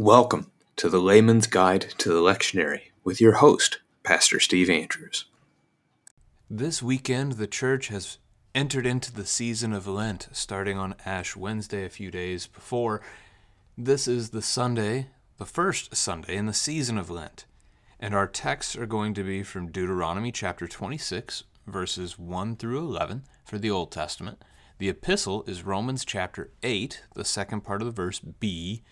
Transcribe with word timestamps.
Welcome 0.00 0.50
to 0.76 0.88
the 0.88 0.98
Layman's 0.98 1.46
Guide 1.46 1.82
to 1.98 2.08
the 2.08 2.22
Lectionary 2.22 2.84
with 3.04 3.20
your 3.20 3.34
host, 3.34 3.80
Pastor 4.02 4.40
Steve 4.40 4.70
Andrews. 4.70 5.26
This 6.48 6.82
weekend, 6.82 7.32
the 7.32 7.46
church 7.46 7.88
has 7.88 8.16
entered 8.54 8.86
into 8.86 9.12
the 9.12 9.26
season 9.26 9.74
of 9.74 9.86
Lent, 9.86 10.28
starting 10.32 10.78
on 10.78 10.94
Ash 11.04 11.36
Wednesday, 11.36 11.84
a 11.84 11.90
few 11.90 12.10
days 12.10 12.46
before. 12.46 13.02
This 13.76 14.08
is 14.08 14.30
the 14.30 14.40
Sunday, 14.40 15.08
the 15.36 15.44
first 15.44 15.94
Sunday 15.94 16.34
in 16.34 16.46
the 16.46 16.54
season 16.54 16.96
of 16.96 17.10
Lent. 17.10 17.44
And 18.00 18.14
our 18.14 18.26
texts 18.26 18.76
are 18.76 18.86
going 18.86 19.12
to 19.12 19.22
be 19.22 19.42
from 19.42 19.70
Deuteronomy 19.70 20.32
chapter 20.32 20.66
26, 20.66 21.44
verses 21.66 22.18
1 22.18 22.56
through 22.56 22.78
11 22.78 23.24
for 23.44 23.58
the 23.58 23.70
Old 23.70 23.92
Testament. 23.92 24.42
The 24.78 24.88
epistle 24.88 25.44
is 25.46 25.62
Romans 25.62 26.06
chapter 26.06 26.52
8, 26.62 27.02
the 27.14 27.24
second 27.26 27.64
part 27.64 27.82
of 27.82 27.86
the 27.86 27.92
verse 27.92 28.18
B 28.18 28.82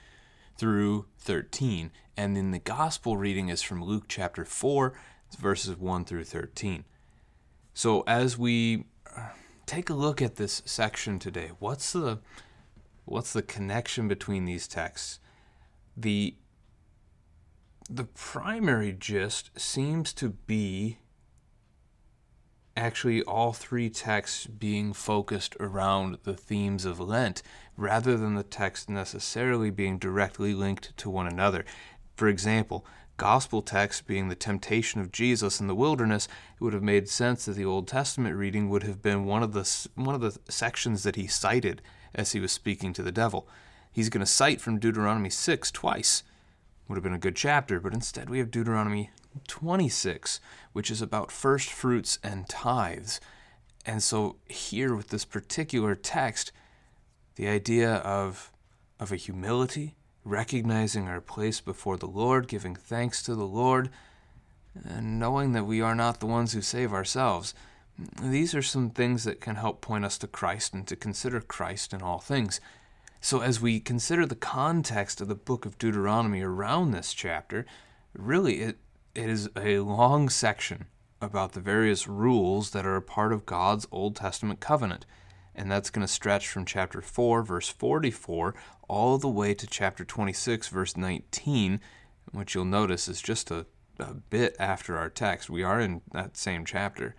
through 0.59 1.07
13. 1.19 1.91
And 2.17 2.37
then 2.37 2.51
the 2.51 2.59
gospel 2.59 3.17
reading 3.17 3.49
is 3.49 3.63
from 3.63 3.83
Luke 3.83 4.05
chapter 4.09 4.45
4, 4.45 4.93
verses 5.39 5.77
1 5.77 6.05
through 6.05 6.25
13. 6.25 6.85
So 7.73 8.03
as 8.07 8.37
we 8.37 8.87
uh, 9.17 9.29
take 9.67 9.89
a 9.89 9.95
look 9.95 10.21
at 10.21 10.35
this 10.35 10.63
section 10.65 11.19
today, 11.19 11.53
what's 11.61 11.93
the 11.93 12.19
what's 13.05 13.33
the 13.33 13.43
connection 13.43 14.09
between 14.09 14.45
these 14.45 14.67
texts? 14.67 15.21
The 15.97 16.35
the 17.89 18.05
primary 18.05 18.93
gist 18.93 19.51
seems 19.59 20.13
to 20.15 20.31
be 20.31 20.99
actually 22.77 23.23
all 23.23 23.53
three 23.53 23.91
texts 23.91 24.47
being 24.47 24.93
focused 24.93 25.57
around 25.59 26.19
the 26.25 26.35
themes 26.35 26.85
of 26.85 27.01
Lent 27.01 27.43
rather 27.79 28.17
than 28.17 28.35
the 28.35 28.43
text 28.43 28.91
necessarily 28.91 29.71
being 29.71 29.99
directly 29.99 30.53
linked 30.53 30.95
to 30.97 31.09
one 31.09 31.29
another. 31.29 31.65
For 32.17 32.27
example, 32.27 32.85
gospel 33.17 33.63
text 33.63 34.05
being 34.07 34.29
the 34.29 34.35
temptation 34.35 35.01
of 35.01 35.13
Jesus 35.13 35.61
in 35.61 35.69
the 35.69 35.77
wilderness, 35.77 36.27
it 36.57 36.65
would 36.65 36.73
have 36.73 36.83
made 36.83 37.09
sense 37.09 37.45
that 37.45 37.53
the 37.53 37.65
Old 37.65 37.87
Testament 37.87 38.35
reading 38.35 38.69
would 38.69 38.83
have 38.83 39.01
been 39.01 39.25
one 39.25 39.45
of 39.45 39.53
the 39.53 39.89
one 39.95 40.17
of 40.17 40.21
the 40.21 40.37
sections 40.49 41.05
that 41.05 41.15
he 41.15 41.29
cited 41.29 41.81
as 42.15 42.33
he 42.33 42.41
was 42.41 42.51
speaking 42.51 42.93
to 42.93 43.03
the 43.03 43.13
devil. 43.13 43.49
He's 43.93 44.09
going 44.09 44.27
to 44.27 44.27
cite 44.27 44.61
from 44.61 44.81
Deuteronomy 44.81 45.31
6 45.31 45.71
twice. 45.71 46.25
Would 46.89 46.97
have 46.97 47.05
been 47.05 47.15
a 47.15 47.19
good 47.19 47.37
chapter, 47.37 47.79
but 47.79 47.95
instead 47.95 48.29
we 48.29 48.39
have 48.39 48.51
Deuteronomy 48.51 49.11
26, 49.47 50.41
which 50.73 50.91
is 50.91 51.01
about 51.01 51.31
first 51.31 51.71
fruits 51.71 52.19
and 52.25 52.49
tithes. 52.49 53.21
And 53.87 54.03
so 54.03 54.37
here 54.49 54.97
with 54.97 55.09
this 55.09 55.25
particular 55.25 55.95
text, 55.95 56.51
the 57.39 57.49
idea 57.49 57.95
of 57.99 58.53
of 59.01 59.13
a 59.13 59.17
humility, 59.17 59.95
recognizing 60.25 61.07
our 61.07 61.21
place 61.21 61.61
before 61.61 61.97
the 61.97 62.07
Lord, 62.07 62.49
giving 62.49 62.75
thanks 62.75 63.23
to 63.23 63.37
the 63.37 63.47
Lord, 63.47 63.91
and 64.85 65.21
knowing 65.21 65.53
that 65.53 65.65
we 65.65 65.81
are 65.81 65.95
not 65.95 66.19
the 66.19 66.27
ones 66.27 66.53
who 66.53 66.61
save 66.61 66.93
ourselves. 66.93 67.55
These 68.21 68.57
are 68.57 68.63
some 68.63 68.91
things 68.91 69.23
that 69.23 69.41
can 69.41 69.55
help 69.55 69.81
point 69.81 70.05
us 70.05 70.19
to 70.19 70.27
Christ 70.27 70.75
and 70.75 70.85
to 70.89 70.97
consider 70.97 71.41
Christ 71.41 71.93
in 71.93 72.03
all 72.03 72.19
things. 72.19 72.61
So, 73.21 73.41
as 73.41 73.61
we 73.61 73.79
consider 73.79 74.27
the 74.27 74.35
context 74.35 75.21
of 75.21 75.29
the 75.29 75.37
book 75.37 75.65
of 75.65 75.79
Deuteronomy 75.79 76.43
around 76.43 76.91
this 76.91 77.15
chapter, 77.15 77.67
really 78.15 78.63
it, 78.63 78.79
it 79.15 79.31
is 79.31 79.49
a 79.57 79.79
long 79.79 80.29
section 80.29 80.87
about 81.21 81.53
the 81.53 81.61
various 81.61 82.09
rules 82.09 82.71
that 82.71 82.85
are 82.85 82.97
a 82.97 83.03
part 83.03 83.33
of 83.33 83.47
God's 83.47 83.87
Old 83.93 84.17
Testament 84.17 84.59
covenant. 84.59 85.07
And 85.59 85.69
that's 85.69 85.91
going 85.91 86.07
to 86.07 86.13
stretch 86.13 86.49
from 86.49 86.65
chapter 86.65 87.03
4, 87.03 87.43
verse 87.43 87.69
44, 87.69 88.55
all 88.87 89.19
the 89.19 89.29
way 89.29 89.55
to 89.55 89.67
chapter 89.67 90.05
26, 90.05 90.69
verse 90.69 90.97
19, 90.97 91.81
which 92.31 92.55
you'll 92.55 92.65
notice 92.65 93.09
is 93.09 93.21
just 93.21 93.51
a, 93.51 93.67
a 93.99 94.15
bit 94.15 94.55
after 94.61 94.97
our 94.97 95.11
text. 95.11 95.51
We 95.51 95.65
are 95.65 95.81
in 95.81 96.03
that 96.13 96.37
same 96.37 96.65
chapter. 96.65 97.17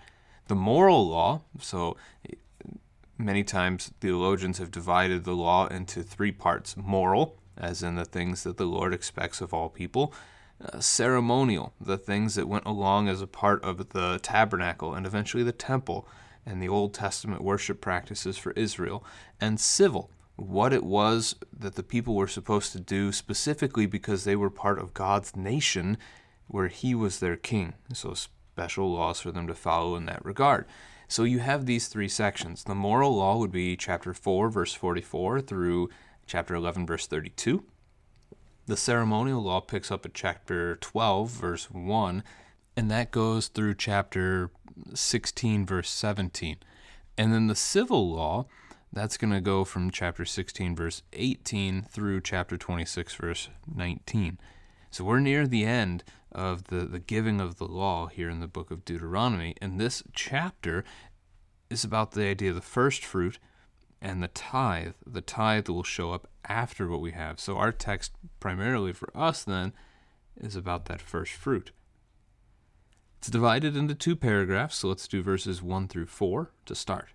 The 0.48 0.56
moral 0.56 1.06
law, 1.06 1.42
so 1.60 1.98
many 3.18 3.44
times 3.44 3.92
theologians 4.00 4.58
have 4.60 4.72
divided 4.72 5.26
the 5.26 5.36
law 5.36 5.68
into 5.68 6.02
three 6.02 6.32
parts 6.32 6.78
moral, 6.78 7.38
as 7.58 7.84
in 7.84 7.96
the 7.96 8.06
things 8.06 8.44
that 8.44 8.56
the 8.56 8.66
Lord 8.66 8.94
expects 8.94 9.42
of 9.42 9.54
all 9.54 9.68
people 9.68 10.14
uh, 10.64 10.80
ceremonial, 10.80 11.74
the 11.80 11.98
things 11.98 12.36
that 12.36 12.48
went 12.48 12.66
along 12.66 13.10
as 13.10 13.22
a 13.22 13.28
part 13.28 13.62
of 13.64 13.90
the 13.90 14.18
tabernacle 14.22 14.94
and 14.94 15.06
eventually 15.06 15.44
the 15.44 15.52
temple 15.52 16.08
and 16.46 16.62
the 16.62 16.70
Old 16.70 16.94
Testament 16.94 17.44
worship 17.44 17.82
practices 17.82 18.38
for 18.38 18.52
Israel, 18.52 19.04
and 19.40 19.60
civil, 19.60 20.12
what 20.36 20.74
it 20.74 20.84
was 20.84 21.36
that 21.58 21.76
the 21.76 21.84
people 21.84 22.16
were 22.16 22.28
supposed 22.28 22.72
to 22.72 22.80
do 22.80 23.12
specifically 23.12 23.86
because 23.86 24.24
they 24.24 24.36
were 24.36 24.50
part 24.50 24.80
of 24.80 24.94
God's 24.94 25.36
nation 25.36 25.98
where 26.48 26.68
He 26.68 26.96
was 26.96 27.20
their 27.20 27.36
king. 27.36 27.74
So, 27.94 28.14
special 28.14 28.92
laws 28.92 29.20
for 29.20 29.32
them 29.32 29.48
to 29.48 29.56
follow 29.56 29.96
in 29.96 30.06
that 30.06 30.24
regard. 30.26 30.66
So, 31.08 31.24
you 31.24 31.40
have 31.40 31.66
these 31.66 31.88
three 31.88 32.08
sections. 32.08 32.64
The 32.64 32.76
moral 32.76 33.16
law 33.16 33.38
would 33.38 33.52
be 33.52 33.76
chapter 33.76 34.14
4, 34.14 34.50
verse 34.50 34.74
44 34.74 35.42
through 35.42 35.90
chapter 36.26 36.56
11, 36.56 36.86
verse 36.86 37.08
32. 37.08 37.66
The 38.70 38.78
ceremonial 38.78 39.42
law 39.42 39.62
picks 39.62 39.90
up 39.90 40.06
at 40.06 40.14
chapter 40.14 40.76
12, 40.76 41.32
verse 41.32 41.72
1, 41.72 42.24
and 42.78 42.92
that 42.92 43.10
goes 43.10 43.48
through 43.48 43.74
chapter 43.74 44.52
16, 44.94 45.66
verse 45.66 45.90
17. 45.90 46.58
And 47.18 47.34
then 47.34 47.48
the 47.48 47.56
civil 47.56 48.12
law, 48.12 48.46
that's 48.92 49.18
going 49.18 49.34
to 49.34 49.42
go 49.42 49.64
from 49.66 49.92
chapter 49.92 50.26
16, 50.26 50.76
verse 50.76 51.04
18 51.14 51.84
through 51.84 52.22
chapter 52.22 52.58
26, 52.58 53.16
verse 53.16 53.50
19. 53.74 54.40
So 54.92 55.04
we're 55.04 55.20
near 55.20 55.46
the 55.46 55.66
end 55.66 56.04
of 56.32 56.66
the, 56.66 56.86
the 56.86 57.00
giving 57.00 57.40
of 57.40 57.58
the 57.58 57.68
law 57.68 58.08
here 58.08 58.30
in 58.30 58.40
the 58.40 58.48
book 58.48 58.72
of 58.72 58.86
Deuteronomy. 58.86 59.56
And 59.62 59.80
this 59.80 60.04
chapter 60.14 60.84
is 61.70 61.84
about 61.84 62.12
the 62.12 62.26
idea 62.26 62.50
of 62.50 62.56
the 62.56 62.62
first 62.62 63.06
fruit 63.06 63.38
and 64.02 64.24
the 64.24 64.30
tithe. 64.30 64.94
The 65.06 65.22
tithe 65.22 65.70
will 65.70 65.84
show 65.84 66.12
up 66.12 66.28
after 66.46 66.88
what 66.88 67.02
we 67.02 67.12
have. 67.12 67.40
So 67.40 67.58
our 67.58 67.72
text, 67.72 68.14
primarily 68.40 68.94
for 68.94 69.16
us, 69.16 69.44
then, 69.44 69.74
is 70.38 70.56
about 70.56 70.86
that 70.86 71.02
first 71.02 71.34
fruit. 71.34 71.72
It's 73.20 73.30
divided 73.30 73.76
into 73.76 73.96
two 73.96 74.16
paragraphs, 74.16 74.78
so 74.78 74.88
let's 74.88 75.06
do 75.06 75.22
verses 75.22 75.62
1 75.62 75.90
through 75.90 76.06
4 76.06 76.54
to 76.66 76.74
start. 76.74 77.10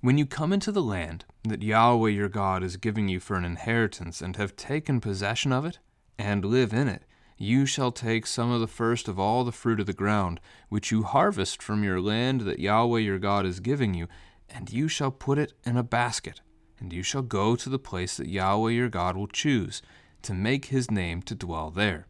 When 0.00 0.18
you 0.18 0.24
come 0.24 0.52
into 0.52 0.70
the 0.70 0.84
land 0.84 1.24
that 1.42 1.64
Yahweh 1.64 2.10
your 2.10 2.28
God 2.28 2.62
is 2.62 2.76
giving 2.76 3.08
you 3.08 3.18
for 3.18 3.34
an 3.34 3.44
inheritance, 3.44 4.20
and 4.20 4.36
have 4.36 4.54
taken 4.54 5.00
possession 5.00 5.52
of 5.52 5.64
it, 5.64 5.80
and 6.16 6.44
live 6.44 6.72
in 6.72 6.86
it, 6.86 7.02
you 7.36 7.66
shall 7.66 7.90
take 7.90 8.24
some 8.24 8.52
of 8.52 8.60
the 8.60 8.68
first 8.68 9.08
of 9.08 9.18
all 9.18 9.42
the 9.42 9.50
fruit 9.50 9.80
of 9.80 9.86
the 9.86 9.92
ground, 9.92 10.40
which 10.68 10.92
you 10.92 11.02
harvest 11.02 11.60
from 11.60 11.82
your 11.82 12.00
land 12.00 12.42
that 12.42 12.60
Yahweh 12.60 13.00
your 13.00 13.18
God 13.18 13.44
is 13.44 13.58
giving 13.58 13.94
you, 13.94 14.06
and 14.48 14.72
you 14.72 14.86
shall 14.86 15.10
put 15.10 15.38
it 15.40 15.54
in 15.64 15.76
a 15.76 15.82
basket, 15.82 16.40
and 16.78 16.92
you 16.92 17.02
shall 17.02 17.22
go 17.22 17.56
to 17.56 17.68
the 17.68 17.80
place 17.80 18.16
that 18.16 18.28
Yahweh 18.28 18.70
your 18.70 18.88
God 18.88 19.16
will 19.16 19.26
choose, 19.26 19.82
to 20.22 20.32
make 20.32 20.66
his 20.66 20.88
name 20.88 21.20
to 21.22 21.34
dwell 21.34 21.70
there. 21.70 22.06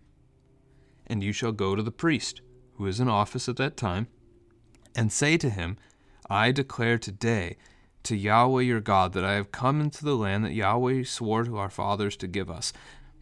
And 1.07 1.25
you 1.25 1.33
shall 1.33 1.53
go 1.53 1.75
to 1.75 1.83
the 1.83 1.91
priest, 1.91 2.43
who 2.77 2.87
is 2.87 3.01
in 3.01 3.09
office 3.09 3.49
at 3.49 3.57
that 3.57 3.77
time, 3.77 4.09
and 4.95 5.13
say 5.13 5.37
to 5.37 5.51
him, 5.51 5.77
I 6.29 6.53
declare 6.53 6.99
today 6.99 7.57
to 8.05 8.17
Yahweh 8.17 8.63
your 8.63 8.81
God 8.81 9.13
that 9.13 9.25
I 9.25 9.35
have 9.35 9.53
come 9.53 9.81
into 9.81 10.05
the 10.05 10.17
land 10.17 10.45
that 10.45 10.55
Yahweh 10.55 11.05
swore 11.05 11.45
to 11.45 11.59
our 11.59 11.71
fathers 11.71 12.17
to 12.19 12.27
give 12.27 12.51
us. 12.51 12.73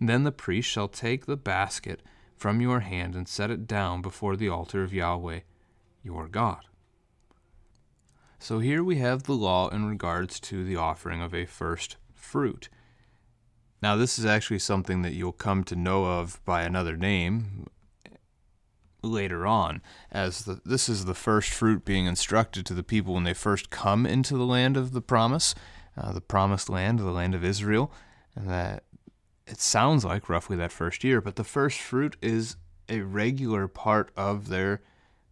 Then 0.00 0.24
the 0.24 0.32
priest 0.32 0.68
shall 0.68 0.88
take 0.88 1.26
the 1.26 1.36
basket 1.36 2.02
from 2.36 2.60
your 2.60 2.80
hand 2.80 3.14
and 3.14 3.26
set 3.26 3.50
it 3.50 3.66
down 3.66 4.02
before 4.02 4.36
the 4.36 4.48
altar 4.48 4.82
of 4.82 4.92
Yahweh 4.92 5.40
your 6.02 6.28
God. 6.28 6.66
So 8.38 8.58
here 8.58 8.84
we 8.84 8.96
have 8.96 9.22
the 9.22 9.32
law 9.32 9.70
in 9.70 9.86
regards 9.86 10.38
to 10.40 10.64
the 10.64 10.76
offering 10.76 11.22
of 11.22 11.34
a 11.34 11.46
first 11.46 11.96
fruit. 12.12 12.68
Now, 13.80 13.96
this 13.96 14.18
is 14.18 14.26
actually 14.26 14.58
something 14.58 15.02
that 15.02 15.14
you'll 15.14 15.32
come 15.32 15.64
to 15.64 15.76
know 15.76 16.04
of 16.04 16.44
by 16.44 16.62
another 16.62 16.96
name 16.96 17.66
later 19.04 19.46
on, 19.46 19.82
as 20.10 20.44
the, 20.44 20.60
this 20.64 20.88
is 20.88 21.04
the 21.04 21.14
first 21.14 21.50
fruit 21.50 21.84
being 21.84 22.06
instructed 22.06 22.66
to 22.66 22.74
the 22.74 22.82
people 22.82 23.14
when 23.14 23.24
they 23.24 23.34
first 23.34 23.70
come 23.70 24.06
into 24.06 24.36
the 24.36 24.46
land 24.46 24.76
of 24.76 24.92
the 24.92 25.00
promise, 25.00 25.54
uh, 25.96 26.12
the 26.12 26.20
promised 26.20 26.68
land, 26.68 26.98
the 26.98 27.10
land 27.10 27.34
of 27.34 27.44
Israel, 27.44 27.92
and 28.34 28.48
that 28.48 28.84
it 29.46 29.60
sounds 29.60 30.04
like 30.04 30.28
roughly 30.28 30.56
that 30.56 30.72
first 30.72 31.04
year, 31.04 31.20
but 31.20 31.36
the 31.36 31.44
first 31.44 31.78
fruit 31.78 32.16
is 32.22 32.56
a 32.88 33.00
regular 33.00 33.68
part 33.68 34.10
of 34.16 34.48
their 34.48 34.82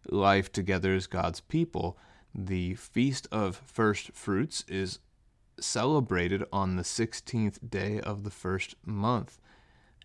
life 0.09 0.51
together 0.51 0.93
as 0.93 1.07
God's 1.07 1.41
people. 1.41 1.97
The 2.33 2.75
Feast 2.75 3.27
of 3.31 3.61
First 3.65 4.11
Fruits 4.13 4.63
is 4.67 4.99
celebrated 5.59 6.43
on 6.51 6.75
the 6.75 6.83
16th 6.83 7.69
day 7.69 7.99
of 7.99 8.23
the 8.23 8.31
first 8.31 8.75
month 8.85 9.39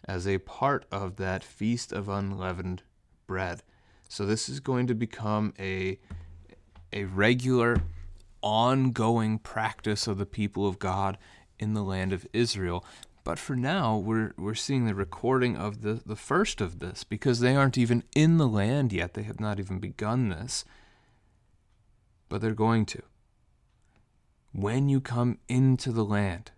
as 0.04 0.26
a 0.26 0.38
part 0.38 0.86
of 0.90 1.16
that 1.16 1.42
Feast 1.42 1.92
of 1.92 2.08
Unleavened 2.08 2.82
Bread. 3.28 3.62
So 4.08 4.26
this 4.26 4.48
is 4.48 4.58
going 4.58 4.88
to 4.88 4.94
become 4.94 5.54
a 5.60 6.00
a 6.92 7.04
regular 7.04 7.76
ongoing 8.42 9.38
practice 9.38 10.06
of 10.06 10.18
the 10.18 10.26
people 10.26 10.66
of 10.66 10.78
God 10.78 11.18
in 11.58 11.74
the 11.74 11.82
land 11.82 12.12
of 12.12 12.26
Israel. 12.32 12.84
But 13.24 13.38
for 13.38 13.54
now, 13.54 13.98
we're, 13.98 14.32
we're 14.38 14.54
seeing 14.54 14.86
the 14.86 14.94
recording 14.94 15.54
of 15.54 15.82
the, 15.82 16.00
the 16.06 16.16
first 16.16 16.62
of 16.62 16.78
this 16.78 17.04
because 17.04 17.40
they 17.40 17.54
aren't 17.54 17.76
even 17.76 18.04
in 18.14 18.38
the 18.38 18.48
land 18.48 18.90
yet. 18.90 19.12
They 19.12 19.24
have 19.24 19.38
not 19.38 19.58
even 19.60 19.78
begun 19.78 20.30
this. 20.30 20.64
But 22.30 22.40
they're 22.40 22.54
going 22.54 22.86
to. 22.86 23.02
When 24.52 24.88
you 24.88 25.02
come 25.02 25.38
into 25.46 25.92
the 25.92 26.04
land 26.04 26.52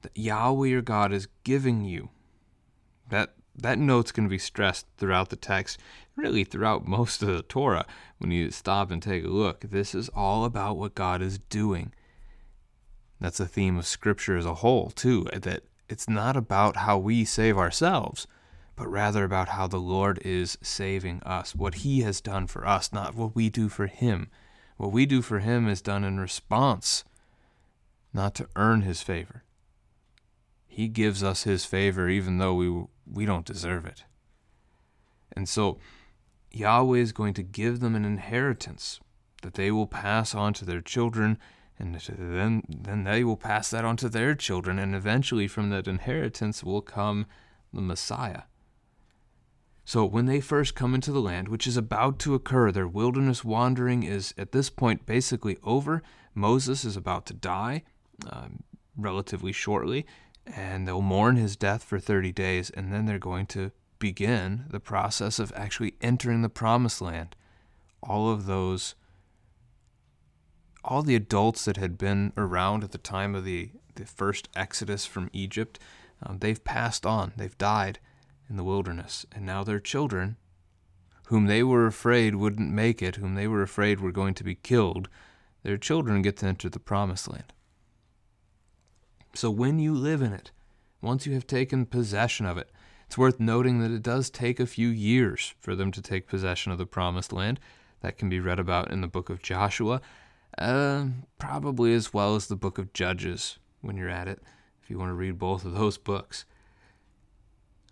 that 0.00 0.16
Yahweh 0.16 0.66
your 0.66 0.82
God 0.82 1.12
is 1.12 1.28
giving 1.44 1.84
you, 1.84 2.08
that 3.08 3.34
that 3.54 3.78
note's 3.78 4.12
going 4.12 4.26
to 4.26 4.30
be 4.30 4.38
stressed 4.38 4.86
throughout 4.96 5.30
the 5.30 5.36
text, 5.36 5.78
really 6.16 6.44
throughout 6.44 6.86
most 6.86 7.22
of 7.22 7.28
the 7.28 7.42
Torah. 7.42 7.86
When 8.18 8.30
you 8.30 8.50
stop 8.50 8.90
and 8.90 9.02
take 9.02 9.24
a 9.24 9.28
look, 9.28 9.60
this 9.60 9.94
is 9.94 10.08
all 10.10 10.44
about 10.44 10.76
what 10.76 10.94
God 10.94 11.20
is 11.22 11.38
doing. 11.38 11.92
That's 13.20 13.40
a 13.40 13.46
theme 13.46 13.78
of 13.78 13.86
Scripture 13.86 14.36
as 14.36 14.46
a 14.46 14.54
whole, 14.54 14.90
too, 14.90 15.26
that 15.32 15.62
it's 15.88 16.08
not 16.08 16.36
about 16.36 16.78
how 16.78 16.98
we 16.98 17.24
save 17.24 17.58
ourselves, 17.58 18.26
but 18.74 18.88
rather 18.88 19.24
about 19.24 19.50
how 19.50 19.66
the 19.66 19.78
Lord 19.78 20.18
is 20.24 20.56
saving 20.62 21.22
us, 21.22 21.54
what 21.54 21.76
He 21.76 22.00
has 22.00 22.20
done 22.20 22.46
for 22.46 22.66
us, 22.66 22.92
not 22.92 23.14
what 23.14 23.34
we 23.34 23.50
do 23.50 23.68
for 23.68 23.86
Him. 23.86 24.28
What 24.76 24.92
we 24.92 25.06
do 25.06 25.22
for 25.22 25.40
Him 25.40 25.68
is 25.68 25.82
done 25.82 26.02
in 26.02 26.18
response, 26.18 27.04
not 28.12 28.34
to 28.36 28.48
earn 28.56 28.82
His 28.82 29.02
favor. 29.02 29.44
He 30.66 30.88
gives 30.88 31.22
us 31.22 31.42
His 31.42 31.64
favor 31.66 32.08
even 32.08 32.38
though 32.38 32.54
we 32.54 32.84
we 33.12 33.26
don't 33.26 33.46
deserve 33.46 33.84
it. 33.86 34.04
And 35.34 35.48
so 35.48 35.78
Yahweh 36.50 36.98
is 36.98 37.12
going 37.12 37.34
to 37.34 37.42
give 37.42 37.80
them 37.80 37.94
an 37.94 38.04
inheritance 38.04 39.00
that 39.42 39.54
they 39.54 39.70
will 39.70 39.86
pass 39.86 40.34
on 40.34 40.52
to 40.54 40.64
their 40.64 40.80
children, 40.80 41.38
and 41.78 41.94
then, 41.94 42.62
then 42.68 43.04
they 43.04 43.24
will 43.24 43.36
pass 43.36 43.70
that 43.70 43.84
on 43.84 43.96
to 43.96 44.08
their 44.08 44.34
children, 44.34 44.78
and 44.78 44.94
eventually 44.94 45.48
from 45.48 45.70
that 45.70 45.88
inheritance 45.88 46.62
will 46.62 46.82
come 46.82 47.26
the 47.72 47.80
Messiah. 47.80 48.42
So 49.84 50.04
when 50.04 50.26
they 50.26 50.40
first 50.40 50.76
come 50.76 50.94
into 50.94 51.10
the 51.10 51.20
land, 51.20 51.48
which 51.48 51.66
is 51.66 51.76
about 51.76 52.18
to 52.20 52.34
occur, 52.34 52.70
their 52.70 52.86
wilderness 52.86 53.44
wandering 53.44 54.04
is 54.04 54.32
at 54.38 54.52
this 54.52 54.70
point 54.70 55.06
basically 55.06 55.58
over. 55.64 56.02
Moses 56.34 56.84
is 56.84 56.96
about 56.96 57.26
to 57.26 57.34
die 57.34 57.82
um, 58.30 58.62
relatively 58.96 59.50
shortly, 59.50 60.06
and 60.46 60.86
they'll 60.86 61.00
mourn 61.00 61.36
his 61.36 61.56
death 61.56 61.84
for 61.84 61.98
30 61.98 62.32
days, 62.32 62.70
and 62.70 62.92
then 62.92 63.06
they're 63.06 63.18
going 63.18 63.46
to 63.46 63.72
begin 63.98 64.64
the 64.70 64.80
process 64.80 65.38
of 65.38 65.52
actually 65.54 65.94
entering 66.00 66.42
the 66.42 66.48
promised 66.48 67.00
land. 67.00 67.36
All 68.02 68.30
of 68.30 68.46
those, 68.46 68.94
all 70.84 71.02
the 71.02 71.14
adults 71.14 71.64
that 71.64 71.76
had 71.76 71.96
been 71.96 72.32
around 72.36 72.82
at 72.82 72.90
the 72.90 72.98
time 72.98 73.34
of 73.34 73.44
the, 73.44 73.70
the 73.94 74.04
first 74.04 74.48
exodus 74.56 75.06
from 75.06 75.30
Egypt, 75.32 75.78
um, 76.22 76.38
they've 76.38 76.62
passed 76.64 77.06
on, 77.06 77.32
they've 77.36 77.56
died 77.58 78.00
in 78.48 78.56
the 78.56 78.64
wilderness, 78.64 79.24
and 79.32 79.46
now 79.46 79.62
their 79.62 79.80
children, 79.80 80.36
whom 81.26 81.46
they 81.46 81.62
were 81.62 81.86
afraid 81.86 82.34
wouldn't 82.34 82.70
make 82.72 83.00
it, 83.02 83.16
whom 83.16 83.34
they 83.34 83.46
were 83.46 83.62
afraid 83.62 84.00
were 84.00 84.12
going 84.12 84.34
to 84.34 84.44
be 84.44 84.54
killed, 84.56 85.08
their 85.62 85.78
children 85.78 86.22
get 86.22 86.36
to 86.38 86.46
enter 86.46 86.68
the 86.68 86.80
promised 86.80 87.30
land. 87.30 87.52
So 89.34 89.50
when 89.50 89.78
you 89.78 89.94
live 89.94 90.22
in 90.22 90.32
it, 90.32 90.50
once 91.00 91.26
you 91.26 91.34
have 91.34 91.46
taken 91.46 91.86
possession 91.86 92.46
of 92.46 92.58
it, 92.58 92.70
it's 93.06 93.18
worth 93.18 93.40
noting 93.40 93.80
that 93.80 93.90
it 93.90 94.02
does 94.02 94.30
take 94.30 94.60
a 94.60 94.66
few 94.66 94.88
years 94.88 95.54
for 95.58 95.74
them 95.74 95.90
to 95.92 96.00
take 96.00 96.26
possession 96.26 96.72
of 96.72 96.78
the 96.78 96.86
promised 96.86 97.32
land. 97.32 97.60
That 98.00 98.18
can 98.18 98.28
be 98.28 98.40
read 98.40 98.58
about 98.58 98.90
in 98.90 99.00
the 99.00 99.06
book 99.06 99.30
of 99.30 99.42
Joshua, 99.42 100.00
uh, 100.58 101.06
probably 101.38 101.94
as 101.94 102.12
well 102.12 102.34
as 102.34 102.46
the 102.46 102.56
book 102.56 102.78
of 102.78 102.92
Judges 102.92 103.58
when 103.80 103.96
you're 103.96 104.08
at 104.08 104.28
it, 104.28 104.40
if 104.82 104.90
you 104.90 104.98
want 104.98 105.10
to 105.10 105.14
read 105.14 105.38
both 105.38 105.64
of 105.64 105.74
those 105.74 105.98
books. 105.98 106.44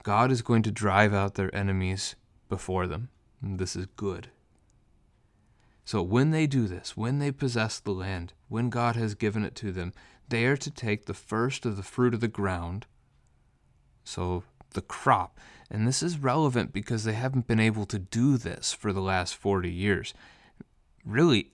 God 0.03 0.33
is 0.33 0.43
going 0.43 0.63
to 0.63 0.71
drive 0.71 1.13
out 1.13 1.35
their 1.35 1.55
enemies 1.55 2.17
before 2.49 2.87
them. 2.87 3.11
This 3.43 3.77
is 3.77 3.87
good. 3.97 4.31
So 5.85 6.03
when 6.03 6.31
they 6.31 6.47
do 6.47 6.67
this, 6.67 6.97
when 6.97 7.19
they 7.19 7.33
possess 7.33 7.79
the 7.79 7.93
land, 7.93 8.33
when 8.49 8.71
God 8.71 8.97
has 8.97 9.15
given 9.15 9.45
it 9.45 9.55
to 9.57 9.73
them, 9.73 9.93
they 10.31 10.47
are 10.47 10.57
to 10.57 10.71
take 10.71 11.05
the 11.05 11.15
first 11.15 11.67
of 11.67 11.77
the 11.77 11.83
fruit 11.83 12.15
of 12.15 12.21
the 12.21 12.29
ground, 12.29 12.87
so 14.05 14.45
the 14.71 14.81
crop. 14.81 15.39
And 15.71 15.87
this 15.87 16.03
is 16.03 16.19
relevant 16.19 16.73
because 16.73 17.05
they 17.05 17.13
haven't 17.13 17.47
been 17.47 17.61
able 17.61 17.87
to 17.87 17.99
do 17.99 18.37
this 18.37 18.73
for 18.73 18.93
the 18.93 19.03
last 19.03 19.37
40 19.37 19.71
years. 19.71 20.15
Really, 21.05 21.53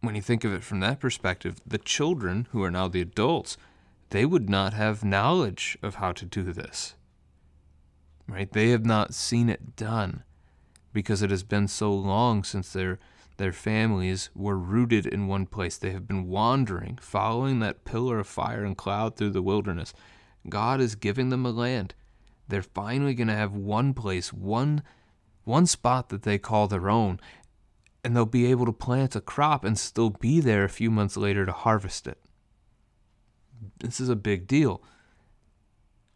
when 0.00 0.14
you 0.14 0.22
think 0.22 0.44
of 0.44 0.52
it 0.52 0.62
from 0.62 0.80
that 0.80 1.00
perspective, 1.00 1.60
the 1.66 1.78
children, 1.78 2.46
who 2.50 2.62
are 2.62 2.70
now 2.70 2.88
the 2.88 3.00
adults, 3.00 3.56
they 4.10 4.24
would 4.24 4.48
not 4.48 4.72
have 4.72 5.04
knowledge 5.04 5.76
of 5.82 5.96
how 5.96 6.12
to 6.12 6.24
do 6.24 6.52
this. 6.52 6.94
Right? 8.28 8.50
They 8.52 8.70
have 8.70 8.84
not 8.84 9.14
seen 9.14 9.48
it 9.48 9.76
done 9.76 10.22
because 10.92 11.22
it 11.22 11.30
has 11.30 11.42
been 11.42 11.68
so 11.68 11.92
long 11.92 12.44
since 12.44 12.72
their 12.72 12.98
their 13.36 13.52
families 13.52 14.30
were 14.34 14.58
rooted 14.58 15.06
in 15.06 15.26
one 15.26 15.46
place. 15.46 15.76
They 15.76 15.90
have 15.90 16.08
been 16.08 16.28
wandering, 16.28 16.98
following 17.00 17.60
that 17.60 17.84
pillar 17.84 18.18
of 18.18 18.26
fire 18.26 18.64
and 18.64 18.76
cloud 18.76 19.16
through 19.16 19.30
the 19.30 19.42
wilderness. 19.42 19.92
God 20.48 20.80
is 20.80 20.94
giving 20.94 21.28
them 21.28 21.44
a 21.44 21.50
land. 21.50 21.94
They're 22.48 22.62
finally 22.62 23.14
going 23.14 23.28
to 23.28 23.34
have 23.34 23.52
one 23.52 23.92
place, 23.94 24.32
one 24.32 24.82
one 25.46 25.64
spot 25.66 26.08
that 26.08 26.22
they 26.22 26.38
call 26.38 26.66
their 26.66 26.90
own, 26.90 27.20
and 28.02 28.16
they'll 28.16 28.26
be 28.26 28.50
able 28.50 28.66
to 28.66 28.72
plant 28.72 29.14
a 29.14 29.20
crop 29.20 29.64
and 29.64 29.78
still 29.78 30.10
be 30.10 30.40
there 30.40 30.64
a 30.64 30.68
few 30.68 30.90
months 30.90 31.16
later 31.16 31.46
to 31.46 31.52
harvest 31.52 32.08
it. 32.08 32.18
This 33.78 34.00
is 34.00 34.08
a 34.08 34.16
big 34.16 34.48
deal. 34.48 34.82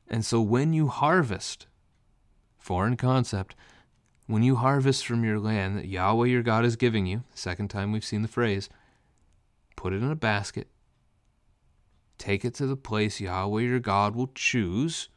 And 0.09 0.25
so 0.25 0.41
when 0.41 0.73
you 0.73 0.89
harvest, 0.89 1.69
foreign 2.59 2.97
concept, 2.97 3.55
when 4.31 4.45
you 4.45 4.55
harvest 4.55 5.05
from 5.05 5.25
your 5.25 5.41
land 5.41 5.77
that 5.77 5.89
Yahweh 5.89 6.29
your 6.29 6.43
God 6.43 6.65
is 6.65 6.77
giving 6.77 7.05
you, 7.05 7.25
second 7.35 7.69
time 7.69 7.91
we've 7.91 8.05
seen 8.05 8.23
the 8.23 8.29
phrase, 8.29 8.69
put 9.75 9.93
it 9.93 10.03
in 10.03 10.11
a 10.11 10.15
basket, 10.15 10.69
take 12.17 12.45
it 12.45 12.55
to 12.55 12.67
the 12.67 12.77
place 12.77 13.21
Yahweh 13.21 13.63
your 13.63 13.81
God 13.81 14.15
will 14.15 14.31
choose 14.33 15.09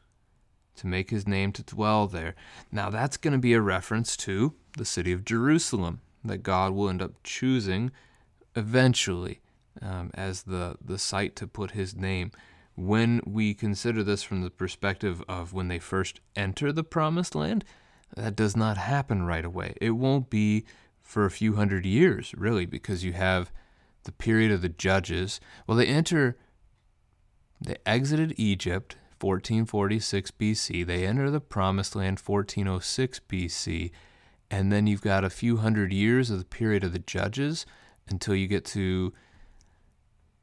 to 0.77 0.87
make 0.87 1.11
his 1.11 1.27
name 1.27 1.51
to 1.51 1.61
dwell 1.61 2.07
there. 2.07 2.33
Now 2.71 2.89
that's 2.89 3.17
going 3.17 3.33
to 3.33 3.37
be 3.37 3.53
a 3.53 3.61
reference 3.61 4.17
to 4.17 4.55
the 4.77 4.85
city 4.85 5.13
of 5.13 5.23
Jerusalem 5.23 6.01
that 6.25 6.39
God 6.39 6.73
will 6.73 6.89
end 6.89 7.03
up 7.03 7.11
choosing 7.23 7.91
eventually 8.55 9.41
um, 9.79 10.09
as 10.15 10.43
the, 10.43 10.77
the 10.83 10.97
site 10.97 11.35
to 11.35 11.45
put 11.45 11.71
his 11.71 11.95
name. 11.95 12.31
When 12.75 13.21
we 13.27 13.53
consider 13.53 14.01
this 14.01 14.23
from 14.23 14.41
the 14.41 14.49
perspective 14.49 15.23
of 15.29 15.53
when 15.53 15.67
they 15.67 15.77
first 15.77 16.19
enter 16.35 16.71
the 16.71 16.83
promised 16.83 17.35
land, 17.35 17.63
that 18.15 18.35
does 18.35 18.55
not 18.55 18.77
happen 18.77 19.23
right 19.23 19.45
away. 19.45 19.75
It 19.81 19.91
won't 19.91 20.29
be 20.29 20.65
for 21.01 21.25
a 21.25 21.31
few 21.31 21.55
hundred 21.55 21.85
years, 21.85 22.33
really, 22.37 22.65
because 22.65 23.03
you 23.03 23.13
have 23.13 23.51
the 24.03 24.11
period 24.11 24.51
of 24.51 24.61
the 24.61 24.69
judges. 24.69 25.39
Well, 25.67 25.77
they 25.77 25.87
enter, 25.87 26.37
they 27.61 27.77
exited 27.85 28.33
Egypt 28.37 28.95
1446 29.19 30.31
BC, 30.31 30.85
they 30.85 31.05
enter 31.05 31.29
the 31.29 31.39
promised 31.39 31.95
land 31.95 32.19
1406 32.19 33.21
BC, 33.29 33.91
and 34.51 34.71
then 34.71 34.85
you've 34.85 35.01
got 35.01 35.23
a 35.23 35.29
few 35.29 35.57
hundred 35.57 35.93
years 35.93 36.29
of 36.29 36.39
the 36.39 36.45
period 36.45 36.83
of 36.83 36.93
the 36.93 36.99
judges 36.99 37.65
until 38.09 38.35
you 38.35 38.47
get 38.47 38.65
to 38.65 39.13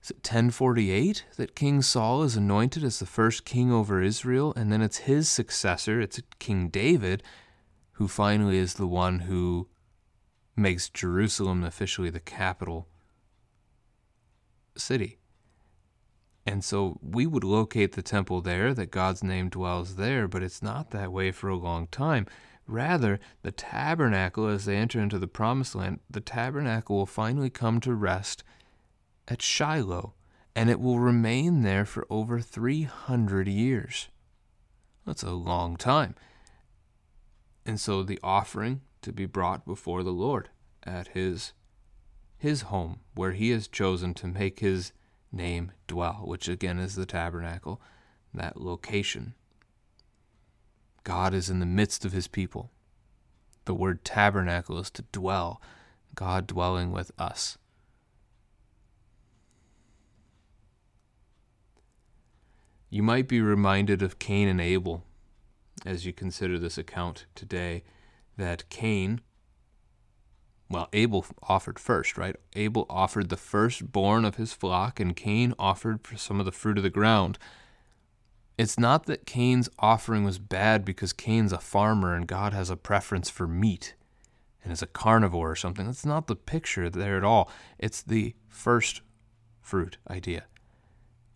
1048 0.08 1.26
that 1.36 1.54
King 1.54 1.82
Saul 1.82 2.22
is 2.22 2.36
anointed 2.36 2.82
as 2.82 2.98
the 2.98 3.06
first 3.06 3.44
king 3.44 3.70
over 3.70 4.02
Israel, 4.02 4.54
and 4.56 4.72
then 4.72 4.80
it's 4.80 4.98
his 4.98 5.28
successor, 5.28 6.00
it's 6.00 6.20
King 6.38 6.68
David, 6.68 7.22
who 8.00 8.08
finally 8.08 8.56
is 8.56 8.74
the 8.74 8.86
one 8.86 9.18
who 9.18 9.68
makes 10.56 10.88
Jerusalem 10.88 11.62
officially 11.62 12.08
the 12.08 12.18
capital 12.18 12.88
city. 14.74 15.18
And 16.46 16.64
so 16.64 16.98
we 17.02 17.26
would 17.26 17.44
locate 17.44 17.92
the 17.92 18.00
temple 18.00 18.40
there, 18.40 18.72
that 18.72 18.90
God's 18.90 19.22
name 19.22 19.50
dwells 19.50 19.96
there, 19.96 20.26
but 20.26 20.42
it's 20.42 20.62
not 20.62 20.92
that 20.92 21.12
way 21.12 21.30
for 21.30 21.50
a 21.50 21.56
long 21.56 21.88
time. 21.88 22.24
Rather, 22.66 23.20
the 23.42 23.52
tabernacle, 23.52 24.46
as 24.46 24.64
they 24.64 24.78
enter 24.78 24.98
into 24.98 25.18
the 25.18 25.28
promised 25.28 25.74
land, 25.74 26.00
the 26.08 26.22
tabernacle 26.22 26.96
will 26.96 27.04
finally 27.04 27.50
come 27.50 27.80
to 27.80 27.92
rest 27.92 28.42
at 29.28 29.42
Shiloh, 29.42 30.14
and 30.56 30.70
it 30.70 30.80
will 30.80 31.00
remain 31.00 31.60
there 31.60 31.84
for 31.84 32.06
over 32.08 32.40
300 32.40 33.46
years. 33.46 34.08
That's 35.04 35.22
a 35.22 35.32
long 35.32 35.76
time. 35.76 36.14
And 37.70 37.78
so 37.78 38.02
the 38.02 38.18
offering 38.20 38.80
to 39.00 39.12
be 39.12 39.26
brought 39.26 39.64
before 39.64 40.02
the 40.02 40.10
Lord 40.10 40.48
at 40.82 41.06
his 41.06 41.52
his 42.36 42.62
home 42.62 42.98
where 43.14 43.30
he 43.30 43.50
has 43.50 43.68
chosen 43.68 44.12
to 44.14 44.26
make 44.26 44.58
his 44.58 44.92
name 45.30 45.70
dwell, 45.86 46.22
which 46.24 46.48
again 46.48 46.80
is 46.80 46.96
the 46.96 47.06
tabernacle, 47.06 47.80
that 48.34 48.60
location. 48.60 49.34
God 51.04 51.32
is 51.32 51.48
in 51.48 51.60
the 51.60 51.64
midst 51.64 52.04
of 52.04 52.10
his 52.10 52.26
people. 52.26 52.72
The 53.66 53.74
word 53.74 54.04
tabernacle 54.04 54.76
is 54.80 54.90
to 54.90 55.04
dwell, 55.12 55.62
God 56.16 56.48
dwelling 56.48 56.90
with 56.90 57.12
us. 57.20 57.56
You 62.88 63.04
might 63.04 63.28
be 63.28 63.40
reminded 63.40 64.02
of 64.02 64.18
Cain 64.18 64.48
and 64.48 64.60
Abel 64.60 65.04
as 65.84 66.06
you 66.06 66.12
consider 66.12 66.58
this 66.58 66.78
account 66.78 67.26
today 67.34 67.82
that 68.36 68.68
Cain, 68.68 69.20
well, 70.68 70.88
Abel 70.92 71.26
offered 71.42 71.78
first, 71.78 72.16
right? 72.16 72.36
Abel 72.54 72.86
offered 72.88 73.28
the 73.28 73.36
firstborn 73.36 74.24
of 74.24 74.36
his 74.36 74.52
flock, 74.52 75.00
and 75.00 75.16
Cain 75.16 75.54
offered 75.58 76.00
some 76.16 76.38
of 76.38 76.46
the 76.46 76.52
fruit 76.52 76.76
of 76.78 76.84
the 76.84 76.90
ground. 76.90 77.38
It's 78.56 78.78
not 78.78 79.06
that 79.06 79.26
Cain's 79.26 79.68
offering 79.78 80.24
was 80.24 80.38
bad 80.38 80.84
because 80.84 81.12
Cain's 81.12 81.52
a 81.52 81.58
farmer 81.58 82.14
and 82.14 82.26
God 82.26 82.52
has 82.52 82.68
a 82.68 82.76
preference 82.76 83.30
for 83.30 83.46
meat 83.46 83.94
and 84.62 84.72
is 84.72 84.82
a 84.82 84.86
carnivore 84.86 85.52
or 85.52 85.56
something. 85.56 85.86
That's 85.86 86.04
not 86.04 86.26
the 86.26 86.36
picture 86.36 86.90
there 86.90 87.16
at 87.16 87.24
all. 87.24 87.50
It's 87.78 88.02
the 88.02 88.34
first 88.48 89.00
fruit 89.62 89.96
idea. 90.10 90.44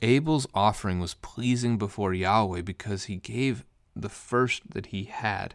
Abel's 0.03 0.47
offering 0.53 1.01
was 1.01 1.15
pleasing 1.15 1.79
before 1.79 2.13
Yahweh 2.13 2.61
because 2.61 3.05
he 3.05 3.17
gave 3.17 3.65
the 3.95 4.09
first 4.09 4.71
that 4.71 4.87
he 4.87 5.05
had. 5.05 5.55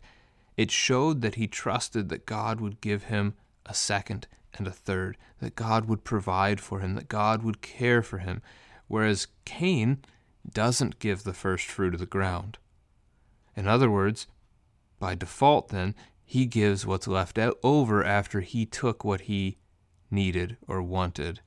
It 0.57 0.71
showed 0.71 1.21
that 1.21 1.35
he 1.35 1.47
trusted 1.47 2.09
that 2.09 2.25
God 2.25 2.59
would 2.59 2.81
give 2.81 3.03
him 3.03 3.35
a 3.65 3.73
second 3.73 4.27
and 4.57 4.67
a 4.67 4.71
third, 4.71 5.17
that 5.39 5.55
God 5.55 5.85
would 5.85 6.03
provide 6.03 6.59
for 6.59 6.79
him, 6.79 6.95
that 6.95 7.07
God 7.07 7.43
would 7.43 7.61
care 7.61 8.01
for 8.01 8.17
him. 8.17 8.41
Whereas 8.87 9.27
Cain 9.45 9.99
doesn't 10.51 10.99
give 10.99 11.23
the 11.23 11.33
first 11.33 11.65
fruit 11.65 11.93
of 11.93 11.99
the 11.99 12.05
ground. 12.05 12.57
In 13.55 13.67
other 13.67 13.89
words, 13.89 14.27
by 14.99 15.15
default, 15.15 15.69
then, 15.69 15.95
he 16.25 16.45
gives 16.45 16.85
what's 16.85 17.07
left 17.07 17.37
out 17.37 17.57
over 17.63 18.03
after 18.03 18.41
he 18.41 18.65
took 18.65 19.03
what 19.03 19.21
he 19.21 19.57
needed 20.11 20.57
or 20.67 20.81
wanted 20.81 21.41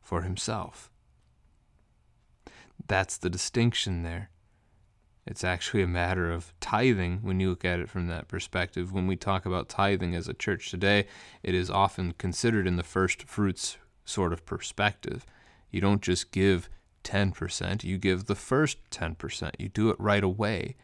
for 0.00 0.22
himself. 0.22 0.90
That's 2.86 3.16
the 3.16 3.30
distinction 3.30 4.02
there. 4.02 4.30
It's 5.26 5.42
actually 5.42 5.82
a 5.82 5.88
matter 5.88 6.30
of 6.30 6.52
tithing 6.60 7.18
when 7.22 7.40
you 7.40 7.50
look 7.50 7.64
at 7.64 7.80
it 7.80 7.88
from 7.88 8.06
that 8.06 8.28
perspective. 8.28 8.92
When 8.92 9.06
we 9.06 9.16
talk 9.16 9.44
about 9.44 9.68
tithing 9.68 10.14
as 10.14 10.28
a 10.28 10.34
church 10.34 10.70
today, 10.70 11.06
it 11.42 11.54
is 11.54 11.68
often 11.68 12.12
considered 12.12 12.66
in 12.66 12.76
the 12.76 12.84
first 12.84 13.24
fruits 13.24 13.76
sort 14.04 14.32
of 14.32 14.46
perspective. 14.46 15.26
You 15.70 15.80
don't 15.80 16.00
just 16.00 16.30
give 16.30 16.68
10%, 17.02 17.84
you 17.84 17.98
give 17.98 18.26
the 18.26 18.34
first 18.34 18.78
10%. 18.90 19.50
You 19.58 19.68
do 19.68 19.90
it 19.90 19.96
right 19.98 20.24
away 20.24 20.76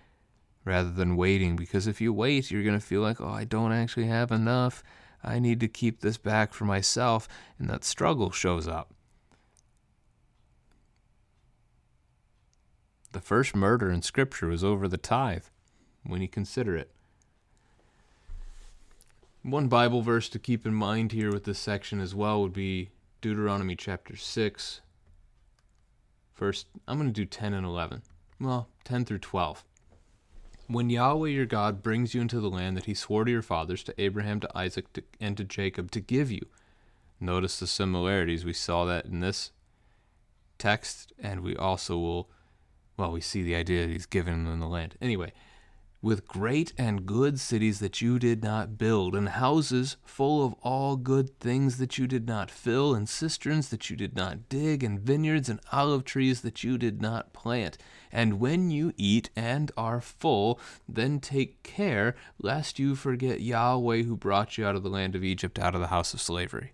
rather 0.65 0.91
than 0.91 1.17
waiting 1.17 1.57
because 1.57 1.87
if 1.87 2.01
you 2.01 2.13
wait, 2.13 2.51
you're 2.51 2.65
going 2.65 2.79
to 2.79 2.85
feel 2.85 3.01
like, 3.01 3.21
oh, 3.21 3.29
I 3.29 3.45
don't 3.45 3.73
actually 3.73 4.07
have 4.07 4.33
enough. 4.33 4.83
I 5.23 5.39
need 5.39 5.61
to 5.61 5.69
keep 5.69 6.01
this 6.01 6.19
back 6.19 6.53
for 6.53 6.65
myself. 6.65 7.29
And 7.59 7.71
that 7.71 7.85
struggle 7.85 8.31
shows 8.33 8.67
up. 8.67 8.93
The 13.13 13.21
first 13.21 13.55
murder 13.55 13.91
in 13.91 14.01
Scripture 14.01 14.49
was 14.49 14.65
over 14.65 14.89
the 14.89 14.97
tithe, 14.97 15.45
when 16.03 16.23
you 16.23 16.29
consider 16.29 16.77
it. 16.77 16.91
One 19.43 19.69
Bible 19.69 20.01
verse 20.01 20.31
to 20.31 20.39
keep 20.39 20.65
in 20.65 20.75
mind 20.75 21.13
here 21.13 21.31
with 21.31 21.45
this 21.45 21.59
section 21.59 22.01
as 22.01 22.15
well 22.15 22.41
would 22.41 22.55
be 22.55 22.89
Deuteronomy 23.21 23.77
chapter 23.77 24.17
6. 24.17 24.81
First, 26.33 26.69
I'm 26.89 26.97
going 26.97 27.09
to 27.09 27.13
do 27.13 27.27
10 27.27 27.53
and 27.53 27.67
11. 27.67 28.03
Well, 28.41 28.69
10 28.85 29.05
through 29.05 29.19
12. 29.19 29.63
When 30.69 30.89
Yahweh 30.89 31.29
your 31.29 31.45
God 31.45 31.83
brings 31.83 32.15
you 32.15 32.23
into 32.23 32.41
the 32.41 32.49
land 32.49 32.79
that 32.79 32.87
he 32.87 32.95
swore 32.95 33.25
to 33.25 33.31
your 33.31 33.43
fathers, 33.43 33.83
to 33.85 34.01
Abraham, 34.01 34.41
to 34.41 34.59
Isaac, 34.59 34.91
to, 34.95 35.03
and 35.21 35.37
to 35.37 35.45
Jacob, 35.45 35.91
to 35.91 36.01
give 36.01 36.31
you. 36.31 36.47
Notice 37.21 37.59
the 37.59 37.67
similarities. 37.67 38.45
We 38.45 38.55
saw 38.55 38.87
that 38.87 39.05
in 39.05 39.21
this 39.21 39.51
text, 40.57 41.13
and 41.19 41.41
we 41.41 41.55
also 41.55 41.99
will 41.99 42.31
well, 42.97 43.13
we 43.13 43.21
see 43.21 43.43
the 43.43 43.55
idea 43.55 43.87
that 43.87 43.93
he's 43.93 44.07
given 44.07 44.45
them 44.45 44.53
in 44.53 44.61
the 44.61 44.67
land. 44.67 44.97
Anyway, 45.01 45.33
with 46.03 46.27
great 46.27 46.73
and 46.77 47.07
good 47.07 47.39
cities 47.39 47.79
that 47.79 48.01
you 48.01 48.19
did 48.19 48.43
not 48.43 48.77
build, 48.77 49.15
and 49.15 49.29
houses 49.29 49.97
full 50.05 50.45
of 50.45 50.53
all 50.61 50.97
good 50.97 51.39
things 51.39 51.79
that 51.79 51.97
you 51.97 52.09
did 52.09 52.27
not 52.27 52.51
fill, 52.51 52.93
and 52.93 53.09
cisterns 53.09 53.69
that 53.69 53.89
you 53.89 53.95
did 53.95 54.17
not 54.17 54.49
dig, 54.49 54.83
and 54.83 54.99
vineyards 54.99 55.49
and 55.49 55.61
olive 55.71 56.05
trees 56.05 56.41
that 56.41 56.65
you 56.65 56.77
did 56.77 57.01
not 57.01 57.33
plant. 57.33 57.79
And 58.11 58.41
when 58.41 58.71
you 58.71 58.93
eat 58.97 59.31
and 59.37 59.71
are 59.77 60.01
full, 60.01 60.59
then 60.89 61.21
take 61.21 61.63
care 61.63 62.17
lest 62.41 62.81
you 62.81 62.97
forget 62.97 63.41
Yahweh 63.41 64.03
who 64.03 64.17
brought 64.17 64.59
you 64.59 64.67
out 64.67 64.75
of 64.75 64.83
the 64.83 64.91
land 64.91 65.15
of 65.15 65.23
Egypt, 65.23 65.57
out 65.57 65.77
of 65.77 65.81
the 65.81 65.87
house 65.87 66.13
of 66.13 66.21
slavery. 66.21 66.73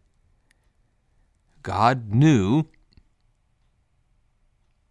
God 1.63 2.15
knew 2.15 2.65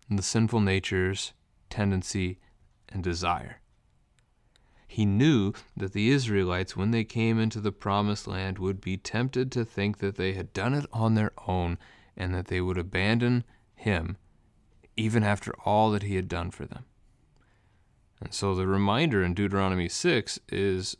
and 0.09 0.17
the 0.17 0.23
sinful 0.23 0.61
nature's 0.61 1.33
tendency 1.69 2.39
and 2.89 3.03
desire. 3.03 3.61
He 4.87 5.05
knew 5.05 5.53
that 5.75 5.91
the 5.91 6.09
Israelites, 6.09 6.77
when 6.77 6.91
they 6.91 7.03
came 7.03 7.39
into 7.39 7.59
the 7.59 7.71
promised 7.71 8.25
land, 8.25 8.57
would 8.57 8.79
be 8.79 8.97
tempted 8.97 9.51
to 9.51 9.65
think 9.65 9.97
that 9.97 10.15
they 10.15 10.33
had 10.33 10.53
done 10.53 10.73
it 10.73 10.85
on 10.93 11.15
their 11.15 11.31
own 11.45 11.77
and 12.15 12.33
that 12.33 12.47
they 12.47 12.61
would 12.61 12.77
abandon 12.77 13.43
him 13.75 14.17
even 14.95 15.23
after 15.23 15.53
all 15.63 15.91
that 15.91 16.03
he 16.03 16.15
had 16.15 16.27
done 16.27 16.49
for 16.49 16.65
them. 16.65 16.85
And 18.19 18.33
so 18.33 18.55
the 18.55 18.65
reminder 18.65 19.23
in 19.23 19.35
Deuteronomy 19.35 19.89
6 19.89 20.39
is 20.49 20.97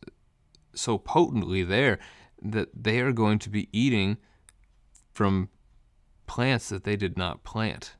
so 0.75 0.97
potently 0.99 1.63
there 1.63 1.97
that 2.39 2.69
they 2.75 2.99
are 2.99 3.11
going 3.11 3.39
to 3.39 3.49
be 3.49 3.69
eating 3.71 4.17
from 5.11 5.49
plants 6.27 6.69
that 6.69 6.83
they 6.83 6.95
did 6.95 7.17
not 7.17 7.43
plant 7.43 7.95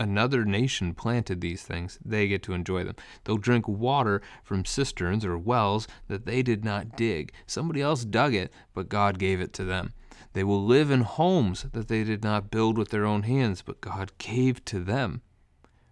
another 0.00 0.46
nation 0.46 0.94
planted 0.94 1.40
these 1.40 1.62
things, 1.62 1.98
they 2.02 2.26
get 2.26 2.42
to 2.42 2.54
enjoy 2.54 2.82
them. 2.82 2.96
They'll 3.22 3.36
drink 3.36 3.68
water 3.68 4.22
from 4.42 4.64
cisterns 4.64 5.24
or 5.24 5.36
wells 5.36 5.86
that 6.08 6.24
they 6.24 6.42
did 6.42 6.64
not 6.64 6.96
dig. 6.96 7.32
Somebody 7.46 7.82
else 7.82 8.04
dug 8.04 8.34
it, 8.34 8.50
but 8.74 8.88
God 8.88 9.18
gave 9.18 9.40
it 9.40 9.52
to 9.54 9.64
them. 9.64 9.92
They 10.32 10.42
will 10.42 10.64
live 10.64 10.90
in 10.90 11.02
homes 11.02 11.66
that 11.72 11.88
they 11.88 12.02
did 12.02 12.24
not 12.24 12.50
build 12.50 12.78
with 12.78 12.88
their 12.88 13.04
own 13.04 13.24
hands, 13.24 13.62
but 13.62 13.82
God 13.82 14.12
gave 14.18 14.64
to 14.66 14.80
them. 14.80 15.20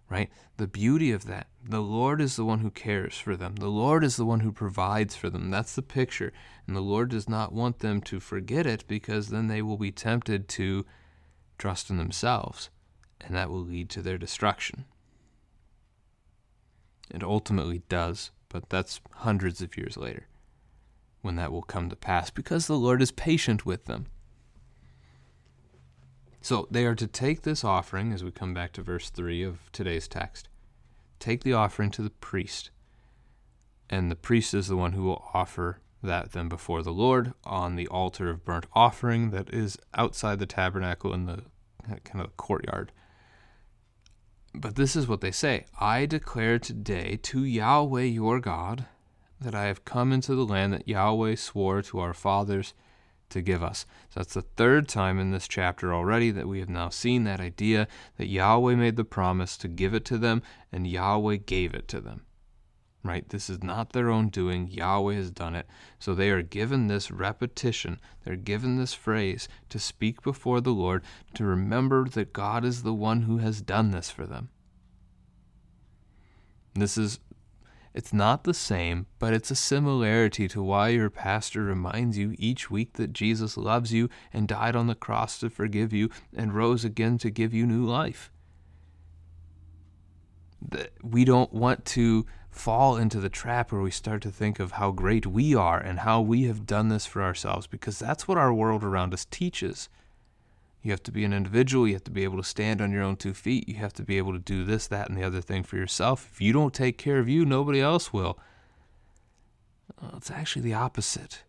Right? 0.09 0.31
The 0.57 0.67
beauty 0.67 1.11
of 1.11 1.25
that. 1.25 1.47
The 1.63 1.81
Lord 1.81 2.19
is 2.19 2.35
the 2.35 2.45
one 2.45 2.59
who 2.59 2.71
cares 2.71 3.19
for 3.19 3.37
them. 3.37 3.57
The 3.57 3.67
Lord 3.67 4.03
is 4.03 4.15
the 4.15 4.25
one 4.25 4.39
who 4.39 4.51
provides 4.51 5.15
for 5.15 5.29
them. 5.29 5.51
That's 5.51 5.75
the 5.75 5.83
picture. 5.83 6.33
And 6.65 6.75
the 6.75 6.81
Lord 6.81 7.09
does 7.09 7.29
not 7.29 7.53
want 7.53 7.79
them 7.79 8.01
to 8.01 8.19
forget 8.19 8.65
it 8.65 8.85
because 8.87 9.27
then 9.27 9.47
they 9.47 9.61
will 9.61 9.77
be 9.77 9.91
tempted 9.91 10.47
to 10.49 10.83
trust 11.59 11.91
in 11.91 11.97
themselves 11.97 12.71
and 13.21 13.35
that 13.35 13.49
will 13.49 13.63
lead 13.63 13.89
to 13.89 14.01
their 14.01 14.17
destruction. 14.17 14.85
It 17.09 17.23
ultimately 17.23 17.81
does, 17.89 18.31
but 18.49 18.69
that's 18.69 19.01
hundreds 19.15 19.61
of 19.61 19.77
years 19.77 19.97
later 19.97 20.27
when 21.21 21.35
that 21.35 21.51
will 21.51 21.61
come 21.61 21.89
to 21.89 21.95
pass 21.95 22.29
because 22.29 22.67
the 22.67 22.77
Lord 22.77 23.01
is 23.01 23.11
patient 23.11 23.65
with 23.65 23.85
them. 23.85 24.05
So 26.41 26.67
they 26.71 26.85
are 26.85 26.95
to 26.95 27.07
take 27.07 27.41
this 27.41 27.63
offering, 27.63 28.13
as 28.13 28.23
we 28.23 28.31
come 28.31 28.53
back 28.53 28.71
to 28.73 28.81
verse 28.81 29.09
3 29.09 29.43
of 29.43 29.69
today's 29.73 30.07
text, 30.07 30.47
take 31.19 31.43
the 31.43 31.53
offering 31.53 31.91
to 31.91 32.01
the 32.01 32.09
priest. 32.09 32.71
And 33.89 34.09
the 34.09 34.15
priest 34.15 34.53
is 34.53 34.67
the 34.67 34.77
one 34.77 34.93
who 34.93 35.03
will 35.03 35.29
offer 35.33 35.79
that 36.01 36.31
then 36.31 36.47
before 36.47 36.81
the 36.81 36.93
Lord 36.93 37.33
on 37.43 37.75
the 37.75 37.87
altar 37.89 38.29
of 38.29 38.45
burnt 38.45 38.67
offering 38.73 39.31
that 39.31 39.53
is 39.53 39.77
outside 39.93 40.39
the 40.39 40.45
tabernacle 40.45 41.13
in 41.13 41.25
the 41.25 41.43
kind 42.05 42.23
of 42.23 42.37
courtyard. 42.37 42.93
But 44.53 44.75
this 44.75 44.95
is 44.95 45.07
what 45.07 45.21
they 45.21 45.31
say 45.31 45.65
I 45.79 46.05
declare 46.05 46.59
today 46.59 47.19
to 47.23 47.43
Yahweh 47.43 48.03
your 48.03 48.39
God 48.39 48.85
that 49.39 49.55
I 49.55 49.65
have 49.65 49.85
come 49.85 50.11
into 50.11 50.35
the 50.35 50.45
land 50.45 50.73
that 50.73 50.87
Yahweh 50.87 51.35
swore 51.35 51.81
to 51.83 51.99
our 51.99 52.13
fathers 52.13 52.73
to 53.29 53.41
give 53.41 53.63
us. 53.63 53.85
So 54.09 54.19
that's 54.19 54.33
the 54.33 54.41
third 54.41 54.87
time 54.87 55.19
in 55.19 55.31
this 55.31 55.47
chapter 55.47 55.93
already 55.93 56.31
that 56.31 56.47
we 56.47 56.59
have 56.59 56.69
now 56.69 56.89
seen 56.89 57.23
that 57.23 57.39
idea 57.39 57.87
that 58.17 58.27
Yahweh 58.27 58.75
made 58.75 58.95
the 58.95 59.05
promise 59.05 59.55
to 59.57 59.67
give 59.67 59.93
it 59.93 60.03
to 60.05 60.17
them 60.17 60.41
and 60.71 60.87
Yahweh 60.87 61.37
gave 61.37 61.73
it 61.73 61.87
to 61.89 62.01
them 62.01 62.25
right? 63.03 63.27
This 63.29 63.49
is 63.49 63.63
not 63.63 63.93
their 63.93 64.09
own 64.09 64.29
doing. 64.29 64.67
Yahweh 64.67 65.15
has 65.15 65.31
done 65.31 65.55
it. 65.55 65.67
So 65.99 66.13
they 66.13 66.29
are 66.29 66.41
given 66.41 66.87
this 66.87 67.11
repetition, 67.11 67.99
they're 68.23 68.35
given 68.35 68.77
this 68.77 68.93
phrase 68.93 69.47
to 69.69 69.79
speak 69.79 70.21
before 70.21 70.61
the 70.61 70.73
Lord, 70.73 71.03
to 71.35 71.45
remember 71.45 72.07
that 72.09 72.33
God 72.33 72.65
is 72.65 72.83
the 72.83 72.93
one 72.93 73.23
who 73.23 73.37
has 73.37 73.61
done 73.61 73.91
this 73.91 74.09
for 74.09 74.25
them. 74.25 74.49
This 76.75 76.97
is. 76.97 77.19
It's 77.91 78.13
not 78.13 78.43
the 78.43 78.53
same, 78.53 79.07
but 79.17 79.33
it's 79.33 79.49
a 79.49 79.55
similarity 79.55 80.47
to 80.49 80.61
why 80.61 80.89
your 80.89 81.09
pastor 81.09 81.63
reminds 81.63 82.19
you 82.19 82.35
each 82.37 82.69
week 82.69 82.93
that 82.93 83.13
Jesus 83.13 83.57
loves 83.57 83.91
you 83.91 84.09
and 84.31 84.47
died 84.47 84.75
on 84.75 84.85
the 84.85 84.93
cross 84.93 85.39
to 85.39 85.49
forgive 85.49 85.91
you 85.91 86.11
and 86.33 86.53
rose 86.53 86.85
again 86.85 87.17
to 87.17 87.31
give 87.31 87.51
you 87.51 87.65
new 87.65 87.83
life. 87.83 88.31
That 90.61 90.91
We 91.01 91.25
don't 91.25 91.51
want 91.51 91.83
to 91.85 92.27
fall 92.49 92.97
into 92.97 93.19
the 93.19 93.29
trap 93.29 93.71
where 93.71 93.81
we 93.81 93.91
start 93.91 94.21
to 94.23 94.31
think 94.31 94.59
of 94.59 94.73
how 94.73 94.91
great 94.91 95.25
we 95.25 95.55
are 95.55 95.79
and 95.79 95.99
how 95.99 96.21
we 96.21 96.43
have 96.43 96.65
done 96.65 96.89
this 96.89 97.05
for 97.05 97.21
ourselves 97.21 97.67
because 97.67 97.99
that's 97.99 98.27
what 98.27 98.37
our 98.37 98.53
world 98.53 98.83
around 98.83 99.13
us 99.13 99.25
teaches. 99.25 99.89
You 100.81 100.91
have 100.91 101.03
to 101.03 101.11
be 101.11 101.25
an 101.25 101.33
individual. 101.33 101.87
You 101.87 101.93
have 101.93 102.03
to 102.05 102.11
be 102.11 102.23
able 102.23 102.37
to 102.37 102.43
stand 102.43 102.81
on 102.81 102.91
your 102.91 103.03
own 103.03 103.17
two 103.17 103.33
feet. 103.33 103.67
You 103.67 103.75
have 103.75 103.93
to 103.93 104.03
be 104.03 104.17
able 104.17 104.33
to 104.33 104.39
do 104.39 104.63
this, 104.63 104.87
that, 104.87 105.09
and 105.09 105.17
the 105.17 105.23
other 105.23 105.41
thing 105.41 105.63
for 105.63 105.75
yourself. 105.75 106.29
If 106.31 106.41
you 106.41 106.53
don't 106.53 106.73
take 106.73 106.97
care 106.97 107.19
of 107.19 107.27
you, 107.27 107.45
nobody 107.45 107.81
else 107.81 108.13
will. 108.13 108.39
Well, 110.01 110.13
it's 110.15 110.31
actually 110.31 110.61
the 110.61 110.73
opposite. 110.73 111.43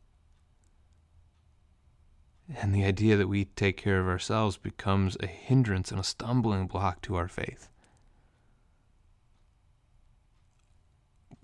And 2.56 2.74
the 2.74 2.84
idea 2.84 3.16
that 3.16 3.28
we 3.28 3.44
take 3.44 3.76
care 3.76 4.00
of 4.00 4.08
ourselves 4.08 4.56
becomes 4.56 5.16
a 5.20 5.28
hindrance 5.28 5.92
and 5.92 6.00
a 6.00 6.04
stumbling 6.04 6.66
block 6.66 7.00
to 7.02 7.14
our 7.14 7.28
faith. 7.28 7.68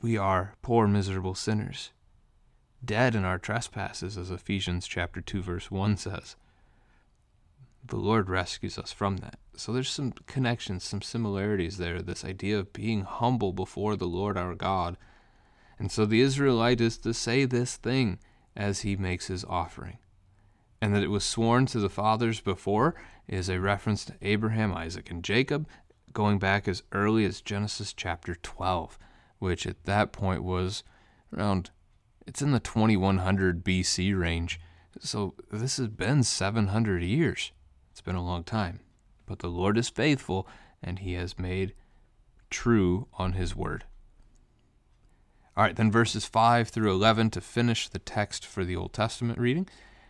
We 0.01 0.17
are 0.17 0.55
poor, 0.63 0.87
miserable 0.87 1.35
sinners, 1.35 1.91
dead 2.85 3.15
in 3.15 3.25
our 3.25 3.39
trespasses, 3.39 4.17
as 4.17 4.31
Ephesians 4.31 4.87
chapter 4.87 5.21
2, 5.21 5.43
verse 5.43 5.71
1 5.71 5.97
says. 5.97 6.37
The 7.85 7.97
Lord 7.97 8.29
rescues 8.29 8.79
us 8.79 8.93
from 8.93 9.19
that. 9.19 9.39
So 9.57 9.73
there's 9.73 9.91
some 9.91 10.13
connections, 10.27 10.85
some 10.85 11.03
similarities 11.03 11.79
there, 11.79 12.03
this 12.03 12.25
idea 12.25 12.59
of 12.59 12.73
being 12.73 13.03
humble 13.03 13.53
before 13.53 13.97
the 13.97 14.09
Lord 14.09 14.37
our 14.37 14.55
God. 14.55 14.97
And 15.79 15.91
so 15.91 16.05
the 16.05 16.21
Israelite 16.21 16.81
is 16.81 16.99
to 16.99 17.15
say 17.15 17.45
this 17.45 17.77
thing 17.77 18.19
as 18.57 18.81
he 18.81 18.97
makes 18.97 19.27
his 19.29 19.45
offering 19.45 19.99
and 20.81 20.95
that 20.95 21.03
it 21.03 21.11
was 21.11 21.25
sworn 21.25 21.67
to 21.67 21.81
the 21.81 21.89
fathers 21.89 22.41
before 22.41 22.95
is 23.27 23.49
a 23.49 23.61
reference 23.61 24.05
to 24.05 24.15
Abraham, 24.23 24.73
Isaac, 24.75 25.11
and 25.11 25.23
Jacob, 25.23 25.67
going 26.13 26.39
back 26.39 26.69
as 26.69 26.83
early 26.93 27.25
as 27.25 27.41
Genesis 27.41 27.93
chapter 27.93 28.35
12, 28.35 28.99
which 29.39 29.67
at 29.67 29.85
that 29.85 30.13
point 30.13 30.43
was 30.43 30.83
around, 31.37 31.71
it's 32.27 32.43
in 32.43 32.53
the 32.53 32.61
2100 32.61 33.65
BC 33.65 34.19
range. 34.19 34.61
So 35.01 35.35
this 35.51 35.77
has 35.77 35.89
been 35.89 36.23
700 36.23 37.03
years. 37.03 37.53
It's 37.91 38.01
been 38.01 38.17
a 38.17 38.25
long 38.25 38.45
time. 38.45 38.81
But 39.27 39.41
the 39.41 39.49
Lord 39.49 39.77
is 39.77 39.89
faithful, 39.89 40.49
and 40.83 40.99
he 40.99 41.15
has 41.15 41.39
made 41.39 41.75
true 42.51 43.09
on 43.15 43.33
his 43.33 43.55
word. 43.55 43.85
All 45.57 45.65
right, 45.65 45.75
then 45.75 45.91
verses 45.91 46.27
5 46.27 46.69
through 46.69 46.93
11 46.93 47.31
to 47.31 47.41
finish 47.41 47.89
the 47.89 47.99
text 47.99 48.45
for 48.45 48.65
the 48.65 48.77
Old 48.77 48.93
Testament 48.93 49.39
reading. 49.39 49.67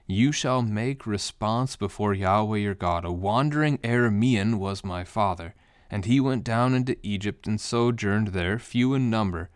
You 0.07 0.33
shall 0.33 0.63
make 0.63 1.07
response 1.07 1.77
before 1.77 2.15
Yahweh 2.15 2.59
your 2.59 2.75
God. 2.75 3.05
A 3.05 3.13
wandering 3.13 3.79
Aramean 3.79 4.57
was 4.57 4.85
my 4.85 5.05
father, 5.05 5.55
and 5.91 6.05
he 6.05 6.21
went 6.21 6.45
down 6.45 6.75
into 6.75 6.97
Egypt 7.03 7.47
and 7.47 7.61
sojourned 7.61 8.29
there, 8.29 8.59
few 8.59 8.95
in 8.95 9.11
number. 9.11 9.51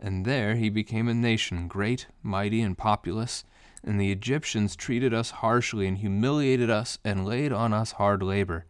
And 0.00 0.24
there 0.24 0.56
he 0.56 0.68
became 0.68 1.08
a 1.08 1.14
nation, 1.14 1.68
great, 1.68 2.06
mighty, 2.22 2.60
and 2.62 2.76
populous. 2.76 3.44
And 3.82 4.00
the 4.00 4.12
Egyptians 4.12 4.76
treated 4.76 5.14
us 5.14 5.30
harshly 5.30 5.86
and 5.86 5.98
humiliated 5.98 6.70
us 6.70 6.98
and 7.04 7.26
laid 7.26 7.52
on 7.52 7.72
us 7.72 7.92
hard 7.92 8.22
labor. 8.22 8.66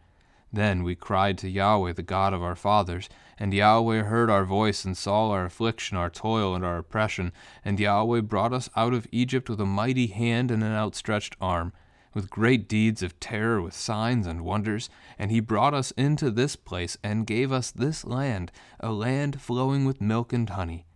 Then 0.51 0.83
we 0.83 0.95
cried 0.95 1.37
to 1.39 1.49
Yahweh, 1.49 1.93
the 1.93 2.03
God 2.03 2.33
of 2.33 2.41
our 2.41 2.55
fathers, 2.55 3.09
and 3.37 3.53
Yahweh 3.53 4.03
heard 4.03 4.29
our 4.29 4.45
voice 4.45 4.85
and 4.85 4.97
saw 4.97 5.31
our 5.31 5.45
affliction, 5.45 5.97
our 5.97 6.09
toil, 6.09 6.55
and 6.55 6.63
our 6.63 6.77
oppression. 6.77 7.33
And 7.65 7.79
Yahweh 7.79 8.21
brought 8.21 8.53
us 8.53 8.69
out 8.75 8.93
of 8.93 9.07
Egypt 9.11 9.49
with 9.49 9.59
a 9.59 9.65
mighty 9.65 10.07
hand 10.07 10.49
and 10.49 10.63
an 10.63 10.71
outstretched 10.71 11.35
arm, 11.41 11.73
with 12.17 12.29
great 12.29 12.67
deeds 12.67 13.03
of 13.03 13.19
terror, 13.19 13.61
with 13.61 13.73
signs 13.73 14.25
and 14.25 14.41
wonders. 14.43 14.89
And 15.19 15.29
he 15.29 15.39
brought 15.39 15.73
us 15.73 15.91
into 15.91 16.31
this 16.31 16.55
place, 16.55 16.97
and 17.03 17.27
gave 17.27 17.51
us 17.51 17.69
this 17.69 18.03
land, 18.03 18.51
a 18.79 18.91
land 18.91 19.39
flowing 19.39 19.85
with 19.85 20.01
milk 20.01 20.33
and 20.33 20.49
honey. 20.49 20.87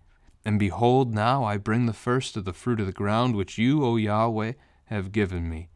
And 0.43 0.57
behold, 0.57 1.13
now 1.13 1.43
I 1.43 1.57
bring 1.57 1.85
the 1.85 1.93
first 1.93 2.35
of 2.35 2.45
the 2.45 2.53
fruit 2.53 2.79
of 2.79 2.87
the 2.87 2.91
ground, 2.91 3.35
which 3.35 3.59
you, 3.59 3.85
O 3.85 3.97
Yahweh, 3.97 4.53
have 4.85 5.11
given 5.11 5.47
me 5.47 5.69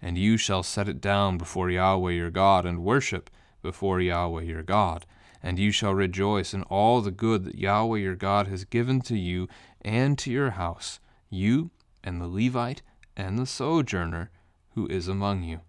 and 0.00 0.16
you 0.16 0.36
shall 0.36 0.62
set 0.62 0.88
it 0.88 1.00
down 1.00 1.38
before 1.38 1.70
Yahweh 1.70 2.12
your 2.12 2.30
God, 2.30 2.64
and 2.64 2.84
worship 2.84 3.30
before 3.62 4.00
Yahweh 4.00 4.42
your 4.42 4.62
God. 4.62 5.04
And 5.42 5.58
you 5.58 5.70
shall 5.70 5.94
rejoice 5.94 6.54
in 6.54 6.62
all 6.64 7.00
the 7.00 7.10
good 7.10 7.44
that 7.44 7.58
Yahweh 7.58 7.98
your 7.98 8.16
God 8.16 8.48
has 8.48 8.64
given 8.64 9.00
to 9.02 9.16
you 9.16 9.48
and 9.82 10.18
to 10.18 10.30
your 10.30 10.50
house, 10.50 11.00
you 11.30 11.70
and 12.02 12.20
the 12.20 12.28
Levite 12.28 12.82
and 13.16 13.38
the 13.38 13.46
sojourner 13.46 14.30
who 14.78 14.86
is 14.86 15.08
among 15.08 15.42
you. 15.42 15.60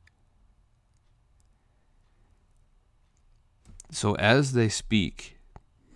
So 3.91 4.13
as 4.17 4.54
they 4.54 4.69
speak, 4.69 5.39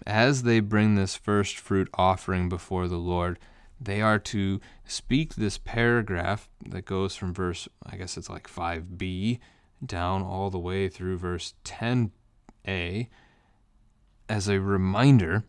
as 0.07 0.41
they 0.41 0.59
bring 0.59 0.95
this 0.95 1.15
first 1.15 1.59
fruit 1.59 1.89
offering 1.93 2.49
before 2.49 2.87
the 2.87 2.97
Lord, 2.97 3.37
they 3.79 4.01
are 4.01 4.17
to 4.17 4.59
speak 4.83 5.35
this 5.35 5.59
paragraph 5.59 6.49
that 6.67 6.85
goes 6.85 7.15
from 7.15 7.35
verse, 7.35 7.67
I 7.85 7.97
guess 7.97 8.17
it's 8.17 8.31
like 8.31 8.49
5b, 8.49 9.39
down 9.85 10.23
all 10.23 10.49
the 10.49 10.57
way 10.57 10.89
through 10.89 11.17
verse 11.19 11.53
10a 11.63 13.09
as 14.27 14.47
a 14.47 14.59
reminder 14.59 15.43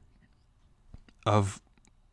of 1.24 1.62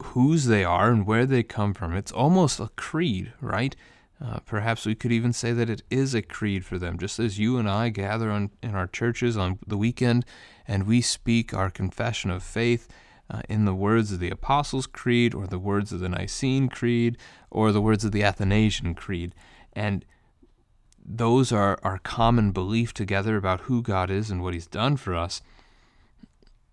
whose 0.02 0.46
they 0.46 0.64
are 0.64 0.92
and 0.92 1.06
where 1.06 1.26
they 1.26 1.44
come 1.44 1.74
from. 1.74 1.94
It's 1.94 2.12
almost 2.12 2.62
a 2.62 2.70
creed, 2.78 3.34
right? 3.42 3.76
Uh, 4.24 4.40
perhaps 4.46 4.86
we 4.86 4.94
could 4.94 5.12
even 5.12 5.34
say 5.34 5.52
that 5.52 5.70
it 5.70 5.82
is 5.90 6.14
a 6.14 6.22
creed 6.22 6.64
for 6.64 6.78
them, 6.78 7.00
just 7.00 7.18
as 7.18 7.40
you 7.40 7.58
and 7.58 7.68
I 7.68 7.90
gather 7.90 8.30
on, 8.30 8.52
in 8.62 8.76
our 8.76 8.86
churches 8.86 9.36
on 9.36 9.58
the 9.66 9.78
weekend 9.78 10.26
and 10.68 10.86
we 10.86 11.02
speak 11.02 11.54
our 11.54 11.72
confession 11.72 12.30
of 12.30 12.44
faith 12.44 12.88
uh, 13.32 13.42
in 13.50 13.66
the 13.66 13.74
words 13.74 14.12
of 14.12 14.20
the 14.20 14.30
Apostles' 14.30 14.86
Creed 14.86 15.34
or 15.34 15.48
the 15.48 15.58
words 15.58 15.92
of 15.92 16.02
the 16.02 16.10
Nicene 16.10 16.70
Creed 16.70 17.18
or 17.50 17.72
the 17.72 17.82
words 17.82 18.06
of 18.06 18.12
the 18.12 18.24
Athanasian 18.24 18.94
Creed. 18.94 19.34
And 19.74 20.06
those 21.04 21.52
are 21.52 21.80
our 21.82 21.98
common 21.98 22.52
belief 22.52 22.94
together 22.94 23.38
about 23.38 23.62
who 23.62 23.82
God 23.82 24.12
is 24.12 24.30
and 24.30 24.44
what 24.44 24.54
He's 24.54 24.68
done 24.68 24.98
for 24.98 25.16
us. 25.16 25.42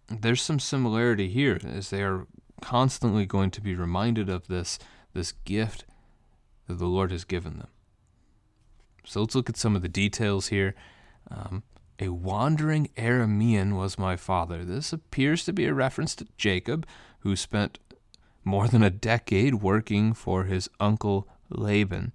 There's 0.08 0.42
some 0.42 0.58
similarity 0.58 1.28
here 1.28 1.58
as 1.64 1.90
they 1.90 2.02
are 2.02 2.26
constantly 2.60 3.24
going 3.24 3.50
to 3.52 3.60
be 3.60 3.74
reminded 3.74 4.28
of 4.28 4.48
this, 4.48 4.78
this 5.14 5.32
gift 5.32 5.84
that 6.68 6.78
the 6.78 6.86
Lord 6.86 7.10
has 7.10 7.24
given 7.24 7.58
them. 7.58 7.68
So 9.04 9.20
let's 9.20 9.34
look 9.34 9.48
at 9.48 9.56
some 9.56 9.74
of 9.74 9.82
the 9.82 9.88
details 9.88 10.48
here. 10.48 10.74
Um, 11.30 11.64
a 11.98 12.10
wandering 12.10 12.90
Aramean 12.96 13.76
was 13.76 13.98
my 13.98 14.16
father. 14.16 14.64
This 14.64 14.92
appears 14.92 15.44
to 15.44 15.52
be 15.52 15.64
a 15.64 15.74
reference 15.74 16.14
to 16.16 16.28
Jacob, 16.36 16.86
who 17.20 17.34
spent 17.34 17.78
more 18.44 18.68
than 18.68 18.82
a 18.82 18.90
decade 18.90 19.56
working 19.56 20.12
for 20.12 20.44
his 20.44 20.68
uncle 20.78 21.26
Laban. 21.50 22.12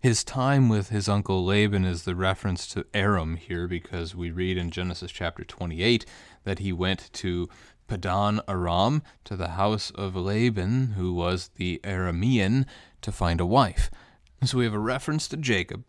His 0.00 0.24
time 0.24 0.68
with 0.68 0.88
his 0.88 1.08
uncle 1.08 1.44
Laban 1.44 1.84
is 1.84 2.02
the 2.02 2.16
reference 2.16 2.66
to 2.68 2.84
Aram 2.92 3.36
here 3.36 3.68
because 3.68 4.16
we 4.16 4.32
read 4.32 4.56
in 4.56 4.70
Genesis 4.70 5.12
chapter 5.12 5.44
28 5.44 6.04
that 6.42 6.58
he 6.58 6.72
went 6.72 7.08
to 7.12 7.48
Padan 7.86 8.40
Aram 8.48 9.02
to 9.24 9.36
the 9.36 9.50
house 9.50 9.90
of 9.90 10.16
Laban, 10.16 10.94
who 10.96 11.12
was 11.12 11.50
the 11.56 11.80
Aramean, 11.84 12.66
to 13.02 13.12
find 13.12 13.40
a 13.40 13.46
wife. 13.46 13.90
So 14.44 14.58
we 14.58 14.64
have 14.64 14.74
a 14.74 14.78
reference 14.78 15.28
to 15.28 15.36
Jacob. 15.36 15.84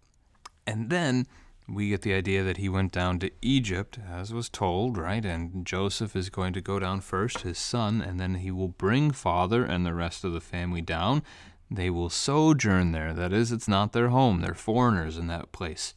And 0.67 0.89
then 0.89 1.27
we 1.67 1.89
get 1.89 2.01
the 2.01 2.13
idea 2.13 2.43
that 2.43 2.57
he 2.57 2.69
went 2.69 2.91
down 2.91 3.19
to 3.19 3.31
Egypt, 3.41 3.97
as 4.09 4.33
was 4.33 4.49
told, 4.49 4.97
right? 4.97 5.23
And 5.23 5.65
Joseph 5.65 6.15
is 6.15 6.29
going 6.29 6.53
to 6.53 6.61
go 6.61 6.79
down 6.79 7.01
first, 7.01 7.39
his 7.39 7.57
son, 7.57 8.01
and 8.01 8.19
then 8.19 8.35
he 8.35 8.51
will 8.51 8.67
bring 8.67 9.11
father 9.11 9.63
and 9.63 9.85
the 9.85 9.93
rest 9.93 10.23
of 10.23 10.33
the 10.33 10.41
family 10.41 10.81
down. 10.81 11.23
They 11.71 11.89
will 11.89 12.09
sojourn 12.09 12.91
there. 12.91 13.13
That 13.13 13.33
is, 13.33 13.51
it's 13.51 13.67
not 13.67 13.93
their 13.93 14.09
home, 14.09 14.41
they're 14.41 14.53
foreigners 14.53 15.17
in 15.17 15.27
that 15.27 15.51
place. 15.51 15.95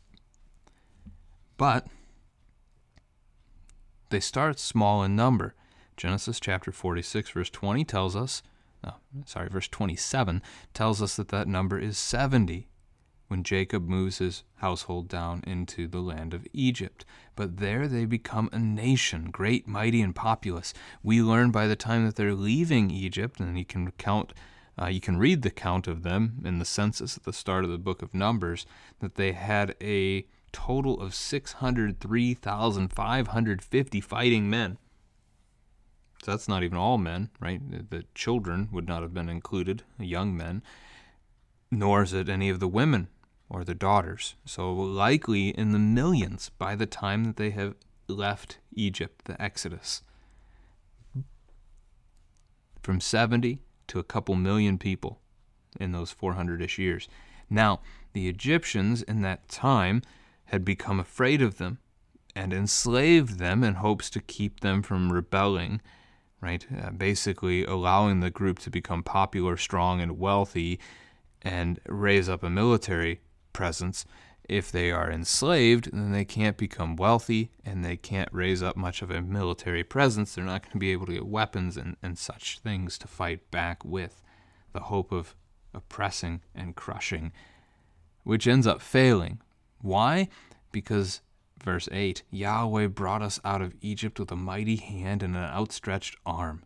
But 1.57 1.87
they 4.11 4.20
start 4.20 4.59
small 4.59 5.02
in 5.02 5.16
number. 5.16 5.55
Genesis 5.96 6.38
chapter 6.38 6.70
46, 6.70 7.31
verse 7.31 7.50
20 7.50 7.85
tells 7.85 8.14
us, 8.14 8.42
no, 8.84 8.94
sorry, 9.24 9.48
verse 9.48 9.68
27 9.68 10.42
tells 10.74 11.02
us 11.02 11.16
that 11.16 11.28
that 11.28 11.48
number 11.48 11.78
is 11.78 11.98
70 11.98 12.68
when 13.28 13.42
Jacob 13.42 13.88
moves 13.88 14.18
his 14.18 14.44
household 14.56 15.08
down 15.08 15.42
into 15.46 15.88
the 15.88 16.00
land 16.00 16.34
of 16.34 16.46
Egypt. 16.52 17.04
But 17.34 17.56
there 17.58 17.88
they 17.88 18.04
become 18.04 18.48
a 18.52 18.58
nation, 18.58 19.30
great, 19.30 19.66
mighty, 19.66 20.00
and 20.00 20.14
populous. 20.14 20.72
We 21.02 21.22
learn 21.22 21.50
by 21.50 21.66
the 21.66 21.76
time 21.76 22.06
that 22.06 22.16
they're 22.16 22.34
leaving 22.34 22.90
Egypt, 22.90 23.40
and 23.40 23.58
you 23.58 23.64
can 23.64 23.90
count, 23.92 24.34
uh, 24.80 24.86
you 24.86 25.00
can 25.00 25.16
read 25.16 25.42
the 25.42 25.50
count 25.50 25.88
of 25.88 26.02
them 26.02 26.42
in 26.44 26.58
the 26.58 26.64
census 26.64 27.16
at 27.16 27.24
the 27.24 27.32
start 27.32 27.64
of 27.64 27.70
the 27.70 27.78
book 27.78 28.02
of 28.02 28.14
Numbers, 28.14 28.66
that 29.00 29.16
they 29.16 29.32
had 29.32 29.74
a 29.80 30.26
total 30.52 31.00
of 31.00 31.14
603,550 31.14 34.00
fighting 34.00 34.48
men. 34.48 34.78
That's 36.26 36.48
not 36.48 36.62
even 36.62 36.76
all 36.76 36.98
men, 36.98 37.30
right? 37.40 37.60
The 37.90 38.04
children 38.14 38.68
would 38.72 38.86
not 38.86 39.02
have 39.02 39.14
been 39.14 39.28
included, 39.28 39.84
young 39.98 40.36
men, 40.36 40.62
nor 41.70 42.02
is 42.02 42.12
it 42.12 42.28
any 42.28 42.48
of 42.48 42.60
the 42.60 42.68
women 42.68 43.08
or 43.48 43.64
the 43.64 43.74
daughters, 43.74 44.34
so 44.44 44.72
likely 44.72 45.50
in 45.50 45.72
the 45.72 45.78
millions 45.78 46.50
by 46.58 46.74
the 46.74 46.86
time 46.86 47.24
that 47.24 47.36
they 47.36 47.50
have 47.50 47.74
left 48.08 48.58
Egypt, 48.74 49.24
the 49.26 49.40
Exodus. 49.40 50.02
From 52.82 53.00
70 53.00 53.60
to 53.88 53.98
a 53.98 54.04
couple 54.04 54.34
million 54.34 54.78
people 54.78 55.20
in 55.78 55.92
those 55.92 56.10
400 56.10 56.60
ish 56.62 56.78
years. 56.78 57.08
Now, 57.48 57.80
the 58.12 58.28
Egyptians 58.28 59.02
in 59.02 59.22
that 59.22 59.48
time 59.48 60.02
had 60.46 60.64
become 60.64 60.98
afraid 60.98 61.42
of 61.42 61.58
them 61.58 61.78
and 62.34 62.52
enslaved 62.52 63.38
them 63.38 63.64
in 63.64 63.74
hopes 63.74 64.10
to 64.10 64.20
keep 64.20 64.60
them 64.60 64.82
from 64.82 65.12
rebelling, 65.12 65.80
right? 66.40 66.66
Uh, 66.83 66.90
basically, 66.90 67.64
allowing 67.64 68.20
the 68.20 68.31
group 68.31 68.59
to 68.61 68.70
become 68.70 69.03
popular, 69.03 69.57
strong, 69.57 70.01
and 70.01 70.18
wealthy 70.18 70.79
and 71.42 71.81
raise 71.87 72.29
up 72.29 72.42
a 72.42 72.51
military 72.51 73.20
presence. 73.53 74.05
If 74.49 74.70
they 74.70 74.92
are 74.92 75.11
enslaved, 75.11 75.90
then 75.92 76.12
they 76.12 76.25
can't 76.25 76.57
become 76.57 76.94
wealthy 76.94 77.51
and 77.64 77.85
they 77.85 77.96
can't 77.96 78.29
raise 78.33 78.62
up 78.62 78.77
much 78.77 79.03
of 79.03 79.11
a 79.11 79.20
military 79.20 79.83
presence. 79.83 80.35
They're 80.35 80.44
not 80.44 80.62
going 80.62 80.72
to 80.72 80.79
be 80.79 80.92
able 80.92 81.07
to 81.07 81.14
get 81.14 81.27
weapons 81.27 81.77
and, 81.77 81.96
and 82.03 82.16
such 82.16 82.61
things 82.61 82.96
to 82.99 83.09
fight 83.09 83.51
back 83.51 83.85
with. 83.85 84.22
The 84.72 84.81
hope 84.81 85.11
of 85.11 85.35
oppressing 85.75 86.42
and 86.55 86.77
crushing, 86.77 87.33
which 88.22 88.46
ends 88.46 88.66
up 88.66 88.81
failing. 88.81 89.40
Why? 89.81 90.29
Because 90.70 91.22
Verse 91.62 91.88
8 91.90 92.22
Yahweh 92.30 92.88
brought 92.88 93.22
us 93.22 93.40
out 93.44 93.62
of 93.62 93.74
Egypt 93.80 94.18
with 94.18 94.30
a 94.30 94.36
mighty 94.36 94.76
hand 94.76 95.22
and 95.22 95.36
an 95.36 95.42
outstretched 95.42 96.16
arm. 96.24 96.64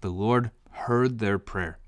The 0.00 0.10
Lord 0.10 0.50
heard 0.70 1.18
their 1.18 1.38
prayer. 1.38 1.78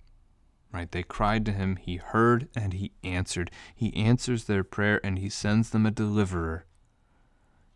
Right? 0.73 0.91
They 0.91 1.03
cried 1.03 1.47
to 1.47 1.53
him. 1.53 1.77
He 1.77 1.97
heard 1.97 2.49
and 2.55 2.75
he 2.75 2.93
answered. 3.03 3.51
He 3.75 3.95
answers 3.97 4.45
their 4.45 4.65
prayer 4.65 5.01
and 5.03 5.19
he 5.19 5.31
sends 5.31 5.71
them 5.71 5.87
a 5.87 5.91
deliverer. 5.91 6.67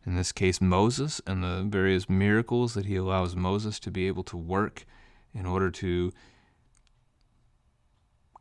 In 0.05 0.15
this 0.15 0.33
case, 0.33 0.61
Moses 0.61 1.21
and 1.27 1.43
the 1.43 1.65
various 1.67 2.09
miracles 2.09 2.75
that 2.75 2.87
he 2.87 2.97
allows 2.97 3.37
Moses 3.37 3.79
to 3.81 3.91
be 3.91 4.09
able 4.09 4.25
to 4.25 4.37
work 4.37 4.85
in 5.33 5.47
order 5.47 5.71
to 5.71 6.13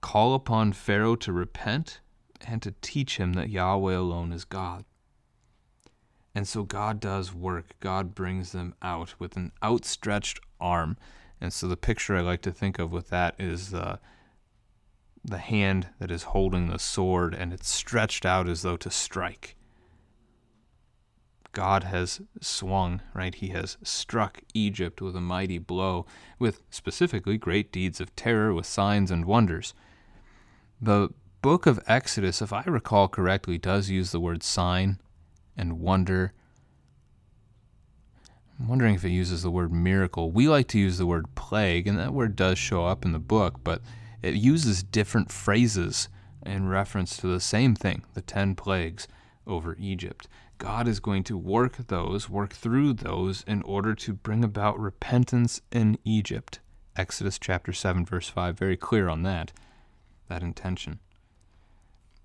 call 0.02 0.34
upon 0.34 0.74
Pharaoh 0.74 1.16
to 1.16 1.32
repent 1.32 2.02
and 2.46 2.62
to 2.64 2.74
teach 2.82 3.18
him 3.18 3.34
that 3.34 3.50
Yahweh 3.50 3.96
alone 3.96 4.34
is 4.34 4.44
God. 4.44 4.84
And 6.34 6.48
so 6.48 6.64
God 6.64 7.00
does 7.00 7.34
work. 7.34 7.76
God 7.80 8.16
brings 8.16 8.52
them 8.52 8.74
out 8.82 9.16
with 9.20 9.36
an 9.36 9.52
outstretched 9.62 10.40
arm. 10.60 10.98
And 11.42 11.52
so 11.52 11.68
the 11.68 11.78
picture 11.78 12.16
I 12.16 12.22
like 12.22 12.42
to 12.44 12.52
think 12.52 12.80
of 12.80 12.92
with 12.92 13.10
that 13.10 13.36
is 13.40 13.72
the 13.72 14.00
the 15.24 15.38
hand 15.38 15.90
that 16.00 16.10
is 16.10 16.24
holding 16.24 16.68
the 16.68 16.80
sword 16.80 17.36
and 17.36 17.54
it's 17.54 17.70
stretched 17.70 18.26
out 18.26 18.50
as 18.50 18.64
though 18.64 18.78
to 18.78 18.90
strike. 18.90 19.56
God 21.54 21.84
has 21.84 22.22
swung, 22.40 23.02
right? 23.14 23.36
He 23.36 23.50
has 23.50 23.78
struck 23.84 24.42
Egypt 24.54 25.02
with 25.02 25.16
a 25.16 25.22
mighty 25.22 25.58
blow, 25.58 26.06
with 26.40 26.62
specifically 26.70 27.38
great 27.38 27.72
deeds 27.72 28.00
of 28.00 28.16
terror, 28.16 28.54
with 28.54 28.66
signs 28.66 29.12
and 29.12 29.26
wonders. 29.26 29.74
The 30.82 31.10
book 31.42 31.66
of 31.66 31.84
Exodus, 31.88 32.42
if 32.42 32.54
I 32.54 32.64
recall 32.64 33.08
correctly, 33.08 33.58
does 33.58 33.90
use 33.90 34.12
the 34.12 34.20
word 34.20 34.44
sign 34.44 35.00
and 35.58 35.80
wonder. 35.80 36.34
I'm 38.60 38.68
wondering 38.68 38.96
if 38.96 39.04
it 39.04 39.10
uses 39.10 39.42
the 39.42 39.52
word 39.52 39.72
miracle. 39.72 40.32
We 40.32 40.48
like 40.48 40.68
to 40.70 40.80
use 40.80 40.98
the 40.98 41.06
word 41.06 41.34
plague, 41.36 41.88
and 41.88 41.98
that 41.98 42.14
word 42.14 42.36
does 42.36 42.58
show 42.58 42.86
up 42.86 43.04
in 43.04 43.12
the 43.12 43.20
book, 43.20 43.64
but 43.64 43.82
it 44.22 44.36
uses 44.36 44.84
different 44.84 45.32
phrases 45.32 46.10
in 46.46 46.68
reference 46.68 47.18
to 47.18 47.28
the 47.28 47.40
same 47.40 47.76
thing 47.76 48.04
the 48.14 48.22
10 48.22 48.56
plagues 48.56 49.08
over 49.48 49.76
Egypt. 49.80 50.28
God 50.58 50.88
is 50.88 51.00
going 51.00 51.24
to 51.24 51.38
work 51.38 51.88
those, 51.88 52.30
work 52.30 52.54
through 52.54 52.94
those, 52.94 53.44
in 53.48 53.64
order 53.64 53.96
to 53.96 54.14
bring 54.14 54.44
about 54.44 54.80
repentance 54.80 55.62
in 55.72 55.98
Egypt. 56.06 56.60
Exodus 56.96 57.40
chapter 57.40 57.74
7, 57.74 58.06
verse 58.06 58.30
5, 58.30 58.60
very 58.60 58.78
clear 58.78 59.10
on 59.10 59.24
that, 59.24 59.52
that 60.28 60.44
intention. 60.44 61.00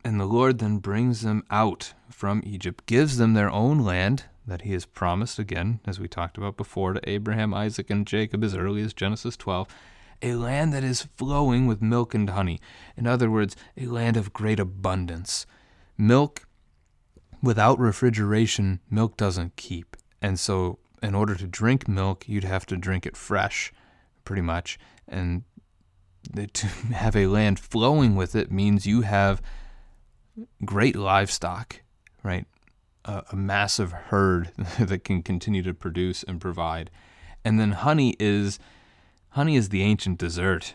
And 0.06 0.20
the 0.20 0.24
Lord 0.24 0.60
then 0.60 0.78
brings 0.78 1.22
them 1.22 1.42
out 1.50 1.92
from 2.08 2.40
Egypt, 2.46 2.86
gives 2.86 3.16
them 3.16 3.34
their 3.34 3.50
own 3.50 3.80
land 3.80 4.26
that 4.46 4.62
he 4.62 4.72
has 4.72 4.86
promised, 4.86 5.40
again, 5.40 5.80
as 5.84 5.98
we 5.98 6.06
talked 6.06 6.38
about 6.38 6.56
before, 6.56 6.92
to 6.92 7.10
Abraham, 7.10 7.52
Isaac, 7.52 7.90
and 7.90 8.06
Jacob 8.06 8.44
as 8.44 8.54
early 8.54 8.82
as 8.82 8.94
Genesis 8.94 9.36
12, 9.36 9.66
a 10.22 10.34
land 10.34 10.72
that 10.72 10.84
is 10.84 11.08
flowing 11.16 11.66
with 11.66 11.82
milk 11.82 12.14
and 12.14 12.30
honey. 12.30 12.60
In 12.96 13.08
other 13.08 13.28
words, 13.28 13.56
a 13.76 13.86
land 13.86 14.16
of 14.16 14.32
great 14.32 14.60
abundance. 14.60 15.44
Milk, 15.98 16.46
without 17.42 17.76
refrigeration, 17.80 18.78
milk 18.88 19.16
doesn't 19.16 19.56
keep. 19.56 19.96
And 20.22 20.38
so, 20.38 20.78
in 21.02 21.16
order 21.16 21.34
to 21.34 21.48
drink 21.48 21.88
milk, 21.88 22.28
you'd 22.28 22.44
have 22.44 22.64
to 22.66 22.76
drink 22.76 23.06
it 23.06 23.16
fresh, 23.16 23.72
pretty 24.24 24.42
much. 24.42 24.78
And 25.08 25.42
to 26.52 26.66
have 26.94 27.16
a 27.16 27.26
land 27.26 27.58
flowing 27.58 28.14
with 28.14 28.36
it 28.36 28.52
means 28.52 28.86
you 28.86 29.00
have 29.00 29.42
great 30.64 30.96
livestock, 30.96 31.80
right? 32.22 32.46
A, 33.04 33.24
a 33.32 33.36
massive 33.36 33.92
herd 33.92 34.52
that 34.78 35.04
can 35.04 35.22
continue 35.22 35.62
to 35.62 35.74
produce 35.74 36.22
and 36.22 36.40
provide. 36.40 36.90
And 37.44 37.60
then 37.60 37.72
honey 37.72 38.16
is 38.18 38.58
honey 39.30 39.56
is 39.56 39.68
the 39.68 39.82
ancient 39.82 40.18
dessert. 40.18 40.74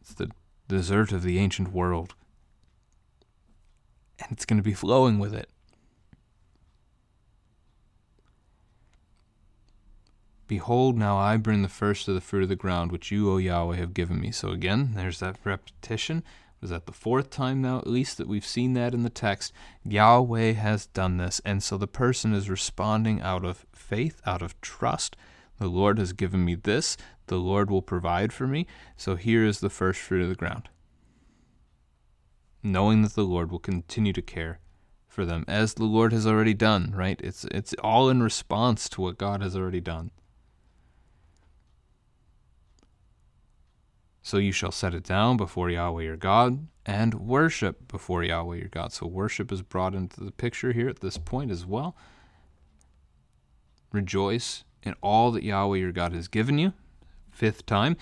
It's 0.00 0.14
the 0.14 0.30
dessert 0.68 1.12
of 1.12 1.22
the 1.22 1.38
ancient 1.38 1.72
world. 1.72 2.14
And 4.18 4.30
it's 4.30 4.44
going 4.44 4.58
to 4.58 4.62
be 4.62 4.74
flowing 4.74 5.18
with 5.18 5.34
it. 5.34 5.50
Behold, 10.46 10.96
now 10.96 11.16
I 11.16 11.36
bring 11.36 11.62
the 11.62 11.68
first 11.68 12.06
of 12.06 12.14
the 12.14 12.20
fruit 12.20 12.42
of 12.42 12.48
the 12.48 12.56
ground, 12.56 12.92
which 12.92 13.10
you, 13.10 13.30
O 13.30 13.38
Yahweh, 13.38 13.76
have 13.76 13.94
given 13.94 14.20
me. 14.20 14.30
So 14.30 14.50
again, 14.50 14.92
there's 14.94 15.20
that 15.20 15.38
repetition. 15.42 16.22
Is 16.64 16.70
that 16.70 16.86
the 16.86 16.92
fourth 16.92 17.28
time 17.28 17.60
now, 17.60 17.76
at 17.76 17.86
least, 17.86 18.16
that 18.16 18.26
we've 18.26 18.46
seen 18.46 18.72
that 18.72 18.94
in 18.94 19.02
the 19.02 19.10
text? 19.10 19.52
Yahweh 19.84 20.52
has 20.52 20.86
done 20.86 21.18
this. 21.18 21.42
And 21.44 21.62
so 21.62 21.76
the 21.76 21.86
person 21.86 22.32
is 22.32 22.48
responding 22.48 23.20
out 23.20 23.44
of 23.44 23.66
faith, 23.74 24.22
out 24.24 24.40
of 24.40 24.58
trust. 24.62 25.14
The 25.58 25.66
Lord 25.66 25.98
has 25.98 26.14
given 26.14 26.42
me 26.42 26.54
this. 26.54 26.96
The 27.26 27.36
Lord 27.36 27.70
will 27.70 27.82
provide 27.82 28.32
for 28.32 28.46
me. 28.46 28.66
So 28.96 29.14
here 29.14 29.44
is 29.44 29.60
the 29.60 29.68
first 29.68 30.00
fruit 30.00 30.22
of 30.22 30.30
the 30.30 30.34
ground. 30.34 30.70
Knowing 32.62 33.02
that 33.02 33.12
the 33.12 33.24
Lord 33.24 33.52
will 33.52 33.58
continue 33.58 34.14
to 34.14 34.22
care 34.22 34.58
for 35.06 35.26
them, 35.26 35.44
as 35.46 35.74
the 35.74 35.84
Lord 35.84 36.14
has 36.14 36.26
already 36.26 36.54
done, 36.54 36.94
right? 36.96 37.20
It's, 37.22 37.44
it's 37.50 37.74
all 37.84 38.08
in 38.08 38.22
response 38.22 38.88
to 38.88 39.02
what 39.02 39.18
God 39.18 39.42
has 39.42 39.54
already 39.54 39.82
done. 39.82 40.12
So 44.24 44.38
you 44.38 44.52
shall 44.52 44.72
set 44.72 44.94
it 44.94 45.04
down 45.04 45.36
before 45.36 45.68
Yahweh 45.68 46.02
your 46.02 46.16
God 46.16 46.66
and 46.86 47.12
worship 47.12 47.86
before 47.88 48.24
Yahweh 48.24 48.56
your 48.56 48.68
God. 48.68 48.90
So 48.90 49.06
worship 49.06 49.52
is 49.52 49.60
brought 49.60 49.94
into 49.94 50.24
the 50.24 50.30
picture 50.30 50.72
here 50.72 50.88
at 50.88 51.00
this 51.00 51.18
point 51.18 51.50
as 51.50 51.66
well. 51.66 51.94
Rejoice 53.92 54.64
in 54.82 54.94
all 55.02 55.30
that 55.32 55.42
Yahweh 55.42 55.76
your 55.76 55.92
God 55.92 56.14
has 56.14 56.26
given 56.26 56.56
you. 56.56 56.72
Fifth 57.30 57.66
time. 57.66 57.98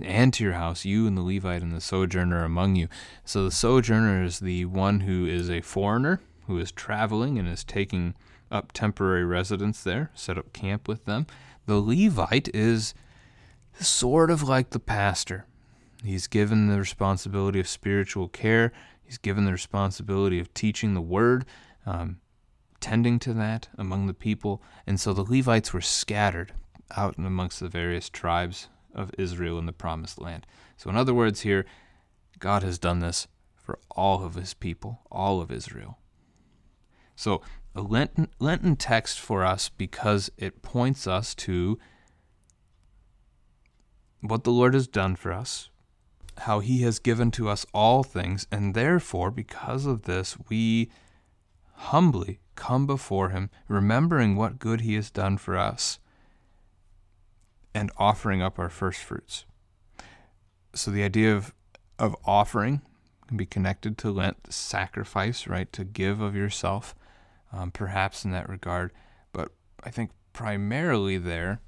And 0.00 0.32
to 0.32 0.44
your 0.44 0.54
house, 0.54 0.86
you 0.86 1.06
and 1.06 1.14
the 1.14 1.22
Levite 1.22 1.60
and 1.60 1.74
the 1.74 1.82
sojourner 1.82 2.42
among 2.42 2.76
you. 2.76 2.88
So 3.26 3.44
the 3.44 3.50
sojourner 3.50 4.24
is 4.24 4.40
the 4.40 4.64
one 4.64 5.00
who 5.00 5.26
is 5.26 5.50
a 5.50 5.60
foreigner, 5.60 6.22
who 6.46 6.58
is 6.58 6.72
traveling 6.72 7.38
and 7.38 7.46
is 7.46 7.64
taking 7.64 8.14
up 8.50 8.72
temporary 8.72 9.26
residence 9.26 9.82
there, 9.82 10.10
set 10.14 10.38
up 10.38 10.54
camp 10.54 10.88
with 10.88 11.04
them. 11.04 11.26
The 11.66 11.82
Levite 11.82 12.48
is 12.54 12.94
sort 13.86 14.30
of 14.30 14.42
like 14.42 14.70
the 14.70 14.80
pastor. 14.80 15.46
He's 16.02 16.26
given 16.26 16.68
the 16.68 16.78
responsibility 16.78 17.60
of 17.60 17.68
spiritual 17.68 18.28
care, 18.28 18.72
he's 19.04 19.18
given 19.18 19.44
the 19.44 19.52
responsibility 19.52 20.38
of 20.38 20.52
teaching 20.54 20.94
the 20.94 21.00
word, 21.00 21.44
um, 21.86 22.20
tending 22.80 23.18
to 23.20 23.32
that 23.34 23.68
among 23.76 24.06
the 24.06 24.14
people. 24.14 24.62
And 24.86 25.00
so 25.00 25.12
the 25.12 25.22
Levites 25.22 25.72
were 25.72 25.80
scattered 25.80 26.52
out 26.96 27.16
amongst 27.18 27.60
the 27.60 27.68
various 27.68 28.08
tribes 28.08 28.68
of 28.94 29.10
Israel 29.18 29.58
in 29.58 29.66
the 29.66 29.72
promised 29.72 30.20
land. 30.20 30.46
So, 30.76 30.88
in 30.90 30.96
other 30.96 31.14
words, 31.14 31.40
here, 31.40 31.66
God 32.38 32.62
has 32.62 32.78
done 32.78 33.00
this 33.00 33.26
for 33.54 33.78
all 33.90 34.24
of 34.24 34.34
his 34.34 34.54
people, 34.54 35.00
all 35.10 35.40
of 35.40 35.50
Israel. 35.50 35.98
So, 37.16 37.42
a 37.74 37.82
Lenten, 37.82 38.28
Lenten 38.38 38.76
text 38.76 39.20
for 39.20 39.44
us 39.44 39.68
because 39.68 40.30
it 40.36 40.62
points 40.62 41.06
us 41.06 41.34
to 41.36 41.78
what 44.20 44.44
the 44.44 44.50
Lord 44.52 44.74
has 44.74 44.86
done 44.86 45.16
for 45.16 45.32
us, 45.32 45.68
how 46.38 46.60
he 46.60 46.82
has 46.82 46.98
given 46.98 47.30
to 47.32 47.48
us 47.48 47.66
all 47.72 48.02
things, 48.02 48.46
and 48.50 48.74
therefore, 48.74 49.30
because 49.30 49.86
of 49.86 50.02
this, 50.02 50.36
we 50.48 50.90
humbly 51.74 52.40
come 52.54 52.86
before 52.86 53.28
him, 53.28 53.50
remembering 53.68 54.34
what 54.34 54.58
good 54.58 54.80
he 54.80 54.94
has 54.94 55.10
done 55.10 55.38
for 55.38 55.56
us, 55.56 55.98
and 57.74 57.90
offering 57.96 58.42
up 58.42 58.58
our 58.58 58.68
first 58.68 59.00
fruits. 59.00 59.44
So 60.74 60.90
the 60.90 61.04
idea 61.04 61.34
of, 61.34 61.54
of 61.98 62.16
offering 62.24 62.82
can 63.28 63.36
be 63.36 63.46
connected 63.46 63.96
to 63.98 64.10
Lent, 64.10 64.52
sacrifice, 64.52 65.46
right, 65.46 65.72
to 65.72 65.84
give 65.84 66.20
of 66.20 66.34
yourself, 66.34 66.94
um, 67.52 67.70
perhaps 67.70 68.24
in 68.24 68.32
that 68.32 68.48
regard. 68.48 68.90
But 69.32 69.52
I 69.84 69.90
think 69.90 70.10
primarily 70.32 71.18
there, 71.18 71.60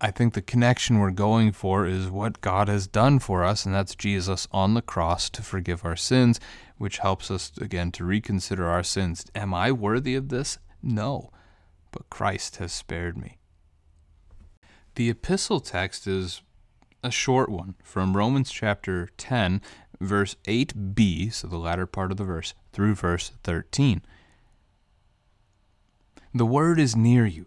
I 0.00 0.10
think 0.10 0.34
the 0.34 0.42
connection 0.42 0.98
we're 0.98 1.10
going 1.10 1.52
for 1.52 1.86
is 1.86 2.10
what 2.10 2.42
God 2.42 2.68
has 2.68 2.86
done 2.86 3.18
for 3.18 3.42
us, 3.44 3.64
and 3.64 3.74
that's 3.74 3.94
Jesus 3.94 4.46
on 4.52 4.74
the 4.74 4.82
cross 4.82 5.30
to 5.30 5.42
forgive 5.42 5.84
our 5.84 5.96
sins, 5.96 6.38
which 6.76 6.98
helps 6.98 7.30
us, 7.30 7.50
again, 7.58 7.90
to 7.92 8.04
reconsider 8.04 8.68
our 8.68 8.82
sins. 8.82 9.24
Am 9.34 9.54
I 9.54 9.72
worthy 9.72 10.14
of 10.14 10.28
this? 10.28 10.58
No, 10.82 11.30
but 11.92 12.10
Christ 12.10 12.56
has 12.56 12.72
spared 12.72 13.16
me. 13.16 13.38
The 14.96 15.08
epistle 15.08 15.60
text 15.60 16.06
is 16.06 16.42
a 17.02 17.10
short 17.10 17.48
one 17.48 17.74
from 17.82 18.16
Romans 18.16 18.50
chapter 18.50 19.08
10, 19.16 19.62
verse 19.98 20.36
8b, 20.44 21.32
so 21.32 21.48
the 21.48 21.56
latter 21.56 21.86
part 21.86 22.10
of 22.10 22.18
the 22.18 22.24
verse, 22.24 22.52
through 22.72 22.96
verse 22.96 23.32
13. 23.44 24.02
The 26.34 26.46
word 26.46 26.78
is 26.78 26.94
near 26.94 27.24
you, 27.24 27.46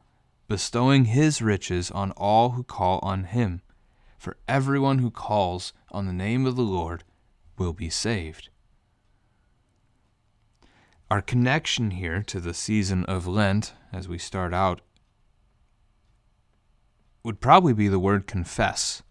bestowing 0.51 1.05
his 1.05 1.41
riches 1.41 1.89
on 1.91 2.11
all 2.17 2.49
who 2.49 2.61
call 2.61 2.99
on 3.03 3.23
him. 3.23 3.61
For 4.17 4.35
everyone 4.49 4.99
who 4.99 5.09
calls 5.09 5.71
on 5.91 6.07
the 6.07 6.11
name 6.11 6.45
of 6.45 6.57
the 6.57 6.61
Lord 6.61 7.05
will 7.57 7.71
be 7.71 7.89
saved. 7.89 8.49
Our 11.09 11.21
connection 11.21 11.91
here 11.91 12.21
to 12.23 12.41
the 12.41 12.53
season 12.53 13.05
of 13.05 13.25
Lent, 13.27 13.71
as 13.93 14.09
we 14.09 14.17
start 14.17 14.53
out, 14.53 14.81
would 17.23 17.39
probably 17.39 17.71
be 17.71 17.87
the 17.87 17.97
word 17.97 18.27
confess. 18.27 19.03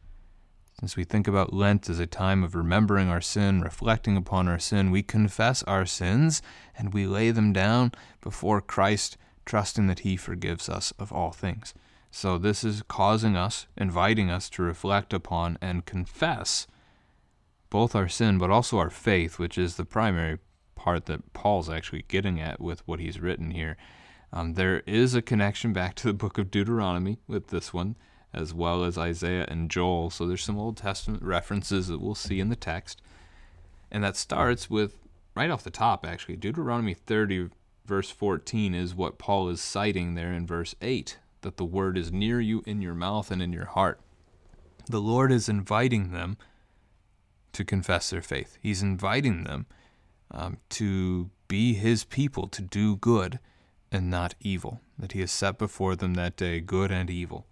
Since 0.78 0.94
we 0.94 1.04
think 1.04 1.26
about 1.26 1.54
Lent 1.54 1.88
as 1.88 1.98
a 1.98 2.06
time 2.06 2.44
of 2.44 2.54
remembering 2.54 3.08
our 3.08 3.22
sin, 3.22 3.62
reflecting 3.62 4.14
upon 4.14 4.46
our 4.46 4.58
sin, 4.58 4.90
we 4.90 5.02
confess 5.02 5.62
our 5.62 5.86
sins 5.86 6.42
and 6.76 6.92
we 6.92 7.06
lay 7.06 7.30
them 7.30 7.54
down 7.54 7.92
before 8.20 8.60
Christ, 8.60 9.16
trusting 9.50 9.88
that 9.88 10.00
He 10.00 10.16
forgives 10.16 10.68
us 10.68 10.92
of 10.96 11.12
all 11.12 11.32
things. 11.32 11.74
So, 12.12 12.38
this 12.38 12.62
is 12.62 12.84
causing 12.86 13.34
us, 13.34 13.66
inviting 13.76 14.30
us 14.30 14.48
to 14.50 14.62
reflect 14.62 15.12
upon 15.12 15.58
and 15.60 15.84
confess 15.84 16.68
both 17.68 17.96
our 17.96 18.06
sin, 18.06 18.38
but 18.38 18.48
also 18.50 18.78
our 18.78 18.90
faith, 18.90 19.40
which 19.40 19.58
is 19.58 19.74
the 19.74 19.84
primary 19.84 20.38
part 20.76 21.06
that 21.06 21.32
Paul's 21.32 21.68
actually 21.68 22.04
getting 22.06 22.40
at 22.40 22.60
with 22.60 22.86
what 22.86 23.00
he's 23.00 23.18
written 23.18 23.50
here. 23.50 23.76
Um, 24.32 24.54
there 24.54 24.84
is 24.86 25.16
a 25.16 25.22
connection 25.22 25.72
back 25.72 25.96
to 25.96 26.06
the 26.06 26.14
book 26.14 26.38
of 26.38 26.52
Deuteronomy 26.52 27.18
with 27.26 27.48
this 27.48 27.74
one, 27.74 27.96
as 28.32 28.54
well 28.54 28.84
as 28.84 28.96
Isaiah 28.96 29.46
and 29.48 29.68
Joel. 29.68 30.10
So 30.10 30.28
there's 30.28 30.44
some 30.44 30.58
Old 30.60 30.76
Testament 30.76 31.24
references 31.24 31.88
that 31.88 32.00
we'll 32.00 32.14
see 32.14 32.38
in 32.38 32.50
the 32.50 32.54
text. 32.54 33.02
And 33.90 34.04
that 34.04 34.16
starts 34.16 34.70
with, 34.70 34.94
right 35.34 35.50
off 35.50 35.64
the 35.64 35.70
top, 35.70 36.06
actually, 36.06 36.36
Deuteronomy 36.36 36.94
30, 36.94 37.48
verse 37.84 38.10
14 38.10 38.74
is 38.74 38.94
what 38.94 39.18
Paul 39.18 39.48
is 39.48 39.60
citing 39.60 40.14
there 40.14 40.32
in 40.32 40.46
verse 40.46 40.74
8 40.80 41.18
that 41.42 41.56
the 41.56 41.64
word 41.64 41.96
is 41.96 42.12
near 42.12 42.40
you 42.40 42.62
in 42.66 42.82
your 42.82 42.94
mouth 42.94 43.30
and 43.30 43.42
in 43.42 43.52
your 43.52 43.64
heart. 43.64 44.00
The 44.86 45.00
Lord 45.00 45.32
is 45.32 45.48
inviting 45.48 46.12
them 46.12 46.36
to 47.52 47.64
confess 47.64 48.10
their 48.10 48.22
faith. 48.22 48.58
He's 48.60 48.82
inviting 48.82 49.44
them 49.44 49.66
um, 50.30 50.58
to 50.70 51.30
be 51.48 51.74
his 51.74 52.04
people, 52.04 52.46
to 52.48 52.62
do 52.62 52.96
good 52.96 53.38
and 53.90 54.10
not 54.10 54.34
evil, 54.40 54.80
that 54.98 55.12
he 55.12 55.20
has 55.20 55.32
set 55.32 55.58
before 55.58 55.96
them 55.96 56.14
that 56.14 56.36
day 56.36 56.60
good 56.60 56.90
and 56.90 57.10
evil. 57.10 57.46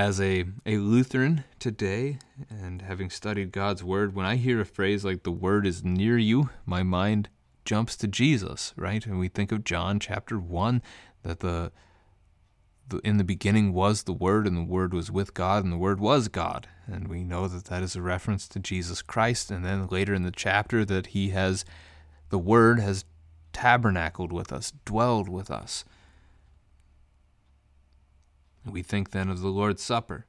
As 0.00 0.18
a, 0.18 0.46
a 0.64 0.78
Lutheran 0.78 1.44
today, 1.58 2.20
and 2.48 2.80
having 2.80 3.10
studied 3.10 3.52
God's 3.52 3.84
Word, 3.84 4.14
when 4.14 4.24
I 4.24 4.36
hear 4.36 4.58
a 4.58 4.64
phrase 4.64 5.04
like 5.04 5.24
the 5.24 5.30
Word 5.30 5.66
is 5.66 5.84
near 5.84 6.16
you, 6.16 6.48
my 6.64 6.82
mind 6.82 7.28
jumps 7.66 7.96
to 7.96 8.08
Jesus, 8.08 8.72
right? 8.78 9.04
And 9.04 9.18
we 9.18 9.28
think 9.28 9.52
of 9.52 9.62
John 9.62 10.00
chapter 10.00 10.38
1, 10.38 10.80
that 11.22 11.40
the 11.40 11.70
the 12.88 13.00
in 13.00 13.18
the 13.18 13.24
beginning 13.24 13.74
was 13.74 14.04
the 14.04 14.14
Word, 14.14 14.46
and 14.46 14.56
the 14.56 14.62
Word 14.62 14.94
was 14.94 15.10
with 15.10 15.34
God, 15.34 15.64
and 15.64 15.72
the 15.72 15.76
Word 15.76 16.00
was 16.00 16.28
God. 16.28 16.66
And 16.86 17.06
we 17.06 17.22
know 17.22 17.46
that 17.46 17.66
that 17.66 17.82
is 17.82 17.94
a 17.94 18.00
reference 18.00 18.48
to 18.48 18.58
Jesus 18.58 19.02
Christ. 19.02 19.50
And 19.50 19.66
then 19.66 19.86
later 19.86 20.14
in 20.14 20.22
the 20.22 20.30
chapter, 20.30 20.82
that 20.86 21.08
He 21.08 21.28
has, 21.28 21.66
the 22.30 22.38
Word 22.38 22.80
has 22.80 23.04
tabernacled 23.52 24.32
with 24.32 24.50
us, 24.50 24.72
dwelled 24.86 25.28
with 25.28 25.50
us. 25.50 25.84
We 28.64 28.82
think 28.82 29.10
then 29.10 29.28
of 29.28 29.40
the 29.40 29.48
Lord's 29.48 29.82
Supper, 29.82 30.26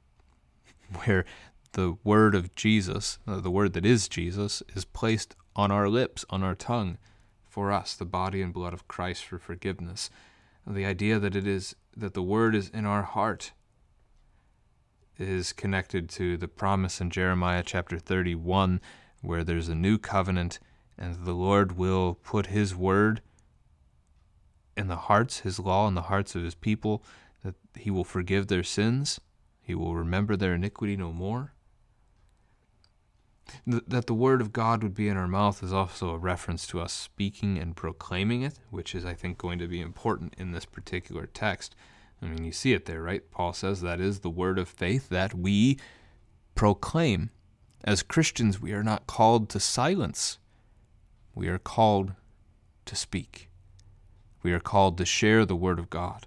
where 1.04 1.24
the 1.72 1.96
Word 2.04 2.34
of 2.34 2.54
Jesus, 2.54 3.18
uh, 3.26 3.40
the 3.40 3.50
Word 3.50 3.72
that 3.74 3.86
is 3.86 4.08
Jesus, 4.08 4.62
is 4.74 4.84
placed 4.84 5.34
on 5.54 5.70
our 5.70 5.88
lips, 5.88 6.24
on 6.30 6.42
our 6.42 6.54
tongue, 6.54 6.98
for 7.48 7.70
us, 7.70 7.94
the 7.94 8.06
body 8.06 8.40
and 8.40 8.52
blood 8.52 8.72
of 8.72 8.88
Christ 8.88 9.24
for 9.24 9.38
forgiveness. 9.38 10.08
The 10.66 10.86
idea 10.86 11.18
that 11.18 11.36
it 11.36 11.46
is 11.46 11.74
that 11.96 12.14
the 12.14 12.22
word 12.22 12.54
is 12.54 12.68
in 12.70 12.86
our 12.86 13.02
heart 13.02 13.52
is 15.18 15.52
connected 15.52 16.08
to 16.08 16.36
the 16.36 16.48
promise 16.48 17.00
in 17.00 17.10
Jeremiah 17.10 17.62
chapter 17.64 17.98
31 17.98 18.80
where 19.20 19.44
there's 19.44 19.68
a 19.68 19.74
new 19.74 19.98
covenant 19.98 20.58
and 20.96 21.24
the 21.24 21.34
Lord 21.34 21.76
will 21.76 22.14
put 22.14 22.46
his 22.46 22.74
word 22.74 23.20
in 24.76 24.88
the 24.88 24.96
hearts 24.96 25.40
his 25.40 25.58
law 25.58 25.86
in 25.86 25.94
the 25.94 26.02
hearts 26.02 26.34
of 26.34 26.42
his 26.42 26.54
people 26.54 27.04
that 27.44 27.54
he 27.76 27.90
will 27.90 28.04
forgive 28.04 28.46
their 28.46 28.62
sins 28.62 29.20
he 29.62 29.74
will 29.74 29.94
remember 29.94 30.36
their 30.36 30.54
iniquity 30.54 30.96
no 30.96 31.12
more 31.12 31.52
that 33.66 34.06
the 34.06 34.14
word 34.14 34.40
of 34.40 34.52
God 34.52 34.82
would 34.82 34.94
be 34.94 35.08
in 35.08 35.16
our 35.16 35.28
mouth 35.28 35.62
is 35.62 35.72
also 35.72 36.10
a 36.10 36.18
reference 36.18 36.66
to 36.68 36.80
us 36.80 36.92
speaking 36.92 37.58
and 37.58 37.76
proclaiming 37.76 38.42
it, 38.42 38.58
which 38.70 38.94
is, 38.94 39.04
I 39.04 39.14
think, 39.14 39.38
going 39.38 39.58
to 39.58 39.68
be 39.68 39.80
important 39.80 40.34
in 40.38 40.52
this 40.52 40.64
particular 40.64 41.26
text. 41.26 41.74
I 42.20 42.26
mean, 42.26 42.44
you 42.44 42.52
see 42.52 42.72
it 42.72 42.86
there, 42.86 43.02
right? 43.02 43.28
Paul 43.30 43.52
says 43.52 43.80
that 43.80 44.00
is 44.00 44.20
the 44.20 44.30
word 44.30 44.58
of 44.58 44.68
faith 44.68 45.08
that 45.10 45.34
we 45.34 45.78
proclaim. 46.54 47.30
As 47.84 48.02
Christians, 48.02 48.60
we 48.60 48.72
are 48.72 48.84
not 48.84 49.06
called 49.06 49.48
to 49.50 49.60
silence, 49.60 50.38
we 51.34 51.48
are 51.48 51.58
called 51.58 52.12
to 52.84 52.96
speak. 52.96 53.48
We 54.42 54.52
are 54.52 54.60
called 54.60 54.98
to 54.98 55.04
share 55.04 55.44
the 55.44 55.56
word 55.56 55.78
of 55.78 55.88
God 55.88 56.26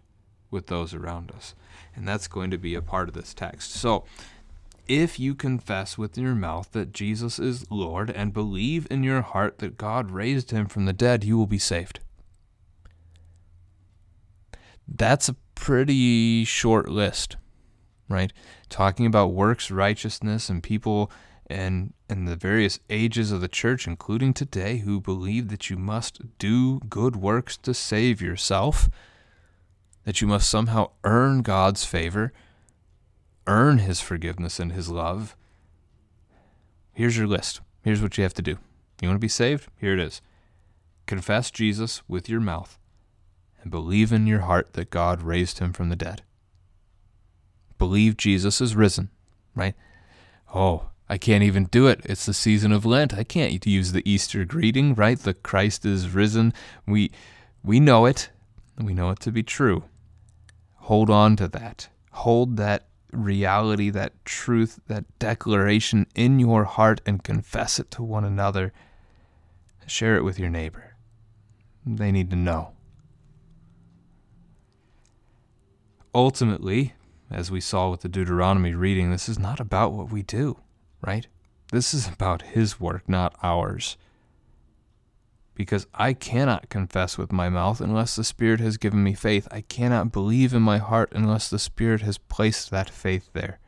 with 0.51 0.67
those 0.67 0.93
around 0.93 1.31
us. 1.31 1.55
And 1.95 2.08
that's 2.08 2.27
going 2.27 2.51
to 2.51 2.58
be 2.58 2.75
a 2.75 2.81
part 2.81 3.08
of 3.08 3.15
this 3.15 3.34
text. 3.34 3.71
So, 3.71 4.05
if 4.88 5.19
you 5.19 5.34
confess 5.34 5.97
with 5.97 6.17
your 6.17 6.36
mouth 6.36 6.71
that 6.73 6.93
Jesus 6.93 7.39
is 7.39 7.69
Lord 7.71 8.12
and 8.12 8.34
believe 8.34 8.86
in 8.91 9.03
your 9.03 9.21
heart 9.21 9.58
that 9.58 9.77
God 9.77 10.12
raised 10.12 10.51
him 10.51 10.67
from 10.67 10.86
the 10.86 10.93
dead, 10.93 11.23
you 11.23 11.38
will 11.38 11.47
be 11.47 11.58
saved. 11.58 11.99
That's 14.88 15.27
a 15.27 15.36
pretty 15.55 16.45
short 16.45 16.88
list, 16.88 17.38
right? 18.08 18.31
Talking 18.69 19.08
about 19.08 19.34
works 19.34 19.71
righteousness 19.71 20.49
and 20.49 20.62
people 20.62 21.12
and 21.47 21.93
in 22.10 22.25
the 22.25 22.36
various 22.36 22.79
ages 22.89 23.31
of 23.31 23.41
the 23.41 23.47
church, 23.47 23.88
including 23.88 24.34
today, 24.34 24.77
who 24.77 24.99
believe 24.99 25.49
that 25.49 25.69
you 25.69 25.77
must 25.77 26.38
do 26.38 26.79
good 26.81 27.15
works 27.15 27.58
to 27.58 27.73
save 27.73 28.21
yourself, 28.21 28.89
that 30.05 30.21
you 30.21 30.27
must 30.27 30.49
somehow 30.49 30.91
earn 31.03 31.41
God's 31.41 31.83
favor 31.83 32.31
earn 33.47 33.79
his 33.79 34.01
forgiveness 34.01 34.59
and 34.59 34.71
his 34.71 34.89
love, 34.89 35.35
here's 36.93 37.17
your 37.17 37.27
list. 37.27 37.61
Here's 37.83 38.01
what 38.01 38.17
you 38.17 38.23
have 38.23 38.33
to 38.35 38.41
do. 38.41 38.57
You 39.01 39.07
want 39.07 39.17
to 39.17 39.25
be 39.25 39.27
saved? 39.27 39.67
Here 39.79 39.93
it 39.93 39.99
is. 39.99 40.21
Confess 41.05 41.51
Jesus 41.51 42.01
with 42.07 42.27
your 42.29 42.39
mouth 42.39 42.79
and 43.61 43.69
believe 43.69 44.11
in 44.11 44.25
your 44.25 44.41
heart 44.41 44.73
that 44.73 44.89
God 44.89 45.21
raised 45.21 45.59
him 45.59 45.73
from 45.73 45.89
the 45.89 45.95
dead. 45.95 46.23
Believe 47.77 48.17
Jesus 48.17 48.61
is 48.61 48.75
risen, 48.75 49.09
right? 49.55 49.75
Oh, 50.53 50.89
I 51.07 51.17
can't 51.17 51.43
even 51.43 51.65
do 51.65 51.85
it. 51.87 52.01
It's 52.05 52.25
the 52.25 52.33
season 52.33 52.71
of 52.71 52.85
Lent. 52.85 53.13
I 53.13 53.23
can't 53.23 53.65
use 53.65 53.91
the 53.91 54.09
Easter 54.09 54.45
greeting, 54.45 54.95
right? 54.95 55.19
The 55.19 55.33
Christ 55.35 55.85
is 55.85 56.09
risen. 56.09 56.53
We 56.87 57.11
we 57.63 57.79
know 57.79 58.05
it. 58.05 58.29
We 58.79 58.93
know 58.93 59.11
it 59.11 59.19
to 59.21 59.31
be 59.31 59.43
true. 59.43 59.83
Hold 60.85 61.09
on 61.09 61.35
to 61.37 61.47
that. 61.49 61.89
Hold 62.11 62.57
that 62.57 62.87
reality, 63.11 63.89
that 63.91 64.25
truth, 64.25 64.79
that 64.87 65.05
declaration 65.19 66.07
in 66.15 66.39
your 66.39 66.63
heart 66.65 67.01
and 67.05 67.23
confess 67.23 67.79
it 67.79 67.91
to 67.91 68.03
one 68.03 68.25
another. 68.25 68.73
Share 69.87 70.17
it 70.17 70.23
with 70.23 70.39
your 70.39 70.49
neighbor. 70.49 70.95
They 71.85 72.11
need 72.11 72.29
to 72.31 72.35
know. 72.35 72.75
ultimately, 76.15 76.93
as 77.29 77.51
we 77.51 77.59
saw 77.59 77.91
with 77.91 77.99
the 77.99 78.09
Deuteronomy 78.09 78.73
reading, 78.73 79.11
this 79.11 79.27
is 79.27 79.37
not 79.37 79.59
about 79.59 79.91
what 79.91 80.11
we 80.11 80.23
do, 80.23 80.57
right? 81.01 81.27
This 81.71 81.93
is 81.93 82.07
about 82.07 82.41
His 82.43 82.79
work, 82.79 83.07
not 83.09 83.35
ours. 83.43 83.97
Because 85.55 85.87
I 85.93 86.13
cannot 86.13 86.69
confess 86.69 87.17
with 87.17 87.31
my 87.31 87.49
mouth 87.49 87.81
unless 87.81 88.15
the 88.15 88.23
Spirit 88.23 88.59
has 88.59 88.77
given 88.77 89.03
me 89.03 89.13
faith. 89.13 89.47
I 89.49 89.61
cannot 89.61 90.11
believe 90.11 90.53
in 90.53 90.61
my 90.61 90.77
heart 90.77 91.11
unless 91.15 91.49
the 91.49 91.59
Spirit 91.59 92.01
has 92.01 92.17
placed 92.17 92.69
that 92.71 92.89
faith 92.89 93.29
there. 93.33 93.59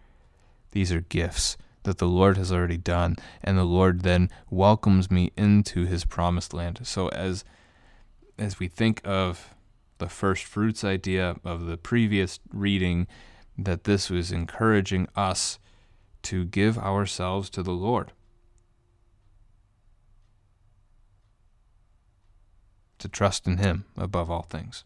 These 0.71 0.91
are 0.91 1.02
gifts 1.02 1.58
that 1.84 1.97
the 1.97 2.08
Lord 2.08 2.36
has 2.36 2.52
already 2.52 2.78
done, 2.78 3.15
and 3.41 3.58
the 3.58 3.63
Lord 3.63 4.02
then 4.02 4.30
welcomes 4.50 5.10
me 5.10 5.32
into 5.38 5.86
His 5.86 6.04
promised 6.04 6.54
land. 6.54 6.82
So 6.84 7.08
as 7.10 7.45
as 8.38 8.60
we 8.60 8.67
think 8.67 9.02
of 9.04 9.56
the 9.97 10.10
first 10.10 10.43
fruits 10.43 10.84
idea 10.84 11.38
of 11.43 11.65
the 11.65 11.78
previous 11.78 12.39
reading, 12.54 13.08
that 13.58 13.86
this 13.86 14.10
was 14.10 14.32
encouraging 14.32 15.08
us 15.15 15.58
to 16.23 16.45
give 16.45 16.78
ourselves 16.78 17.50
to 17.52 17.63
the 17.63 17.71
Lord. 17.71 18.12
To 23.00 23.08
trust 23.08 23.46
in 23.48 23.58
Him 23.58 23.86
above 23.96 24.32
all 24.32 24.42
things. 24.42 24.84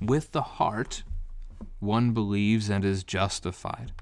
With 0.00 0.32
the 0.32 0.42
heart, 0.42 1.04
one 1.80 2.12
believes 2.12 2.68
and 2.68 2.84
is 2.84 3.04
justified. 3.04 3.92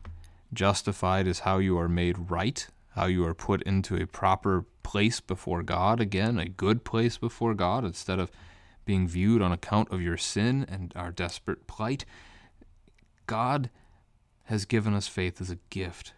Justified 0.52 1.26
is 1.26 1.40
how 1.40 1.58
you 1.58 1.78
are 1.78 1.88
made 1.88 2.30
right, 2.30 2.66
how 2.94 3.06
you 3.06 3.24
are 3.26 3.34
put 3.34 3.62
into 3.62 3.96
a 3.96 4.06
proper 4.06 4.64
place 4.82 5.20
before 5.20 5.62
God, 5.62 6.00
again, 6.00 6.38
a 6.38 6.48
good 6.48 6.84
place 6.84 7.18
before 7.18 7.54
God, 7.54 7.84
instead 7.84 8.18
of 8.18 8.30
being 8.84 9.08
viewed 9.08 9.42
on 9.42 9.52
account 9.52 9.90
of 9.90 10.00
your 10.00 10.16
sin 10.16 10.64
and 10.68 10.92
our 10.94 11.10
desperate 11.10 11.66
plight. 11.66 12.04
God 13.26 13.68
has 14.44 14.64
given 14.64 14.94
us 14.94 15.08
faith 15.08 15.40
as 15.40 15.50
a 15.50 15.58
gift. 15.70 16.14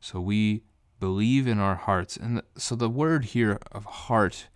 So 0.00 0.20
we 0.20 0.64
believe 1.02 1.48
in 1.48 1.58
our 1.58 1.74
hearts. 1.74 2.16
And 2.16 2.42
so 2.56 2.76
the 2.76 2.88
word 2.88 3.24
here 3.24 3.58
of 3.72 3.84
heart 3.84 4.46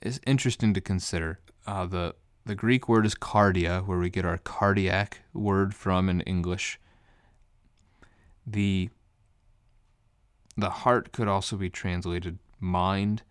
is 0.00 0.20
interesting 0.24 0.72
to 0.74 0.80
consider. 0.80 1.40
Uh, 1.66 1.86
the, 1.86 2.14
the 2.46 2.54
Greek 2.54 2.88
word 2.88 3.04
is 3.04 3.16
cardia, 3.16 3.84
where 3.84 3.98
we 3.98 4.10
get 4.10 4.24
our 4.24 4.38
cardiac 4.38 5.22
word 5.34 5.74
from 5.74 6.08
in 6.08 6.20
English. 6.20 6.78
The, 8.46 8.90
the 10.56 10.70
heart 10.70 11.10
could 11.10 11.26
also 11.26 11.56
be 11.56 11.68
translated 11.68 12.38
mind 12.60 13.24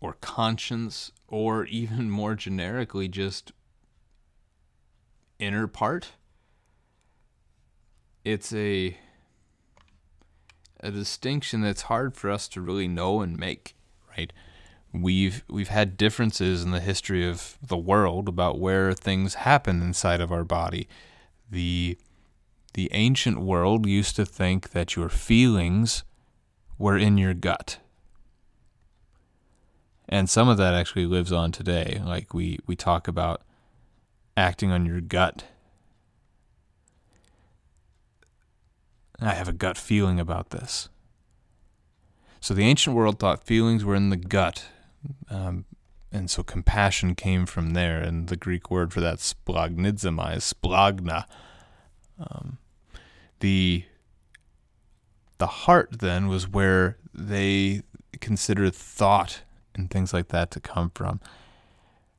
or 0.00 0.14
conscience, 0.14 1.12
or 1.28 1.64
even 1.82 2.10
more 2.10 2.34
generically, 2.34 3.06
just 3.06 3.52
inner 5.38 5.68
part. 5.68 6.14
It's 8.24 8.52
a 8.52 8.98
a 10.80 10.90
distinction 10.90 11.60
that's 11.60 11.82
hard 11.82 12.14
for 12.14 12.30
us 12.30 12.48
to 12.48 12.60
really 12.60 12.88
know 12.88 13.20
and 13.20 13.38
make, 13.38 13.74
right? 14.16 14.32
We've 14.92 15.44
we've 15.48 15.68
had 15.68 15.96
differences 15.96 16.62
in 16.62 16.70
the 16.70 16.80
history 16.80 17.28
of 17.28 17.58
the 17.62 17.76
world 17.76 18.28
about 18.28 18.58
where 18.58 18.92
things 18.94 19.34
happen 19.34 19.82
inside 19.82 20.20
of 20.20 20.32
our 20.32 20.44
body. 20.44 20.88
The 21.50 21.98
the 22.74 22.88
ancient 22.92 23.40
world 23.40 23.86
used 23.86 24.16
to 24.16 24.24
think 24.24 24.70
that 24.70 24.96
your 24.96 25.08
feelings 25.08 26.04
were 26.78 26.96
in 26.96 27.18
your 27.18 27.34
gut. 27.34 27.78
And 30.08 30.30
some 30.30 30.48
of 30.48 30.56
that 30.56 30.74
actually 30.74 31.06
lives 31.06 31.32
on 31.32 31.52
today. 31.52 32.00
Like 32.04 32.32
we, 32.32 32.60
we 32.66 32.76
talk 32.76 33.08
about 33.08 33.42
acting 34.36 34.70
on 34.70 34.86
your 34.86 35.00
gut. 35.00 35.44
I 39.20 39.34
have 39.34 39.48
a 39.48 39.52
gut 39.52 39.76
feeling 39.76 40.20
about 40.20 40.50
this. 40.50 40.88
So 42.40 42.54
the 42.54 42.64
ancient 42.64 42.94
world 42.94 43.18
thought 43.18 43.44
feelings 43.44 43.84
were 43.84 43.96
in 43.96 44.10
the 44.10 44.16
gut. 44.16 44.66
Um, 45.28 45.64
and 46.12 46.30
so 46.30 46.42
compassion 46.42 47.14
came 47.14 47.44
from 47.44 47.70
there. 47.70 48.00
And 48.00 48.28
the 48.28 48.36
Greek 48.36 48.70
word 48.70 48.92
for 48.92 49.00
that, 49.00 49.18
splanchnizomai, 49.18 50.36
splanchna. 50.36 51.24
Um, 52.18 52.58
the, 53.40 53.84
the 55.38 55.46
heart 55.46 55.98
then 55.98 56.28
was 56.28 56.48
where 56.48 56.96
they 57.12 57.82
considered 58.20 58.74
thought 58.74 59.42
and 59.74 59.90
things 59.90 60.12
like 60.12 60.28
that 60.28 60.50
to 60.52 60.60
come 60.60 60.90
from. 60.94 61.20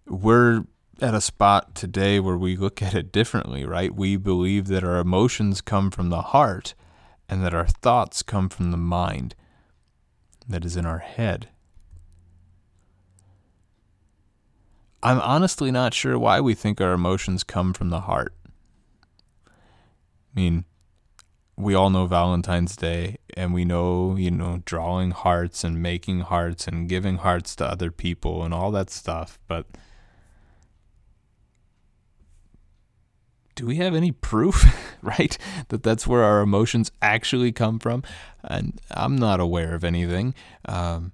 We're 0.05 0.65
at 1.01 1.13
a 1.13 1.21
spot 1.21 1.75
today 1.75 2.19
where 2.19 2.37
we 2.37 2.57
look 2.57 2.81
at 2.81 2.93
it 2.93 3.11
differently, 3.11 3.65
right? 3.65 3.93
We 3.93 4.17
believe 4.17 4.67
that 4.67 4.83
our 4.83 4.97
emotions 4.97 5.61
come 5.61 5.91
from 5.91 6.09
the 6.09 6.21
heart 6.21 6.73
and 7.29 7.43
that 7.43 7.53
our 7.53 7.67
thoughts 7.67 8.23
come 8.23 8.49
from 8.49 8.71
the 8.71 8.77
mind 8.77 9.35
that 10.47 10.65
is 10.65 10.75
in 10.75 10.85
our 10.85 10.99
head. 10.99 11.49
I'm 15.01 15.21
honestly 15.21 15.71
not 15.71 15.93
sure 15.93 16.19
why 16.19 16.41
we 16.41 16.53
think 16.53 16.81
our 16.81 16.93
emotions 16.93 17.43
come 17.43 17.73
from 17.73 17.89
the 17.89 18.01
heart. 18.01 18.33
I 19.47 19.51
mean, 20.33 20.65
we 21.55 21.73
all 21.73 21.89
know 21.89 22.05
Valentine's 22.05 22.75
Day 22.75 23.17
and 23.35 23.53
we 23.53 23.63
know, 23.63 24.15
you 24.15 24.31
know, 24.31 24.61
drawing 24.65 25.11
hearts 25.11 25.63
and 25.63 25.81
making 25.81 26.21
hearts 26.21 26.67
and 26.67 26.89
giving 26.89 27.17
hearts 27.17 27.55
to 27.57 27.65
other 27.65 27.91
people 27.91 28.43
and 28.43 28.53
all 28.53 28.71
that 28.71 28.89
stuff, 28.89 29.39
but 29.47 29.65
do 33.59 33.65
we 33.65 33.75
have 33.75 33.93
any 33.93 34.13
proof, 34.13 34.63
right, 35.01 35.37
that 35.67 35.83
that's 35.83 36.07
where 36.07 36.23
our 36.23 36.39
emotions 36.39 36.91
actually 37.01 37.51
come 37.51 37.77
from? 37.77 38.03
And 38.41 38.79
I'm 38.89 39.17
not 39.17 39.41
aware 39.41 39.75
of 39.75 39.83
anything. 39.83 40.33
Um, 40.63 41.11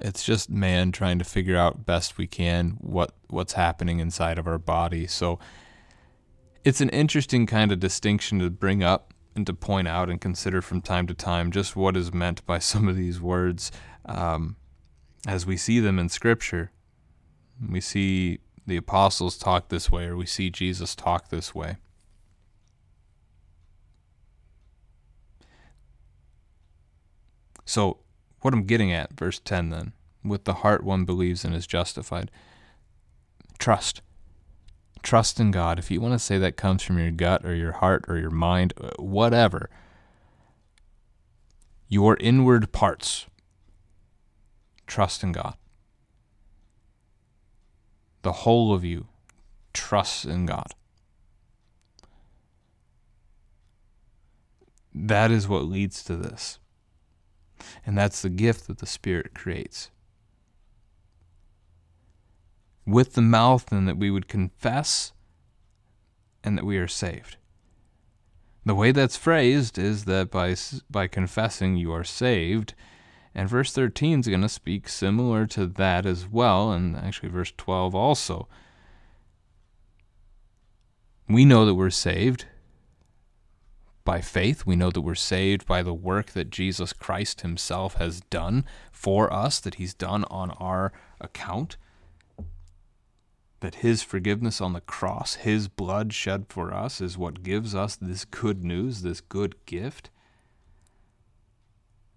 it's 0.00 0.24
just 0.24 0.50
man 0.50 0.90
trying 0.90 1.20
to 1.20 1.24
figure 1.24 1.56
out 1.56 1.86
best 1.86 2.18
we 2.18 2.26
can 2.26 2.78
what 2.80 3.12
what's 3.28 3.52
happening 3.52 4.00
inside 4.00 4.40
of 4.40 4.48
our 4.48 4.58
body. 4.58 5.06
So 5.06 5.38
it's 6.64 6.80
an 6.80 6.88
interesting 6.88 7.46
kind 7.46 7.70
of 7.70 7.78
distinction 7.78 8.40
to 8.40 8.50
bring 8.50 8.82
up 8.82 9.14
and 9.36 9.46
to 9.46 9.54
point 9.54 9.86
out 9.86 10.10
and 10.10 10.20
consider 10.20 10.60
from 10.60 10.82
time 10.82 11.06
to 11.06 11.14
time 11.14 11.52
just 11.52 11.76
what 11.76 11.96
is 11.96 12.12
meant 12.12 12.44
by 12.44 12.58
some 12.72 12.88
of 12.88 12.96
these 12.96 13.20
words 13.20 13.70
um, 14.04 14.56
as 15.28 15.46
we 15.46 15.56
see 15.56 15.78
them 15.78 16.00
in 16.00 16.08
Scripture. 16.08 16.72
We 17.70 17.80
see 17.80 18.40
the 18.66 18.76
apostles 18.76 19.38
talk 19.38 19.68
this 19.68 19.90
way, 19.90 20.06
or 20.06 20.16
we 20.16 20.26
see 20.26 20.50
Jesus 20.50 20.94
talk 20.94 21.28
this 21.28 21.54
way. 21.54 21.76
So, 27.64 27.98
what 28.40 28.54
I'm 28.54 28.64
getting 28.64 28.92
at, 28.92 29.12
verse 29.12 29.40
10 29.40 29.70
then, 29.70 29.92
with 30.24 30.44
the 30.44 30.54
heart 30.54 30.84
one 30.84 31.04
believes 31.04 31.44
and 31.44 31.54
is 31.54 31.66
justified. 31.66 32.30
Trust. 33.58 34.02
Trust 35.02 35.38
in 35.38 35.50
God. 35.50 35.78
If 35.78 35.90
you 35.90 36.00
want 36.00 36.14
to 36.14 36.18
say 36.18 36.38
that 36.38 36.56
comes 36.56 36.82
from 36.82 36.98
your 36.98 37.10
gut 37.10 37.44
or 37.44 37.54
your 37.54 37.72
heart 37.72 38.04
or 38.08 38.18
your 38.18 38.30
mind, 38.30 38.72
uh, 38.80 38.90
whatever, 38.98 39.70
your 41.88 42.16
inward 42.18 42.72
parts, 42.72 43.26
trust 44.86 45.22
in 45.22 45.32
God 45.32 45.54
the 48.26 48.32
whole 48.32 48.74
of 48.74 48.84
you 48.84 49.06
trusts 49.72 50.24
in 50.24 50.46
God. 50.46 50.74
That 54.92 55.30
is 55.30 55.46
what 55.46 55.66
leads 55.66 56.02
to 56.02 56.16
this. 56.16 56.58
And 57.86 57.96
that's 57.96 58.22
the 58.22 58.28
gift 58.28 58.66
that 58.66 58.78
the 58.78 58.86
Spirit 58.86 59.32
creates. 59.32 59.92
With 62.84 63.14
the 63.14 63.22
mouth, 63.22 63.70
and 63.70 63.86
that 63.86 63.96
we 63.96 64.10
would 64.10 64.26
confess 64.26 65.12
and 66.42 66.58
that 66.58 66.66
we 66.66 66.78
are 66.78 66.88
saved. 66.88 67.36
The 68.64 68.74
way 68.74 68.90
that's 68.90 69.16
phrased 69.16 69.78
is 69.78 70.04
that 70.06 70.32
by, 70.32 70.56
by 70.90 71.06
confessing 71.06 71.76
you 71.76 71.92
are 71.92 72.02
saved, 72.02 72.74
and 73.36 73.50
verse 73.50 73.70
13 73.70 74.20
is 74.20 74.28
going 74.28 74.40
to 74.40 74.48
speak 74.48 74.88
similar 74.88 75.46
to 75.48 75.66
that 75.66 76.06
as 76.06 76.26
well, 76.26 76.72
and 76.72 76.96
actually 76.96 77.28
verse 77.28 77.52
12 77.58 77.94
also. 77.94 78.48
We 81.28 81.44
know 81.44 81.66
that 81.66 81.74
we're 81.74 81.90
saved 81.90 82.46
by 84.06 84.22
faith. 84.22 84.64
We 84.64 84.74
know 84.74 84.90
that 84.90 85.02
we're 85.02 85.14
saved 85.14 85.66
by 85.66 85.82
the 85.82 85.92
work 85.92 86.30
that 86.30 86.48
Jesus 86.48 86.94
Christ 86.94 87.42
Himself 87.42 87.96
has 87.96 88.22
done 88.22 88.64
for 88.90 89.30
us, 89.30 89.60
that 89.60 89.74
He's 89.74 89.92
done 89.92 90.24
on 90.30 90.52
our 90.52 90.94
account. 91.20 91.76
That 93.60 93.76
His 93.76 94.02
forgiveness 94.02 94.62
on 94.62 94.72
the 94.72 94.80
cross, 94.80 95.34
His 95.34 95.68
blood 95.68 96.14
shed 96.14 96.46
for 96.48 96.72
us, 96.72 97.02
is 97.02 97.18
what 97.18 97.42
gives 97.42 97.74
us 97.74 97.96
this 97.96 98.24
good 98.24 98.64
news, 98.64 99.02
this 99.02 99.20
good 99.20 99.56
gift. 99.66 100.08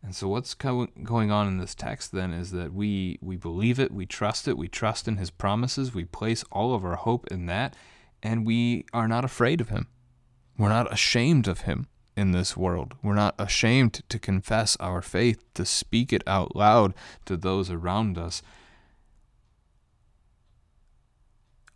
And 0.01 0.15
so 0.15 0.27
what's 0.27 0.53
going 0.53 1.31
on 1.31 1.47
in 1.47 1.57
this 1.57 1.75
text 1.75 2.11
then 2.11 2.31
is 2.33 2.51
that 2.51 2.73
we 2.73 3.19
we 3.21 3.35
believe 3.35 3.79
it, 3.79 3.91
we 3.91 4.05
trust 4.05 4.47
it, 4.47 4.57
we 4.57 4.67
trust 4.67 5.07
in 5.07 5.17
his 5.17 5.29
promises, 5.29 5.93
we 5.93 6.05
place 6.05 6.43
all 6.51 6.73
of 6.73 6.85
our 6.85 6.95
hope 6.95 7.27
in 7.27 7.47
that, 7.47 7.75
and 8.23 8.45
we 8.45 8.85
are 8.93 9.07
not 9.07 9.25
afraid 9.25 9.59
of 9.59 9.69
him. 9.69 9.87
We're 10.57 10.69
not 10.69 10.91
ashamed 10.91 11.47
of 11.47 11.61
him 11.61 11.87
in 12.15 12.31
this 12.31 12.55
world. 12.57 12.95
We're 13.03 13.13
not 13.13 13.35
ashamed 13.37 14.01
to 14.09 14.19
confess 14.19 14.75
our 14.79 15.01
faith, 15.01 15.43
to 15.53 15.65
speak 15.65 16.11
it 16.11 16.23
out 16.27 16.55
loud 16.55 16.93
to 17.25 17.37
those 17.37 17.69
around 17.69 18.17
us. 18.17 18.41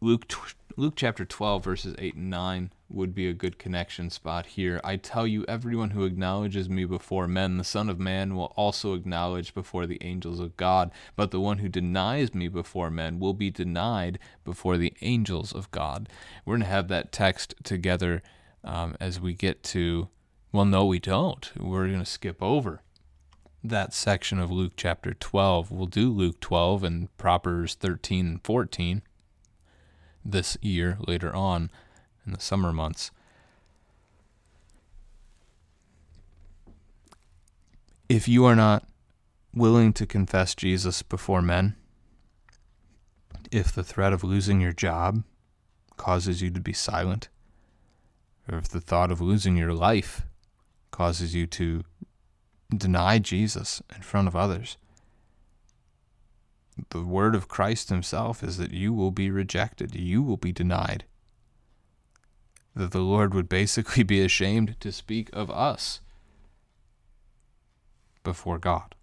Luke 0.01 0.28
Luke 0.76 0.95
chapter 0.95 1.24
12 1.24 1.63
verses 1.63 1.95
8 1.99 2.15
and 2.15 2.32
9 2.32 2.71
would 2.89 3.13
be 3.13 3.28
a 3.28 3.34
good 3.34 3.59
connection 3.59 4.09
spot 4.09 4.47
here. 4.47 4.82
I 4.84 4.95
tell 4.95 5.28
you, 5.28 5.45
everyone 5.47 5.91
who 5.91 6.03
acknowledges 6.03 6.67
me 6.67 6.86
before 6.86 7.28
men, 7.28 7.57
the 7.57 7.63
Son 7.63 7.89
of 7.89 7.99
Man 7.99 8.36
will 8.36 8.51
also 8.55 8.95
acknowledge 8.95 9.53
before 9.53 9.86
the 9.86 9.99
angels 10.01 10.39
of 10.39 10.57
God. 10.57 10.91
But 11.15 11.30
the 11.30 11.39
one 11.39 11.59
who 11.59 11.69
denies 11.69 12.34
me 12.34 12.47
before 12.47 12.89
men 12.89 13.19
will 13.19 13.36
be 13.36 13.51
denied 13.51 14.17
before 14.43 14.78
the 14.78 14.93
angels 15.01 15.53
of 15.53 15.69
God. 15.69 16.09
We're 16.43 16.53
going 16.53 16.61
to 16.61 16.67
have 16.67 16.88
that 16.88 17.11
text 17.11 17.53
together 17.63 18.24
um, 18.63 18.95
as 18.99 19.19
we 19.19 19.34
get 19.36 19.61
to, 19.63 20.09
well, 20.51 20.65
no, 20.65 20.86
we 20.86 20.99
don't. 20.99 21.51
We're 21.55 21.88
going 21.88 21.99
to 21.99 22.05
skip 22.05 22.41
over 22.41 22.82
that 23.63 23.93
section 23.93 24.39
of 24.39 24.51
Luke 24.51 24.74
chapter 24.76 25.13
12. 25.13 25.71
We'll 25.71 25.86
do 25.86 26.09
Luke 26.09 26.39
12 26.39 26.84
and 26.84 27.17
Proverbs 27.17 27.76
13 27.76 28.26
and 28.26 28.43
14 28.43 29.03
this 30.24 30.57
year 30.61 30.97
later 31.07 31.34
on 31.36 31.69
in 32.26 32.32
the 32.32 32.39
summer 32.39 32.71
months. 32.71 33.11
If 38.09 38.28
you 38.28 38.45
are 38.45 38.55
not 38.55 38.88
willing 39.53 39.93
to 39.93 40.05
confess 40.05 40.55
Jesus 40.55 41.01
before 41.01 41.41
men, 41.41 41.76
if 43.51 43.71
the 43.71 43.84
threat 43.84 44.13
of 44.13 44.24
losing 44.24 44.61
your 44.61 44.74
job 44.74 45.24
causes 45.97 46.41
you 46.41 46.49
to 46.51 46.59
be 46.59 46.74
silent, 46.74 47.30
or 48.51 48.57
if 48.57 48.67
the 48.67 48.82
thought 48.82 49.11
of 49.11 49.21
losing 49.21 49.55
your 49.55 49.74
life 49.74 50.24
causes 50.91 51.34
you 51.34 51.47
to 51.47 51.84
deny 52.76 53.19
Jesus 53.19 53.82
in 53.95 54.01
front 54.01 54.28
of 54.28 54.36
others, 54.36 54.78
the 56.89 57.01
word 57.01 57.36
of 57.36 57.47
Christ 57.47 57.89
Himself 57.89 58.43
is 58.43 58.57
that 58.57 58.71
you 58.71 58.93
will 58.93 59.11
be 59.11 59.30
rejected, 59.30 59.95
you 59.95 60.21
will 60.21 60.38
be 60.38 60.51
denied 60.51 61.05
that 62.76 62.91
the 62.91 62.99
Lord 62.99 63.34
would 63.34 63.49
basically 63.49 64.03
be 64.03 64.21
ashamed 64.21 64.80
to 64.80 64.91
speak 64.91 65.30
of 65.34 65.49
us 65.51 66.01
before 68.24 68.57
God. 68.57 68.95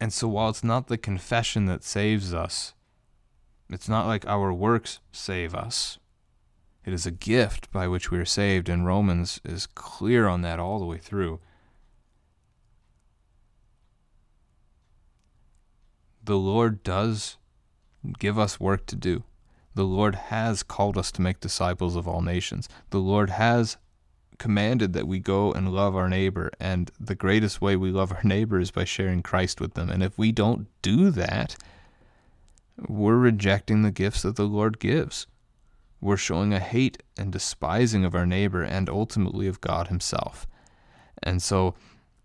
And 0.00 0.12
so, 0.12 0.28
while 0.28 0.50
it's 0.50 0.64
not 0.64 0.88
the 0.88 0.98
confession 0.98 1.66
that 1.66 1.82
saves 1.82 2.34
us, 2.34 2.74
it's 3.70 3.88
not 3.88 4.06
like 4.06 4.26
our 4.26 4.52
works 4.52 5.00
save 5.10 5.54
us. 5.54 5.98
It 6.84 6.92
is 6.92 7.06
a 7.06 7.10
gift 7.10 7.72
by 7.72 7.88
which 7.88 8.10
we 8.10 8.18
are 8.18 8.26
saved, 8.26 8.68
and 8.68 8.86
Romans 8.86 9.40
is 9.42 9.66
clear 9.66 10.28
on 10.28 10.42
that 10.42 10.60
all 10.60 10.78
the 10.78 10.84
way 10.84 10.98
through. 10.98 11.40
The 16.26 16.36
Lord 16.36 16.82
does 16.82 17.36
give 18.18 18.36
us 18.36 18.58
work 18.58 18.86
to 18.86 18.96
do. 18.96 19.22
The 19.76 19.84
Lord 19.84 20.16
has 20.16 20.64
called 20.64 20.98
us 20.98 21.12
to 21.12 21.22
make 21.22 21.38
disciples 21.38 21.94
of 21.94 22.08
all 22.08 22.20
nations. 22.20 22.68
The 22.90 22.98
Lord 22.98 23.30
has 23.30 23.76
commanded 24.36 24.92
that 24.92 25.06
we 25.06 25.20
go 25.20 25.52
and 25.52 25.72
love 25.72 25.94
our 25.94 26.08
neighbor, 26.08 26.50
and 26.58 26.90
the 26.98 27.14
greatest 27.14 27.60
way 27.60 27.76
we 27.76 27.92
love 27.92 28.10
our 28.10 28.22
neighbor 28.24 28.58
is 28.58 28.72
by 28.72 28.82
sharing 28.82 29.22
Christ 29.22 29.60
with 29.60 29.74
them. 29.74 29.88
And 29.88 30.02
if 30.02 30.18
we 30.18 30.32
don't 30.32 30.66
do 30.82 31.10
that, 31.10 31.56
we're 32.88 33.18
rejecting 33.18 33.82
the 33.82 33.92
gifts 33.92 34.22
that 34.22 34.34
the 34.34 34.48
Lord 34.48 34.80
gives. 34.80 35.28
We're 36.00 36.16
showing 36.16 36.52
a 36.52 36.58
hate 36.58 37.04
and 37.16 37.30
despising 37.30 38.04
of 38.04 38.16
our 38.16 38.26
neighbor 38.26 38.64
and 38.64 38.90
ultimately 38.90 39.46
of 39.46 39.60
God 39.60 39.86
Himself. 39.86 40.48
And 41.22 41.40
so, 41.40 41.76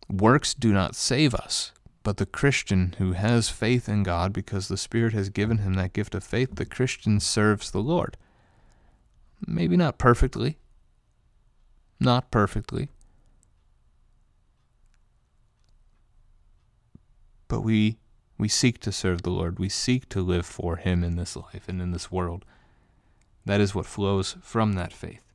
works 0.10 0.56
do 0.56 0.74
not 0.74 0.96
save 0.96 1.36
us. 1.36 1.72
But 2.04 2.18
the 2.18 2.26
Christian 2.26 2.96
who 2.98 3.14
has 3.14 3.50
faith 3.50 3.88
in 3.88 4.04
God 4.04 4.34
because 4.34 4.68
the 4.68 4.78
Spirit 4.78 5.14
has 5.14 5.30
given 5.30 5.60
him 5.60 5.76
that 5.76 5.94
gift 5.94 6.16
of 6.16 6.24
faith, 6.24 6.56
the 6.56 6.66
Christian 6.66 7.20
serves 7.20 7.70
the 7.70 7.82
Lord. 7.82 8.18
Maybe 9.46 9.78
not 9.78 9.98
perfectly. 9.98 10.58
Not 12.00 12.32
perfectly. 12.32 12.90
But 17.48 17.62
we 17.62 17.98
we 18.38 18.48
seek 18.48 18.80
to 18.80 18.92
serve 18.92 19.22
the 19.22 19.30
Lord. 19.30 19.60
We 19.60 19.70
seek 19.70 20.10
to 20.10 20.22
live 20.22 20.48
for 20.48 20.78
him 20.78 21.04
in 21.04 21.16
this 21.16 21.36
life 21.36 21.66
and 21.68 21.80
in 21.80 21.92
this 21.92 22.12
world. 22.12 22.44
That 23.46 23.62
is 23.62 23.76
what 23.76 23.86
flows 23.86 24.36
from 24.42 24.74
that 24.74 24.92
faith. 24.92 25.31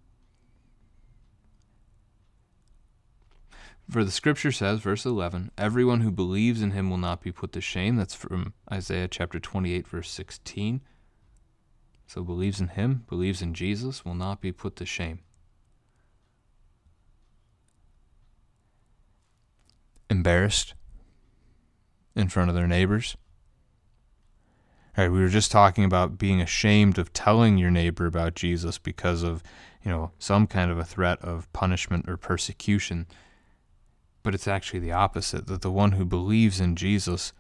For 3.89 4.03
the 4.03 4.11
scripture 4.11 4.51
says, 4.51 4.80
verse 4.80 5.07
11, 5.07 5.53
everyone 5.57 6.01
who 6.01 6.11
believes 6.11 6.61
in 6.61 6.72
him 6.72 6.91
will 6.91 6.97
not 6.97 7.20
be 7.20 7.30
put 7.30 7.53
to 7.53 7.61
shame. 7.61 7.97
That's 7.97 8.14
from 8.14 8.53
Isaiah 8.70 9.07
chapter 9.07 9.39
28, 9.39 9.87
verse 9.87 10.11
16. 10.11 10.80
So 12.09 12.24
believes 12.24 12.61
in 12.61 12.68
him, 12.68 13.05
believes 13.09 13.43
in 13.43 13.55
Jesus, 13.55 14.05
will 14.05 14.14
not 14.14 14.41
be 14.41 14.51
put 14.51 14.74
to 14.76 14.87
shame. 14.87 15.20
Embarrassed 20.11 20.74
in 22.16 22.28
front 22.28 22.49
of 22.49 22.57
their 22.57 22.66
neighbors. 22.66 23.16
All 24.97 25.05
right, 25.05 25.12
we 25.12 25.20
were 25.20 25.28
just 25.28 25.53
talking 25.53 25.84
about 25.84 26.16
being 26.16 26.41
ashamed 26.41 26.99
of 26.99 27.12
telling 27.12 27.59
your 27.59 27.70
neighbor 27.70 28.07
about 28.07 28.34
Jesus 28.34 28.78
because 28.78 29.22
of, 29.22 29.43
you 29.84 29.91
know, 29.91 30.11
some 30.18 30.47
kind 30.47 30.70
of 30.70 30.78
a 30.78 30.84
threat 30.84 31.20
of 31.22 31.53
punishment 31.53 32.09
or 32.09 32.16
persecution. 32.16 33.07
But 34.27 34.35
it's 34.35 34.49
actually 34.49 34.81
the 34.81 34.91
opposite 34.91 35.47
that 35.47 35.62
the 35.62 35.70
one 35.70 35.93
who 35.93 36.05
believes 36.05 36.59
in 36.59 36.74
Jesus, 36.74 37.33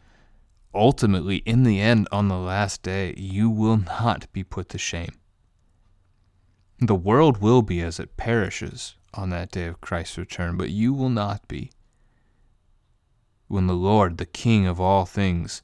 ultimately, 0.72 1.38
in 1.38 1.64
the 1.64 1.80
end, 1.80 2.06
on 2.12 2.28
the 2.28 2.38
last 2.38 2.84
day, 2.84 3.12
you 3.16 3.50
will 3.50 3.78
not 3.78 4.32
be 4.32 4.44
put 4.44 4.68
to 4.68 4.78
shame. 4.78 5.18
The 6.78 6.94
world 6.94 7.38
will 7.38 7.62
be 7.62 7.80
as 7.80 7.98
it 7.98 8.16
perishes 8.16 8.94
on 9.12 9.30
that 9.30 9.50
day 9.50 9.66
of 9.66 9.80
Christ's 9.80 10.16
return, 10.16 10.56
but 10.56 10.70
you 10.70 10.94
will 10.94 11.08
not 11.08 11.48
be. 11.48 11.72
When 13.48 13.66
the 13.66 13.74
Lord, 13.74 14.18
the 14.18 14.24
King 14.24 14.68
of 14.68 14.80
all 14.80 15.06
things, 15.06 15.62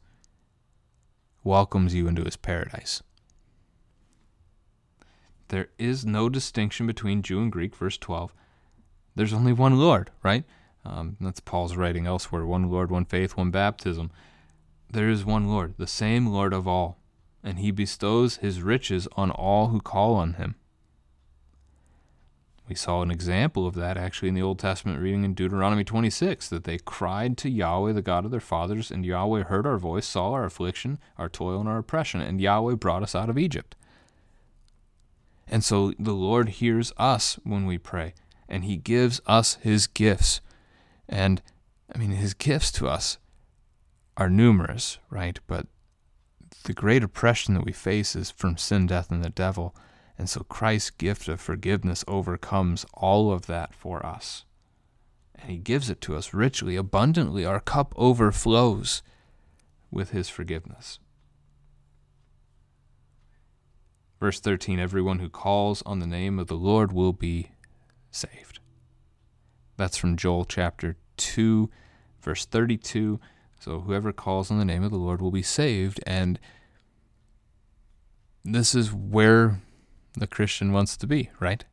welcomes 1.44 1.94
you 1.94 2.08
into 2.08 2.24
his 2.24 2.36
paradise. 2.36 3.00
There 5.50 5.68
is 5.78 6.04
no 6.04 6.28
distinction 6.28 6.88
between 6.88 7.22
Jew 7.22 7.40
and 7.40 7.52
Greek, 7.52 7.76
verse 7.76 7.96
12. 7.96 8.34
There's 9.14 9.32
only 9.32 9.52
one 9.52 9.78
Lord, 9.78 10.10
right? 10.24 10.42
Um, 10.84 11.16
that's 11.20 11.40
Paul's 11.40 11.76
writing 11.76 12.06
elsewhere 12.06 12.44
one 12.44 12.70
Lord, 12.70 12.90
one 12.90 13.04
faith, 13.04 13.36
one 13.36 13.50
baptism. 13.50 14.10
There 14.90 15.08
is 15.08 15.24
one 15.24 15.48
Lord, 15.48 15.74
the 15.78 15.86
same 15.86 16.26
Lord 16.26 16.52
of 16.52 16.66
all, 16.68 16.98
and 17.42 17.58
he 17.58 17.70
bestows 17.70 18.36
his 18.36 18.62
riches 18.62 19.08
on 19.16 19.30
all 19.30 19.68
who 19.68 19.80
call 19.80 20.14
on 20.14 20.34
him. 20.34 20.56
We 22.68 22.74
saw 22.74 23.02
an 23.02 23.10
example 23.10 23.66
of 23.66 23.74
that 23.74 23.96
actually 23.96 24.28
in 24.28 24.34
the 24.34 24.42
Old 24.42 24.58
Testament 24.58 25.00
reading 25.00 25.24
in 25.24 25.34
Deuteronomy 25.34 25.84
26 25.84 26.48
that 26.48 26.64
they 26.64 26.78
cried 26.78 27.36
to 27.38 27.50
Yahweh, 27.50 27.92
the 27.92 28.02
God 28.02 28.24
of 28.24 28.30
their 28.30 28.40
fathers, 28.40 28.90
and 28.90 29.04
Yahweh 29.04 29.44
heard 29.44 29.66
our 29.66 29.78
voice, 29.78 30.06
saw 30.06 30.32
our 30.32 30.44
affliction, 30.44 30.98
our 31.18 31.28
toil, 31.28 31.60
and 31.60 31.68
our 31.68 31.78
oppression, 31.78 32.20
and 32.20 32.40
Yahweh 32.40 32.76
brought 32.76 33.02
us 33.02 33.14
out 33.14 33.28
of 33.28 33.38
Egypt. 33.38 33.74
And 35.48 35.62
so 35.62 35.92
the 35.98 36.14
Lord 36.14 36.48
hears 36.48 36.92
us 36.96 37.38
when 37.44 37.66
we 37.66 37.78
pray, 37.78 38.14
and 38.48 38.64
he 38.64 38.76
gives 38.76 39.20
us 39.26 39.58
his 39.60 39.86
gifts 39.86 40.40
and 41.12 41.42
I 41.94 41.98
mean, 41.98 42.12
his 42.12 42.32
gifts 42.32 42.72
to 42.72 42.88
us 42.88 43.18
are 44.16 44.30
numerous, 44.30 44.98
right? 45.10 45.38
But 45.46 45.66
the 46.64 46.72
great 46.72 47.04
oppression 47.04 47.52
that 47.54 47.66
we 47.66 47.72
face 47.72 48.16
is 48.16 48.30
from 48.30 48.56
sin, 48.56 48.86
death, 48.86 49.10
and 49.10 49.22
the 49.22 49.28
devil. 49.28 49.76
And 50.16 50.28
so 50.28 50.40
Christ's 50.40 50.90
gift 50.90 51.28
of 51.28 51.40
forgiveness 51.40 52.02
overcomes 52.08 52.86
all 52.94 53.30
of 53.30 53.46
that 53.46 53.74
for 53.74 54.04
us. 54.04 54.46
And 55.34 55.50
he 55.50 55.58
gives 55.58 55.90
it 55.90 56.00
to 56.02 56.16
us 56.16 56.32
richly, 56.32 56.76
abundantly. 56.76 57.44
Our 57.44 57.60
cup 57.60 57.92
overflows 57.96 59.02
with 59.90 60.10
his 60.12 60.30
forgiveness. 60.30 60.98
Verse 64.18 64.40
13 64.40 64.78
Everyone 64.78 65.18
who 65.18 65.28
calls 65.28 65.82
on 65.82 65.98
the 65.98 66.06
name 66.06 66.38
of 66.38 66.46
the 66.46 66.54
Lord 66.54 66.90
will 66.90 67.12
be 67.12 67.50
saved. 68.10 68.60
That's 69.76 69.96
from 69.96 70.16
Joel 70.16 70.44
chapter 70.44 70.96
2, 71.22 71.70
verse 72.20 72.44
32. 72.46 73.20
So 73.60 73.80
whoever 73.80 74.12
calls 74.12 74.50
on 74.50 74.58
the 74.58 74.64
name 74.64 74.82
of 74.82 74.90
the 74.90 74.96
Lord 74.96 75.22
will 75.22 75.30
be 75.30 75.42
saved. 75.42 76.00
And 76.06 76.38
this 78.44 78.74
is 78.74 78.92
where 78.92 79.60
the 80.14 80.26
Christian 80.26 80.72
wants 80.72 80.96
to 80.96 81.06
be, 81.06 81.30
right? 81.38 81.64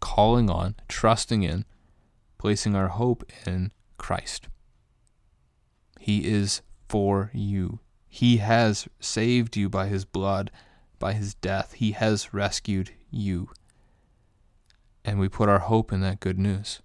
Calling 0.00 0.50
on, 0.50 0.76
trusting 0.88 1.42
in 1.42 1.64
placing 2.38 2.76
our 2.76 2.88
hope 2.88 3.24
in 3.46 3.72
Christ. 3.98 4.48
He 5.98 6.26
is 6.26 6.62
for 6.88 7.30
you. 7.34 7.80
He 8.08 8.36
has 8.36 8.88
saved 9.00 9.56
you 9.56 9.68
by 9.68 9.88
his 9.88 10.04
blood, 10.04 10.50
by 10.98 11.12
his 11.12 11.34
death. 11.34 11.74
He 11.74 11.92
has 11.92 12.32
rescued 12.32 12.92
you. 13.10 13.50
And 15.04 15.18
we 15.18 15.28
put 15.28 15.48
our 15.48 15.58
hope 15.58 15.92
in 15.92 16.00
that 16.02 16.20
good 16.20 16.38
news. 16.38 16.80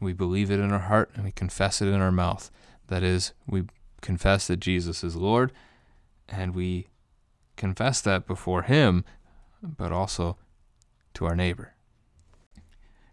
We 0.00 0.12
believe 0.12 0.50
it 0.50 0.60
in 0.60 0.72
our 0.72 0.78
heart 0.78 1.10
and 1.14 1.24
we 1.24 1.32
confess 1.32 1.80
it 1.80 1.88
in 1.88 2.00
our 2.00 2.12
mouth. 2.12 2.50
That 2.88 3.02
is, 3.02 3.32
we 3.46 3.64
confess 4.00 4.46
that 4.46 4.60
Jesus 4.60 5.02
is 5.02 5.16
Lord 5.16 5.52
and 6.28 6.54
we 6.54 6.88
confess 7.56 8.00
that 8.02 8.26
before 8.26 8.62
Him, 8.62 9.04
but 9.62 9.92
also 9.92 10.36
to 11.14 11.26
our 11.26 11.36
neighbor. 11.36 11.72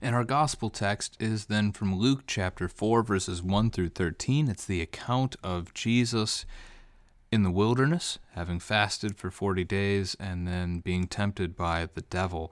And 0.01 0.15
our 0.15 0.25
gospel 0.25 0.69
text 0.69 1.15
is 1.19 1.45
then 1.45 1.71
from 1.71 1.95
Luke 1.95 2.23
chapter 2.27 2.67
4, 2.67 3.03
verses 3.03 3.41
1 3.41 3.69
through 3.69 3.89
13. 3.89 4.49
It's 4.49 4.65
the 4.65 4.81
account 4.81 5.37
of 5.41 5.73
Jesus 5.73 6.45
in 7.31 7.43
the 7.43 7.49
wilderness, 7.49 8.19
having 8.33 8.59
fasted 8.59 9.17
for 9.17 9.31
40 9.31 9.63
days 9.63 10.15
and 10.19 10.45
then 10.45 10.79
being 10.81 11.07
tempted 11.07 11.55
by 11.55 11.87
the 11.93 12.01
devil. 12.01 12.51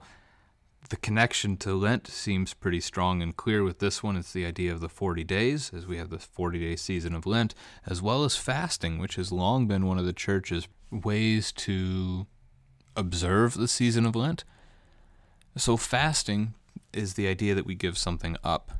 The 0.88 0.96
connection 0.96 1.56
to 1.58 1.74
Lent 1.74 2.06
seems 2.06 2.54
pretty 2.54 2.80
strong 2.80 3.22
and 3.22 3.36
clear 3.36 3.62
with 3.64 3.78
this 3.78 4.02
one. 4.02 4.16
It's 4.16 4.32
the 4.32 4.44
idea 4.44 4.72
of 4.72 4.80
the 4.80 4.88
40 4.88 5.24
days, 5.24 5.70
as 5.74 5.86
we 5.86 5.96
have 5.96 6.10
the 6.10 6.18
40 6.18 6.58
day 6.58 6.76
season 6.76 7.14
of 7.14 7.24
Lent, 7.24 7.54
as 7.86 8.02
well 8.02 8.24
as 8.24 8.36
fasting, 8.36 8.98
which 8.98 9.16
has 9.16 9.32
long 9.32 9.66
been 9.66 9.86
one 9.86 9.98
of 9.98 10.04
the 10.04 10.12
church's 10.12 10.68
ways 10.90 11.52
to 11.52 12.26
observe 12.96 13.54
the 13.54 13.68
season 13.68 14.04
of 14.04 14.14
Lent. 14.14 14.44
So, 15.56 15.76
fasting 15.76 16.54
is 16.92 17.14
the 17.14 17.28
idea 17.28 17.54
that 17.54 17.66
we 17.66 17.74
give 17.74 17.96
something 17.96 18.36
up. 18.44 18.72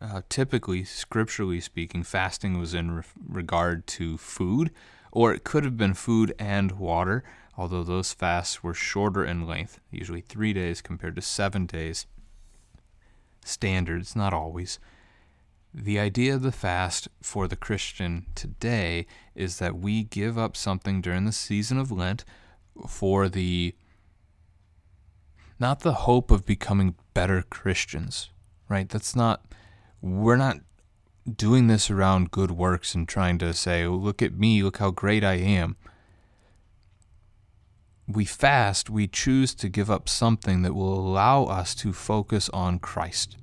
Uh, 0.00 0.22
typically, 0.28 0.82
scripturally 0.84 1.60
speaking, 1.60 2.02
fasting 2.02 2.58
was 2.58 2.74
in 2.74 2.90
re- 2.90 3.02
regard 3.28 3.86
to 3.86 4.16
food, 4.16 4.70
or 5.12 5.32
it 5.32 5.44
could 5.44 5.64
have 5.64 5.76
been 5.76 5.94
food 5.94 6.34
and 6.38 6.72
water, 6.72 7.22
although 7.56 7.82
those 7.82 8.12
fasts 8.12 8.62
were 8.62 8.74
shorter 8.74 9.24
in 9.24 9.46
length, 9.46 9.80
usually 9.90 10.20
three 10.20 10.52
days 10.52 10.82
compared 10.82 11.16
to 11.16 11.22
seven 11.22 11.66
days. 11.66 12.06
Standards, 13.44 14.16
not 14.16 14.32
always. 14.32 14.78
The 15.72 15.98
idea 15.98 16.34
of 16.34 16.42
the 16.42 16.52
fast 16.52 17.08
for 17.20 17.48
the 17.48 17.56
Christian 17.56 18.26
today 18.34 19.06
is 19.34 19.58
that 19.58 19.76
we 19.76 20.04
give 20.04 20.38
up 20.38 20.56
something 20.56 21.00
during 21.00 21.24
the 21.24 21.32
season 21.32 21.78
of 21.78 21.90
Lent 21.90 22.24
for 22.88 23.28
the 23.28 23.74
not 25.58 25.80
the 25.80 25.92
hope 25.92 26.30
of 26.30 26.44
becoming 26.44 26.94
better 27.12 27.42
Christians, 27.42 28.30
right? 28.68 28.88
That's 28.88 29.14
not, 29.14 29.44
we're 30.00 30.36
not 30.36 30.58
doing 31.36 31.68
this 31.68 31.90
around 31.90 32.30
good 32.30 32.50
works 32.50 32.94
and 32.94 33.08
trying 33.08 33.38
to 33.38 33.54
say, 33.54 33.86
look 33.86 34.20
at 34.20 34.34
me, 34.34 34.62
look 34.62 34.78
how 34.78 34.90
great 34.90 35.24
I 35.24 35.34
am. 35.34 35.76
We 38.06 38.24
fast, 38.24 38.90
we 38.90 39.08
choose 39.08 39.54
to 39.56 39.68
give 39.68 39.90
up 39.90 40.08
something 40.08 40.62
that 40.62 40.74
will 40.74 40.92
allow 40.92 41.44
us 41.44 41.74
to 41.76 41.92
focus 41.92 42.48
on 42.50 42.78
Christ. 42.78 43.36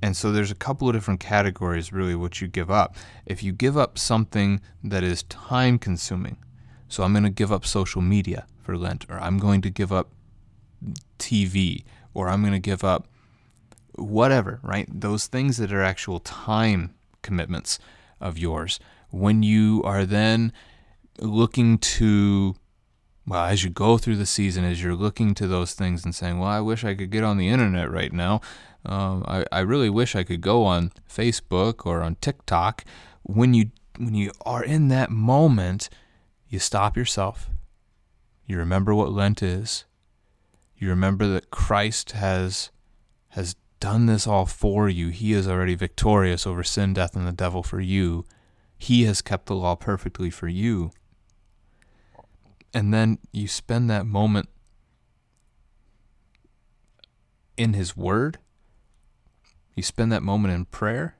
And 0.00 0.16
so 0.16 0.30
there's 0.30 0.50
a 0.50 0.56
couple 0.56 0.88
of 0.88 0.94
different 0.94 1.20
categories, 1.20 1.92
really, 1.92 2.14
what 2.14 2.40
you 2.40 2.46
give 2.46 2.70
up. 2.70 2.94
If 3.26 3.42
you 3.42 3.52
give 3.52 3.76
up 3.76 3.98
something 3.98 4.60
that 4.82 5.02
is 5.02 5.22
time 5.24 5.78
consuming, 5.78 6.36
so 6.88 7.02
I'm 7.02 7.12
going 7.12 7.24
to 7.24 7.30
give 7.30 7.50
up 7.50 7.64
social 7.64 8.02
media 8.02 8.46
for 8.62 8.76
Lent, 8.76 9.06
or 9.08 9.18
I'm 9.18 9.38
going 9.38 9.62
to 9.62 9.70
give 9.70 9.92
up 9.92 10.10
TV 11.18 11.84
or 12.12 12.28
I'm 12.28 12.42
going 12.42 12.52
to 12.52 12.58
give 12.58 12.84
up 12.84 13.08
whatever, 13.96 14.60
right? 14.62 14.88
Those 14.88 15.26
things 15.26 15.56
that 15.58 15.72
are 15.72 15.82
actual 15.82 16.20
time 16.20 16.94
commitments 17.22 17.78
of 18.20 18.38
yours. 18.38 18.78
When 19.10 19.42
you 19.42 19.82
are 19.84 20.04
then 20.04 20.52
looking 21.18 21.78
to, 21.78 22.56
well, 23.26 23.44
as 23.44 23.64
you 23.64 23.70
go 23.70 23.96
through 23.96 24.16
the 24.16 24.26
season, 24.26 24.64
as 24.64 24.82
you're 24.82 24.94
looking 24.94 25.34
to 25.34 25.46
those 25.46 25.72
things 25.72 26.04
and 26.04 26.14
saying, 26.14 26.38
well, 26.38 26.48
I 26.48 26.60
wish 26.60 26.84
I 26.84 26.94
could 26.94 27.10
get 27.10 27.24
on 27.24 27.38
the 27.38 27.48
internet 27.48 27.90
right 27.90 28.12
now. 28.12 28.40
Um, 28.84 29.24
I, 29.26 29.44
I 29.50 29.60
really 29.60 29.88
wish 29.88 30.14
I 30.14 30.24
could 30.24 30.42
go 30.42 30.64
on 30.64 30.92
Facebook 31.08 31.86
or 31.86 32.02
on 32.02 32.16
TikTok. 32.16 32.84
When 33.22 33.54
you 33.54 33.70
when 33.96 34.14
you 34.14 34.32
are 34.44 34.62
in 34.62 34.88
that 34.88 35.10
moment, 35.10 35.88
you 36.48 36.58
stop 36.58 36.96
yourself. 36.96 37.48
You 38.44 38.58
remember 38.58 38.94
what 38.94 39.12
Lent 39.12 39.42
is. 39.42 39.84
You 40.76 40.90
remember 40.90 41.26
that 41.28 41.50
Christ 41.50 42.12
has 42.12 42.70
has 43.28 43.56
done 43.80 44.06
this 44.06 44.26
all 44.26 44.46
for 44.46 44.88
you. 44.88 45.08
He 45.08 45.32
is 45.32 45.48
already 45.48 45.74
victorious 45.74 46.46
over 46.46 46.62
sin, 46.62 46.92
death, 46.92 47.16
and 47.16 47.26
the 47.26 47.32
devil 47.32 47.62
for 47.62 47.80
you. 47.80 48.26
He 48.76 49.04
has 49.04 49.22
kept 49.22 49.46
the 49.46 49.54
law 49.54 49.76
perfectly 49.76 50.30
for 50.30 50.48
you. 50.48 50.90
And 52.74 52.92
then 52.92 53.18
you 53.32 53.46
spend 53.46 53.88
that 53.88 54.04
moment 54.04 54.48
in 57.56 57.72
His 57.72 57.96
Word. 57.96 58.38
You 59.76 59.82
spend 59.82 60.10
that 60.12 60.22
moment 60.22 60.52
in 60.52 60.64
prayer. 60.66 61.16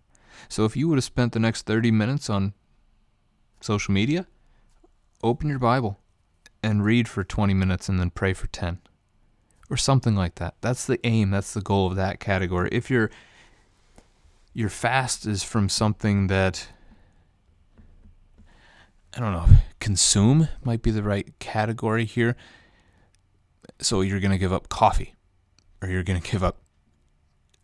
So 0.49 0.65
if 0.65 0.77
you 0.77 0.89
would 0.89 0.99
have 0.99 1.05
spent 1.05 1.33
the 1.33 1.39
next 1.39 1.63
30 1.63 1.91
minutes 1.93 2.29
on 2.29 2.55
social 3.61 3.95
media, 3.95 4.27
open 5.23 5.49
your 5.49 5.61
Bible 5.61 5.99
and 6.63 6.85
read 6.85 7.09
for 7.09 7.25
20 7.25 7.55
minutes 7.55 7.89
and 7.89 8.01
then 8.01 8.11
pray 8.11 8.33
for 8.33 8.49
10 8.49 8.81
or 9.71 9.77
something 9.77 10.15
like 10.15 10.37
that. 10.37 10.55
That's 10.61 10.87
the 10.87 11.05
aim, 11.07 11.31
that's 11.31 11.55
the 11.55 11.61
goal 11.61 11.87
of 11.87 11.97
that 11.97 12.21
category. 12.21 12.69
If 12.73 12.91
your 12.91 13.11
your 14.53 14.69
fast 14.69 15.27
is 15.27 15.43
from 15.43 15.69
something 15.69 16.29
that 16.29 16.69
I 19.17 19.21
don't 19.21 19.33
know, 19.33 19.47
consume 19.81 20.49
might 20.65 20.83
be 20.83 20.91
the 20.91 21.03
right 21.03 21.39
category 21.39 22.05
here. 22.05 22.37
So 23.81 24.01
you're 24.01 24.21
going 24.21 24.33
to 24.33 24.39
give 24.39 24.53
up 24.53 24.69
coffee 24.69 25.15
or 25.81 25.89
you're 25.89 26.03
going 26.03 26.21
to 26.21 26.31
give 26.31 26.43
up 26.43 26.59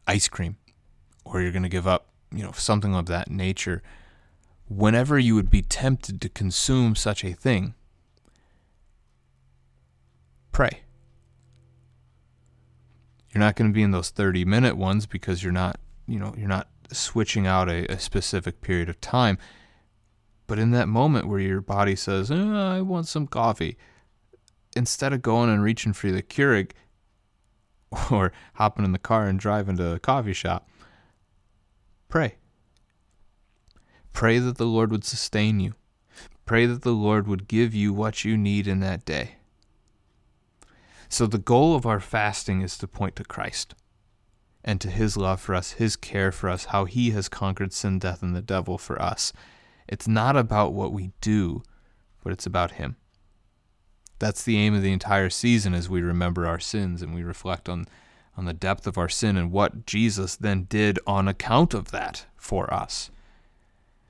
ice 0.06 0.28
cream 0.28 0.56
or 1.24 1.40
you're 1.40 1.52
going 1.52 1.62
to 1.62 1.68
give 1.68 1.86
up, 1.86 2.08
you 2.32 2.42
know, 2.42 2.52
something 2.52 2.94
of 2.94 3.06
that 3.06 3.30
nature. 3.30 3.82
Whenever 4.68 5.18
you 5.18 5.34
would 5.34 5.50
be 5.50 5.62
tempted 5.62 6.20
to 6.20 6.28
consume 6.28 6.94
such 6.94 7.24
a 7.24 7.32
thing, 7.32 7.74
pray 10.52 10.82
you're 13.32 13.40
not 13.40 13.56
going 13.56 13.70
to 13.70 13.74
be 13.74 13.82
in 13.82 13.92
those 13.92 14.10
30 14.10 14.44
minute 14.44 14.76
ones 14.76 15.06
because 15.06 15.42
you're 15.42 15.52
not, 15.52 15.78
you 16.06 16.18
know, 16.18 16.34
you're 16.36 16.48
not 16.48 16.68
switching 16.92 17.46
out 17.46 17.68
a, 17.68 17.90
a 17.92 17.98
specific 17.98 18.60
period 18.60 18.88
of 18.88 19.00
time. 19.00 19.38
But 20.50 20.58
in 20.58 20.72
that 20.72 20.88
moment 20.88 21.28
where 21.28 21.38
your 21.38 21.60
body 21.60 21.94
says, 21.94 22.28
oh, 22.28 22.56
I 22.56 22.80
want 22.80 23.06
some 23.06 23.28
coffee, 23.28 23.76
instead 24.74 25.12
of 25.12 25.22
going 25.22 25.48
and 25.48 25.62
reaching 25.62 25.92
for 25.92 26.10
the 26.10 26.24
Keurig 26.24 26.72
or 28.10 28.32
hopping 28.54 28.84
in 28.84 28.90
the 28.90 28.98
car 28.98 29.26
and 29.26 29.38
driving 29.38 29.76
to 29.76 29.92
a 29.92 30.00
coffee 30.00 30.32
shop, 30.32 30.68
pray. 32.08 32.34
Pray 34.12 34.40
that 34.40 34.58
the 34.58 34.66
Lord 34.66 34.90
would 34.90 35.04
sustain 35.04 35.60
you. 35.60 35.76
Pray 36.46 36.66
that 36.66 36.82
the 36.82 36.90
Lord 36.90 37.28
would 37.28 37.46
give 37.46 37.72
you 37.72 37.92
what 37.92 38.24
you 38.24 38.36
need 38.36 38.66
in 38.66 38.80
that 38.80 39.04
day. 39.04 39.36
So 41.08 41.28
the 41.28 41.38
goal 41.38 41.76
of 41.76 41.86
our 41.86 42.00
fasting 42.00 42.60
is 42.60 42.76
to 42.78 42.88
point 42.88 43.14
to 43.14 43.24
Christ 43.24 43.76
and 44.64 44.80
to 44.80 44.90
his 44.90 45.16
love 45.16 45.40
for 45.40 45.54
us, 45.54 45.74
his 45.74 45.94
care 45.94 46.32
for 46.32 46.50
us, 46.50 46.64
how 46.64 46.86
he 46.86 47.12
has 47.12 47.28
conquered 47.28 47.72
sin, 47.72 48.00
death, 48.00 48.20
and 48.20 48.34
the 48.34 48.42
devil 48.42 48.78
for 48.78 49.00
us. 49.00 49.32
It's 49.90 50.06
not 50.06 50.36
about 50.36 50.72
what 50.72 50.92
we 50.92 51.10
do, 51.20 51.64
but 52.22 52.32
it's 52.32 52.46
about 52.46 52.72
him. 52.72 52.96
That's 54.20 54.44
the 54.44 54.56
aim 54.56 54.72
of 54.74 54.82
the 54.82 54.92
entire 54.92 55.30
season 55.30 55.74
as 55.74 55.88
we 55.88 56.00
remember 56.00 56.46
our 56.46 56.60
sins 56.60 57.02
and 57.02 57.12
we 57.12 57.24
reflect 57.24 57.68
on, 57.68 57.86
on 58.36 58.44
the 58.44 58.54
depth 58.54 58.86
of 58.86 58.96
our 58.96 59.08
sin 59.08 59.36
and 59.36 59.50
what 59.50 59.86
Jesus 59.86 60.36
then 60.36 60.64
did 60.64 61.00
on 61.08 61.26
account 61.26 61.74
of 61.74 61.90
that 61.90 62.26
for 62.36 62.72
us. 62.72 63.10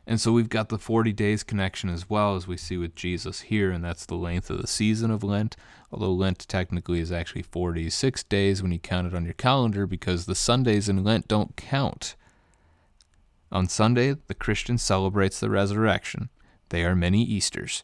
And 0.07 0.21
so 0.21 0.33
we've 0.33 0.49
got 0.51 0.69
the 0.69 0.79
40 0.79 1.13
days 1.15 1.43
connection 1.43 1.89
as 1.89 2.11
well 2.11 2.37
as 2.37 2.47
we 2.47 2.59
see 2.59 2.77
with 2.77 2.95
Jesus 2.95 3.43
here, 3.43 3.71
and 3.71 3.83
that's 3.83 4.05
the 4.05 4.17
length 4.17 4.51
of 4.51 4.61
the 4.61 4.67
season 4.67 5.11
of 5.11 5.23
Lent. 5.23 5.57
Although 5.93 6.13
Lent 6.13 6.47
technically 6.49 7.01
is 7.01 7.13
actually 7.13 7.43
46 7.43 8.25
days 8.25 8.63
when 8.63 8.73
you 8.73 8.81
count 8.81 9.07
it 9.07 9.15
on 9.15 9.25
your 9.25 9.35
calendar 9.35 9.87
because 9.87 10.27
the 10.27 10.35
Sundays 10.35 10.89
in 10.89 11.05
Lent 11.05 11.29
don't 11.29 11.57
count. 11.57 12.17
On 13.53 13.69
Sunday, 13.69 14.15
the 14.29 14.35
Christian 14.35 14.79
celebrates 14.79 15.41
the 15.41 15.51
resurrection. 15.51 16.29
They 16.69 16.85
are 16.85 16.95
many 16.95 17.23
Easters. 17.23 17.83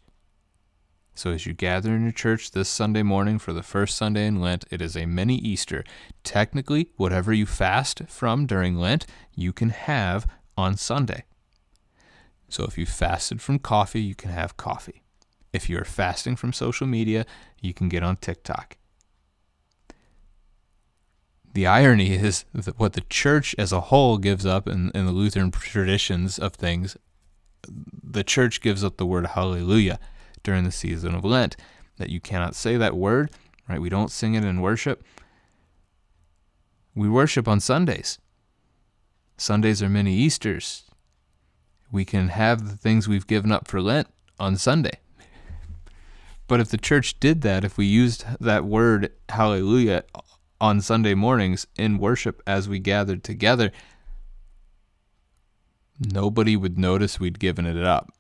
So 1.14 1.32
as 1.32 1.44
you 1.44 1.54
gather 1.54 1.94
in 1.94 2.02
your 2.02 2.12
church 2.12 2.52
this 2.52 2.68
Sunday 2.68 3.02
morning 3.02 3.38
for 3.38 3.52
the 3.52 3.62
first 3.62 3.96
Sunday 3.96 4.26
in 4.26 4.40
Lent, 4.40 4.64
it 4.70 4.80
is 4.80 4.96
a 4.96 5.06
mini 5.06 5.36
Easter. 5.36 5.82
Technically, 6.22 6.90
whatever 6.96 7.32
you 7.32 7.46
fast 7.46 8.02
from 8.06 8.46
during 8.46 8.76
Lent, 8.76 9.06
you 9.34 9.52
can 9.52 9.70
have 9.70 10.26
on 10.56 10.76
Sunday. 10.76 11.24
So 12.48 12.64
if 12.64 12.78
you 12.78 12.86
fasted 12.86 13.40
from 13.40 13.58
coffee, 13.58 14.02
you 14.02 14.14
can 14.14 14.30
have 14.30 14.56
coffee. 14.56 15.02
If 15.52 15.68
you're 15.68 15.84
fasting 15.84 16.36
from 16.36 16.52
social 16.52 16.86
media, 16.86 17.26
you 17.60 17.74
can 17.74 17.88
get 17.88 18.04
on 18.04 18.18
TikTok. 18.18 18.76
The 21.57 21.66
irony 21.66 22.12
is 22.12 22.44
that 22.52 22.78
what 22.78 22.92
the 22.92 23.00
church 23.09 23.54
as 23.57 23.72
a 23.72 23.80
whole 23.80 24.18
gives 24.18 24.44
up 24.44 24.68
in, 24.68 24.90
in 24.94 25.07
the 25.07 25.12
Lutheran 25.12 25.50
traditions 25.50 26.38
of 26.38 26.52
things, 26.52 26.98
the 27.66 28.22
church 28.22 28.61
gives 28.61 28.84
up 28.84 28.98
the 28.98 29.07
word 29.07 29.28
hallelujah 29.28 29.98
during 30.42 30.64
the 30.64 30.70
season 30.70 31.14
of 31.14 31.24
Lent. 31.24 31.57
That 31.96 32.11
you 32.11 32.20
cannot 32.20 32.54
say 32.54 32.76
that 32.76 32.94
word, 32.94 33.30
right? 33.70 33.80
We 33.80 33.88
don't 33.88 34.11
sing 34.11 34.34
it 34.34 34.44
in 34.44 34.61
worship. 34.61 35.02
We 36.94 37.09
worship 37.09 37.48
on 37.48 37.61
Sundays. 37.61 38.18
Sundays 39.38 39.82
are 39.82 39.88
many 39.88 40.12
Easters. 40.12 40.84
We 41.90 42.04
can 42.04 42.28
have 42.28 42.68
the 42.68 42.76
things 42.76 43.09
we've 43.09 43.26
given 43.26 43.50
up 43.50 43.66
for 43.66 43.80
Lent 43.80 44.09
on 44.38 44.59
Sunday. 44.59 44.98
But 46.48 46.61
if 46.61 46.68
the 46.68 46.76
church 46.76 47.18
did 47.18 47.40
that, 47.40 47.64
if 47.64 47.78
we 47.78 47.86
used 47.86 48.26
that 48.40 48.66
word 48.66 49.11
hallelujah 49.30 50.04
on 50.61 50.80
Sunday 50.80 51.14
mornings 51.14 51.66
in 51.76 51.98
worship 51.98 52.42
as 52.46 52.68
we 52.68 52.78
gathered 52.78 53.22
together, 53.22 53.70
nobody 56.12 56.57
would 56.57 56.78
notice 56.78 57.20
we'd 57.20 57.38
given 57.38 57.66
it 57.66 57.82
up. 57.82 58.12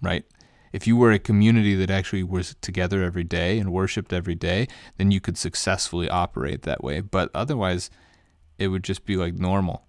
Right? 0.00 0.24
If 0.72 0.86
you 0.86 0.96
were 0.96 1.12
a 1.12 1.18
community 1.18 1.74
that 1.74 1.90
actually 1.90 2.22
was 2.22 2.54
together 2.60 3.02
every 3.02 3.24
day 3.24 3.58
and 3.58 3.72
worshiped 3.72 4.12
every 4.12 4.34
day, 4.34 4.68
then 4.96 5.10
you 5.10 5.20
could 5.20 5.38
successfully 5.38 6.08
operate 6.08 6.62
that 6.62 6.84
way. 6.84 7.00
But 7.00 7.30
otherwise, 7.34 7.90
it 8.58 8.68
would 8.68 8.84
just 8.84 9.06
be 9.06 9.16
like 9.16 9.34
normal. 9.34 9.86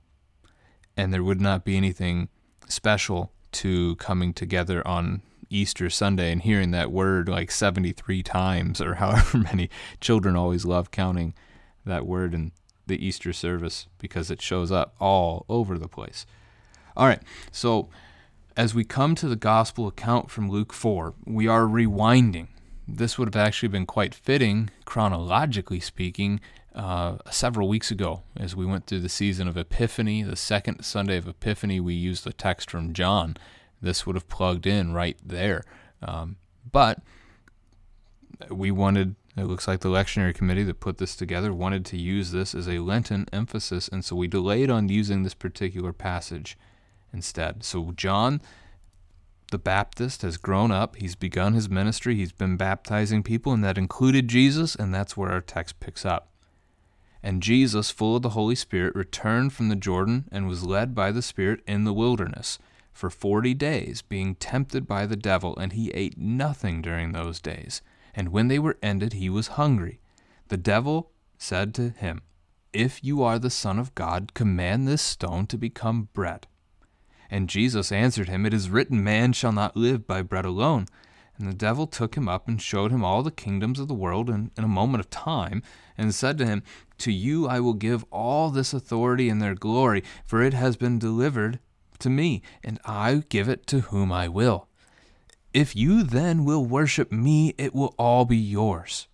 And 0.95 1.14
there 1.14 1.24
would 1.24 1.41
not 1.41 1.66
be 1.66 1.76
anything 1.76 2.30
special 2.68 3.32
to 3.52 3.95
coming 3.97 4.34
together 4.34 4.88
on 4.88 5.22
Easter 5.50 5.89
Sunday 5.89 6.32
and 6.32 6.41
hearing 6.41 6.72
that 6.72 6.91
word 6.91 7.28
like 7.28 7.52
73 7.52 8.24
times 8.24 8.82
or 8.82 8.95
however 8.95 9.38
many 9.38 9.70
children 10.00 10.36
always 10.36 10.66
love 10.66 10.91
counting 10.91 11.34
that 11.86 12.06
word 12.06 12.34
in 12.34 12.52
the 12.88 13.04
Easter 13.04 13.32
service 13.34 13.88
because 14.00 14.30
it 14.30 14.41
shows 14.41 14.72
up 14.72 14.95
all 15.00 15.45
over 15.47 15.78
the 15.78 15.88
place. 15.88 16.26
All 16.97 17.08
right, 17.08 17.22
so 17.52 17.89
as 18.58 18.76
we 18.76 18.84
come 18.84 19.16
to 19.16 19.28
the 19.28 19.36
gospel 19.36 19.88
account 19.88 20.30
from 20.30 20.50
Luke 20.50 20.74
4, 20.74 21.14
we 21.26 21.47
are 21.47 21.64
rewinding. 21.64 22.47
This 22.88 23.18
would 23.18 23.28
have 23.28 23.36
actually 23.36 23.70
been 23.70 23.86
quite 23.86 24.14
fitting, 24.14 24.70
chronologically 24.86 25.80
speaking, 25.80 26.41
uh, 26.76 27.18
several 27.30 27.68
weeks 27.68 27.91
ago 27.91 28.24
as 28.36 28.56
we 28.56 28.66
went 28.66 28.86
through 28.86 29.00
the 29.00 29.10
season 29.10 29.47
of 29.47 29.58
Epiphany. 29.58 30.24
The 30.24 30.36
second 30.36 30.84
Sunday 30.84 31.18
of 31.18 31.28
Epiphany, 31.28 31.80
we 31.80 31.93
used 31.93 32.24
the 32.24 32.34
text 32.34 32.70
from 32.70 32.93
John 32.93 33.38
this 33.82 34.06
would 34.06 34.16
have 34.16 34.28
plugged 34.28 34.68
in 34.68 34.94
right 34.94 35.18
there. 35.24 35.64
Um, 36.02 36.38
but 36.72 37.02
we 38.50 38.72
wanted, 38.72 39.16
it 39.38 39.46
looks 39.46 39.68
like 39.68 39.82
the 39.82 39.90
lectionary 39.90 40.34
committee 40.34 40.64
that 40.64 40.80
put 40.80 40.98
this 40.98 41.16
together 41.16 41.54
wanted 41.54 41.86
to 41.86 41.98
use 41.98 42.32
this 42.32 42.56
as 42.56 42.68
a 42.68 42.80
Lenten 42.80 43.26
emphasis, 43.34 43.88
and 43.88 44.04
so 44.04 44.16
we 44.16 44.28
delayed 44.28 44.70
on 44.70 44.90
using 44.90 45.24
this 45.24 45.34
particular 45.34 45.94
passage 45.94 46.58
instead. 47.14 47.64
So, 47.64 47.92
John 47.96 48.42
the 49.52 49.58
Baptist 49.58 50.22
has 50.22 50.38
grown 50.38 50.72
up, 50.72 50.96
he's 50.98 51.16
begun 51.16 51.54
his 51.54 51.70
ministry, 51.70 52.16
he's 52.16 52.32
been 52.32 52.56
baptizing 52.56 53.24
people, 53.24 53.52
and 53.52 53.64
that 53.64 53.80
included 53.80 54.28
Jesus, 54.28 54.76
and 54.76 54.94
that's 54.94 55.18
where 55.18 55.32
our 55.32 55.42
text 55.42 55.80
picks 55.80 56.06
up. 56.06 56.30
And 57.24 57.44
Jesus, 57.44 57.90
full 57.90 58.16
of 58.16 58.22
the 58.22 58.30
Holy 58.30 58.56
Spirit, 58.56 58.96
returned 58.96 59.52
from 59.52 59.70
the 59.70 59.76
Jordan 59.76 60.26
and 60.32 60.48
was 60.48 60.64
led 60.64 60.96
by 60.96 61.12
the 61.12 61.22
Spirit 61.22 61.62
in 61.68 61.84
the 61.84 61.94
wilderness 61.94 62.60
for 63.00 63.10
forty 63.10 63.54
days, 63.54 64.02
being 64.02 64.36
tempted 64.36 64.86
by 64.86 65.06
the 65.06 65.16
devil, 65.16 65.56
and 65.58 65.72
he 65.72 65.89
ate 65.91 66.18
nothing 66.18 66.82
during 66.82 67.14
those 67.14 67.39
days. 67.39 67.82
And 68.14 68.28
when 68.28 68.50
they 68.50 68.60
were 68.60 68.78
ended, 68.84 69.14
he 69.14 69.30
was 69.30 69.56
hungry. 69.56 70.02
The 70.50 70.58
devil 70.58 71.12
said 71.38 71.74
to 71.76 71.91
him, 71.91 72.22
If 72.74 73.02
you 73.02 73.24
are 73.24 73.39
the 73.39 73.50
Son 73.50 73.80
of 73.80 73.95
God, 73.95 74.34
command 74.34 74.86
this 74.86 75.02
stone 75.02 75.47
to 75.47 75.58
become 75.58 76.10
bread. 76.12 76.45
And 77.30 77.47
Jesus 77.47 77.89
answered 77.89 78.28
him, 78.28 78.45
It 78.45 78.54
is 78.54 78.70
written, 78.70 79.02
Man 79.02 79.32
shall 79.32 79.54
not 79.54 79.78
live 79.78 80.06
by 80.06 80.22
bread 80.22 80.43
alone. 80.43 80.86
And 81.38 81.47
the 81.47 81.54
devil 81.54 81.88
took 81.88 82.16
him 82.16 82.28
up 82.28 82.50
and 82.50 82.62
showed 82.62 82.91
him 82.91 83.06
all 83.06 83.24
the 83.24 83.32
kingdoms 83.32 83.80
of 83.80 83.88
the 83.88 83.93
world 83.93 84.30
in, 84.30 84.52
in, 84.58 84.66
a 84.66 84.68
moment 84.68 85.00
of 85.00 85.10
time, 85.10 85.64
and 85.97 86.14
said 86.14 86.38
to 86.39 86.45
him, 86.45 86.64
To 86.97 87.14
you 87.14 87.47
I 87.47 87.62
will 87.62 87.76
give 87.76 88.04
all 88.12 88.50
this 88.50 88.74
authority 88.74 89.30
and 89.30 89.41
their 89.41 89.56
glory, 89.56 90.04
for 90.26 90.41
it 90.41 90.54
has 90.54 90.76
been 90.76 91.00
delivered 91.00 91.60
to 92.00 92.10
me, 92.10 92.41
and 92.64 92.80
I 92.86 93.24
give 93.30 93.50
it 93.50 93.68
to 93.68 93.82
whom 93.82 94.12
I 94.12 94.28
will. 94.28 94.68
If 95.54 95.76
you 95.76 96.04
then 96.04 96.45
will 96.45 96.66
worship 96.66 97.12
me, 97.12 97.56
it 97.58 97.74
will 97.74 97.95
all 97.97 98.26
be 98.26 98.38
yours. 98.38 99.08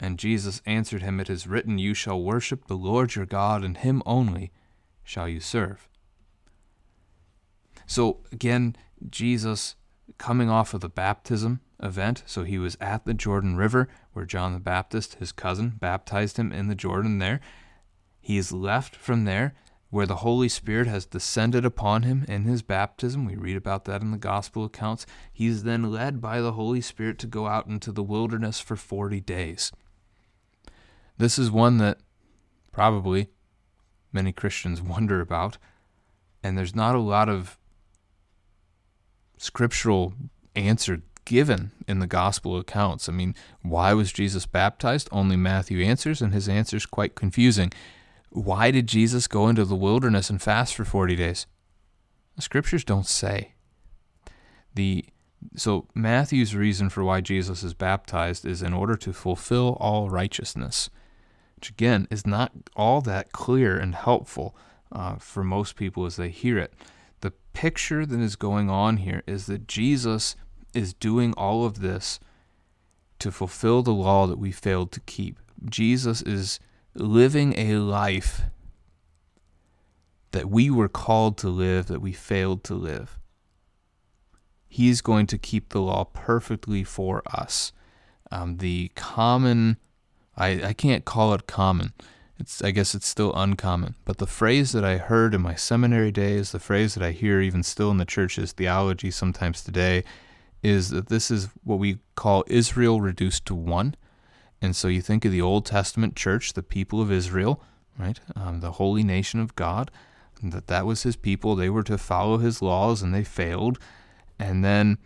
And 0.00 0.18
Jesus 0.18 0.62
answered 0.64 1.02
him, 1.02 1.20
It 1.20 1.28
is 1.28 1.46
written, 1.46 1.78
You 1.78 1.92
shall 1.92 2.22
worship 2.22 2.66
the 2.66 2.76
Lord 2.76 3.14
your 3.14 3.26
God, 3.26 3.64
and 3.64 3.76
him 3.76 4.02
only 4.06 4.52
shall 5.02 5.28
you 5.28 5.40
serve. 5.40 5.88
So 7.86 8.20
again, 8.30 8.76
Jesus 9.08 9.74
coming 10.16 10.48
off 10.48 10.74
of 10.74 10.80
the 10.80 10.88
baptism 10.88 11.60
event, 11.82 12.22
so 12.26 12.44
he 12.44 12.58
was 12.58 12.76
at 12.80 13.04
the 13.04 13.14
Jordan 13.14 13.56
River 13.56 13.88
where 14.12 14.24
John 14.24 14.52
the 14.52 14.60
Baptist, 14.60 15.14
his 15.14 15.32
cousin, 15.32 15.74
baptized 15.78 16.36
him 16.36 16.52
in 16.52 16.68
the 16.68 16.74
Jordan 16.74 17.18
there. 17.18 17.40
He 18.20 18.36
is 18.36 18.52
left 18.52 18.94
from 18.94 19.24
there 19.24 19.54
where 19.90 20.06
the 20.06 20.16
Holy 20.16 20.48
Spirit 20.48 20.86
has 20.86 21.06
descended 21.06 21.64
upon 21.64 22.02
him 22.02 22.24
in 22.28 22.44
his 22.44 22.62
baptism. 22.62 23.24
We 23.24 23.36
read 23.36 23.56
about 23.56 23.86
that 23.86 24.02
in 24.02 24.10
the 24.10 24.18
gospel 24.18 24.64
accounts. 24.64 25.06
He's 25.32 25.62
then 25.62 25.90
led 25.90 26.20
by 26.20 26.40
the 26.40 26.52
Holy 26.52 26.80
Spirit 26.80 27.18
to 27.20 27.26
go 27.26 27.46
out 27.46 27.66
into 27.66 27.90
the 27.90 28.02
wilderness 28.02 28.60
for 28.60 28.76
40 28.76 29.20
days. 29.20 29.72
This 31.16 31.38
is 31.38 31.50
one 31.50 31.78
that 31.78 31.98
probably 32.70 33.28
many 34.12 34.32
Christians 34.32 34.82
wonder 34.82 35.20
about, 35.20 35.56
and 36.42 36.56
there's 36.56 36.76
not 36.76 36.94
a 36.94 37.00
lot 37.00 37.28
of 37.28 37.58
scriptural 39.38 40.12
answer 40.54 41.02
given 41.24 41.70
in 41.86 41.98
the 41.98 42.06
gospel 42.06 42.58
accounts. 42.58 43.08
I 43.08 43.12
mean, 43.12 43.34
why 43.62 43.92
was 43.94 44.12
Jesus 44.12 44.46
baptized? 44.46 45.08
Only 45.12 45.36
Matthew 45.36 45.82
answers, 45.82 46.20
and 46.20 46.32
his 46.32 46.48
answer 46.48 46.76
is 46.76 46.86
quite 46.86 47.14
confusing. 47.14 47.72
Why 48.38 48.70
did 48.70 48.86
Jesus 48.86 49.26
go 49.26 49.48
into 49.48 49.64
the 49.64 49.74
wilderness 49.74 50.30
and 50.30 50.40
fast 50.40 50.74
for 50.74 50.84
40 50.84 51.16
days? 51.16 51.46
The 52.36 52.42
scriptures 52.42 52.84
don't 52.84 53.06
say. 53.06 53.54
The 54.74 55.04
so 55.56 55.86
Matthew's 55.94 56.54
reason 56.54 56.88
for 56.88 57.04
why 57.04 57.20
Jesus 57.20 57.62
is 57.62 57.74
baptized 57.74 58.44
is 58.44 58.62
in 58.62 58.72
order 58.72 58.96
to 58.96 59.12
fulfill 59.12 59.76
all 59.80 60.10
righteousness, 60.10 60.90
which 61.56 61.70
again 61.70 62.06
is 62.10 62.26
not 62.26 62.52
all 62.76 63.00
that 63.02 63.32
clear 63.32 63.76
and 63.78 63.94
helpful 63.94 64.56
uh, 64.90 65.16
for 65.16 65.44
most 65.44 65.76
people 65.76 66.06
as 66.06 66.16
they 66.16 66.28
hear 66.28 66.58
it. 66.58 66.74
The 67.20 67.32
picture 67.52 68.06
that 68.06 68.20
is 68.20 68.36
going 68.36 68.70
on 68.70 68.98
here 68.98 69.22
is 69.26 69.46
that 69.46 69.68
Jesus 69.68 70.36
is 70.74 70.94
doing 70.94 71.34
all 71.36 71.64
of 71.64 71.80
this 71.80 72.20
to 73.18 73.32
fulfill 73.32 73.82
the 73.82 73.92
law 73.92 74.26
that 74.26 74.38
we 74.38 74.52
failed 74.52 74.92
to 74.92 75.00
keep. 75.00 75.38
Jesus 75.68 76.22
is 76.22 76.60
living 76.98 77.54
a 77.56 77.76
life 77.76 78.42
that 80.32 80.50
we 80.50 80.70
were 80.70 80.88
called 80.88 81.38
to 81.38 81.48
live 81.48 81.86
that 81.86 82.00
we 82.00 82.12
failed 82.12 82.62
to 82.64 82.74
live. 82.74 83.18
He's 84.68 85.00
going 85.00 85.26
to 85.28 85.38
keep 85.38 85.70
the 85.70 85.80
law 85.80 86.04
perfectly 86.04 86.84
for 86.84 87.22
us. 87.26 87.72
Um, 88.30 88.58
the 88.58 88.90
common, 88.94 89.78
I, 90.36 90.62
I 90.62 90.72
can't 90.74 91.04
call 91.04 91.32
it 91.32 91.46
common. 91.46 91.94
It's 92.38 92.62
I 92.62 92.70
guess 92.70 92.94
it's 92.94 93.08
still 93.08 93.34
uncommon. 93.34 93.96
But 94.04 94.18
the 94.18 94.26
phrase 94.26 94.72
that 94.72 94.84
I 94.84 94.98
heard 94.98 95.34
in 95.34 95.40
my 95.40 95.54
seminary 95.54 96.12
days, 96.12 96.52
the 96.52 96.60
phrase 96.60 96.94
that 96.94 97.02
I 97.02 97.10
hear 97.12 97.40
even 97.40 97.62
still 97.62 97.90
in 97.90 97.96
the 97.96 98.04
church's 98.04 98.52
theology 98.52 99.10
sometimes 99.10 99.64
today, 99.64 100.04
is 100.62 100.90
that 100.90 101.08
this 101.08 101.30
is 101.30 101.48
what 101.64 101.78
we 101.78 101.98
call 102.14 102.44
Israel 102.46 103.00
reduced 103.00 103.46
to 103.46 103.54
one. 103.54 103.94
And 104.60 104.74
so 104.74 104.88
you 104.88 105.00
think 105.00 105.24
of 105.24 105.32
the 105.32 105.42
Old 105.42 105.64
Testament 105.66 106.16
church, 106.16 106.52
the 106.52 106.62
people 106.62 107.00
of 107.00 107.12
Israel, 107.12 107.62
right? 107.98 108.18
Um, 108.34 108.60
the 108.60 108.72
holy 108.72 109.02
nation 109.02 109.40
of 109.40 109.54
God, 109.54 109.90
that 110.42 110.66
that 110.66 110.86
was 110.86 111.02
his 111.02 111.16
people. 111.16 111.54
They 111.54 111.70
were 111.70 111.82
to 111.84 111.98
follow 111.98 112.38
his 112.38 112.62
laws 112.62 113.02
and 113.02 113.14
they 113.14 113.24
failed. 113.24 113.78
And 114.38 114.64
then, 114.64 114.98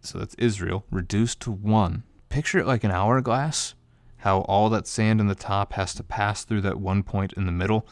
so 0.00 0.18
that's 0.18 0.34
Israel 0.36 0.84
reduced 0.90 1.40
to 1.40 1.50
one. 1.50 2.04
Picture 2.28 2.58
it 2.58 2.66
like 2.66 2.84
an 2.84 2.90
hourglass, 2.90 3.74
how 4.18 4.40
all 4.40 4.68
that 4.70 4.86
sand 4.86 5.20
in 5.20 5.28
the 5.28 5.34
top 5.34 5.74
has 5.74 5.94
to 5.94 6.02
pass 6.02 6.44
through 6.44 6.62
that 6.62 6.80
one 6.80 7.02
point 7.02 7.32
in 7.34 7.46
the 7.46 7.52
middle. 7.52 7.86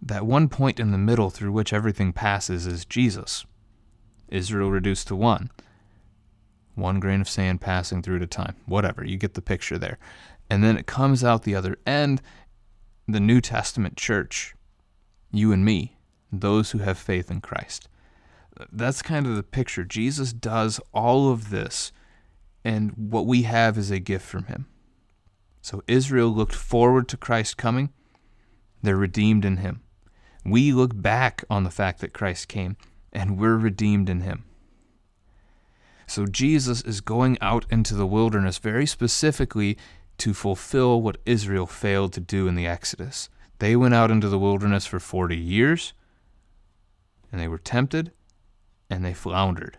That 0.00 0.24
one 0.24 0.48
point 0.48 0.80
in 0.80 0.92
the 0.92 0.98
middle 0.98 1.30
through 1.30 1.52
which 1.52 1.72
everything 1.72 2.12
passes 2.12 2.66
is 2.66 2.84
Jesus. 2.84 3.44
Israel 4.28 4.70
reduced 4.70 5.08
to 5.08 5.16
one 5.16 5.50
one 6.80 7.00
grain 7.00 7.20
of 7.20 7.28
sand 7.28 7.60
passing 7.60 8.02
through 8.02 8.16
at 8.16 8.22
a 8.22 8.26
time. 8.26 8.56
Whatever, 8.66 9.04
you 9.04 9.16
get 9.16 9.34
the 9.34 9.42
picture 9.42 9.78
there. 9.78 9.98
And 10.48 10.64
then 10.64 10.76
it 10.76 10.86
comes 10.86 11.22
out 11.22 11.42
the 11.42 11.54
other 11.54 11.78
end, 11.86 12.20
the 13.06 13.20
New 13.20 13.40
Testament 13.40 13.96
church, 13.96 14.54
you 15.30 15.52
and 15.52 15.64
me, 15.64 15.96
those 16.32 16.72
who 16.72 16.78
have 16.78 16.98
faith 16.98 17.30
in 17.30 17.40
Christ. 17.40 17.88
That's 18.72 19.02
kind 19.02 19.26
of 19.26 19.36
the 19.36 19.42
picture. 19.42 19.84
Jesus 19.84 20.32
does 20.32 20.80
all 20.92 21.30
of 21.30 21.50
this, 21.50 21.92
and 22.64 22.92
what 22.96 23.26
we 23.26 23.42
have 23.42 23.78
is 23.78 23.90
a 23.90 23.98
gift 24.00 24.26
from 24.26 24.46
Him. 24.46 24.66
So 25.62 25.82
Israel 25.86 26.28
looked 26.28 26.54
forward 26.54 27.08
to 27.08 27.16
Christ 27.16 27.56
coming. 27.56 27.90
They're 28.82 28.96
redeemed 28.96 29.44
in 29.44 29.58
him. 29.58 29.82
We 30.44 30.72
look 30.72 30.92
back 30.94 31.44
on 31.50 31.64
the 31.64 31.70
fact 31.70 32.00
that 32.00 32.14
Christ 32.14 32.48
came, 32.48 32.76
and 33.12 33.38
we're 33.38 33.58
redeemed 33.58 34.08
in 34.08 34.22
him. 34.22 34.44
So 36.10 36.26
Jesus 36.26 36.82
is 36.82 37.00
going 37.00 37.38
out 37.40 37.66
into 37.70 37.94
the 37.94 38.04
wilderness 38.04 38.58
very 38.58 38.84
specifically 38.84 39.78
to 40.18 40.34
fulfill 40.34 41.00
what 41.00 41.18
Israel 41.24 41.68
failed 41.68 42.12
to 42.14 42.20
do 42.20 42.48
in 42.48 42.56
the 42.56 42.66
Exodus. 42.66 43.28
They 43.60 43.76
went 43.76 43.94
out 43.94 44.10
into 44.10 44.28
the 44.28 44.36
wilderness 44.36 44.86
for 44.86 44.98
40 44.98 45.36
years, 45.36 45.92
and 47.30 47.40
they 47.40 47.46
were 47.46 47.58
tempted, 47.58 48.10
and 48.90 49.04
they 49.04 49.14
floundered. 49.14 49.78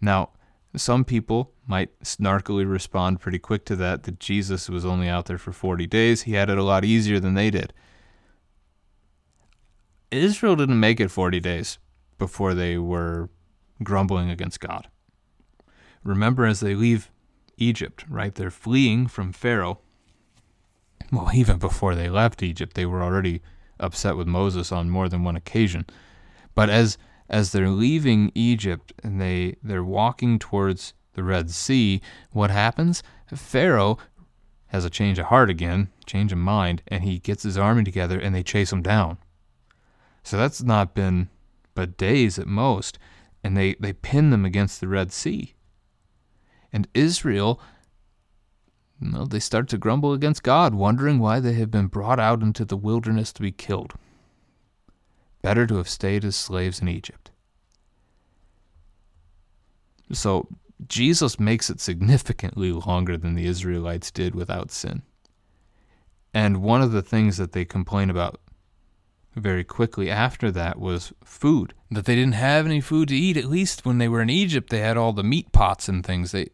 Now, 0.00 0.30
some 0.76 1.04
people 1.04 1.50
might 1.66 1.98
snarkily 2.04 2.70
respond 2.70 3.18
pretty 3.18 3.40
quick 3.40 3.64
to 3.64 3.76
that 3.76 4.04
that 4.04 4.20
Jesus 4.20 4.68
was 4.68 4.84
only 4.84 5.08
out 5.08 5.26
there 5.26 5.36
for 5.36 5.50
40 5.50 5.84
days. 5.88 6.22
He 6.22 6.34
had 6.34 6.48
it 6.48 6.58
a 6.58 6.62
lot 6.62 6.84
easier 6.84 7.18
than 7.18 7.34
they 7.34 7.50
did. 7.50 7.72
Israel 10.12 10.54
didn't 10.54 10.78
make 10.78 11.00
it 11.00 11.10
40 11.10 11.40
days 11.40 11.78
before 12.18 12.54
they 12.54 12.78
were 12.78 13.30
grumbling 13.82 14.30
against 14.30 14.60
God. 14.60 14.86
Remember, 16.04 16.44
as 16.44 16.60
they 16.60 16.74
leave 16.74 17.10
Egypt, 17.56 18.04
right? 18.08 18.34
They're 18.34 18.50
fleeing 18.50 19.06
from 19.06 19.32
Pharaoh. 19.32 19.80
Well, 21.10 21.30
even 21.34 21.58
before 21.58 21.94
they 21.94 22.08
left 22.08 22.42
Egypt, 22.42 22.74
they 22.74 22.86
were 22.86 23.02
already 23.02 23.42
upset 23.78 24.16
with 24.16 24.26
Moses 24.26 24.72
on 24.72 24.90
more 24.90 25.08
than 25.08 25.24
one 25.24 25.36
occasion. 25.36 25.86
But 26.54 26.70
as 26.70 26.98
as 27.28 27.52
they're 27.52 27.70
leaving 27.70 28.30
Egypt 28.34 28.92
and 29.02 29.20
they 29.20 29.56
they're 29.62 29.84
walking 29.84 30.38
towards 30.38 30.92
the 31.14 31.22
Red 31.22 31.50
Sea, 31.50 32.00
what 32.30 32.50
happens? 32.50 33.02
Pharaoh 33.34 33.98
has 34.68 34.84
a 34.84 34.90
change 34.90 35.18
of 35.18 35.26
heart 35.26 35.50
again, 35.50 35.88
change 36.06 36.32
of 36.32 36.38
mind, 36.38 36.82
and 36.88 37.04
he 37.04 37.18
gets 37.18 37.42
his 37.42 37.58
army 37.58 37.84
together 37.84 38.18
and 38.18 38.34
they 38.34 38.42
chase 38.42 38.72
him 38.72 38.82
down. 38.82 39.18
So 40.22 40.36
that's 40.36 40.62
not 40.62 40.94
been 40.94 41.28
but 41.74 41.96
days 41.96 42.38
at 42.38 42.46
most, 42.46 42.98
and 43.42 43.56
they, 43.56 43.74
they 43.74 43.92
pin 43.92 44.30
them 44.30 44.44
against 44.44 44.80
the 44.80 44.88
Red 44.88 45.12
Sea. 45.12 45.54
And 46.72 46.88
Israel, 46.94 47.60
well, 49.00 49.26
they 49.26 49.40
start 49.40 49.68
to 49.68 49.78
grumble 49.78 50.12
against 50.12 50.42
God, 50.42 50.74
wondering 50.74 51.18
why 51.18 51.40
they 51.40 51.54
have 51.54 51.70
been 51.70 51.88
brought 51.88 52.20
out 52.20 52.42
into 52.42 52.64
the 52.64 52.76
wilderness 52.76 53.32
to 53.34 53.42
be 53.42 53.52
killed. 53.52 53.94
Better 55.42 55.66
to 55.66 55.76
have 55.76 55.88
stayed 55.88 56.24
as 56.24 56.36
slaves 56.36 56.80
in 56.80 56.88
Egypt. 56.88 57.30
So 60.12 60.48
Jesus 60.86 61.40
makes 61.40 61.68
it 61.70 61.80
significantly 61.80 62.72
longer 62.72 63.16
than 63.16 63.34
the 63.34 63.46
Israelites 63.46 64.10
did 64.10 64.34
without 64.34 64.70
sin. 64.70 65.02
And 66.34 66.62
one 66.62 66.80
of 66.80 66.92
the 66.92 67.02
things 67.02 67.36
that 67.36 67.52
they 67.52 67.64
complain 67.64 68.08
about 68.08 68.40
very 69.34 69.64
quickly 69.64 70.10
after 70.10 70.50
that 70.50 70.78
was 70.78 71.12
food. 71.24 71.74
That 71.90 72.04
they 72.04 72.14
didn't 72.14 72.34
have 72.34 72.66
any 72.66 72.80
food 72.80 73.08
to 73.08 73.16
eat. 73.16 73.36
At 73.36 73.46
least 73.46 73.84
when 73.84 73.98
they 73.98 74.08
were 74.08 74.22
in 74.22 74.30
Egypt, 74.30 74.70
they 74.70 74.80
had 74.80 74.96
all 74.96 75.12
the 75.12 75.22
meat 75.22 75.52
pots 75.52 75.88
and 75.88 76.04
things. 76.04 76.32
They, 76.32 76.50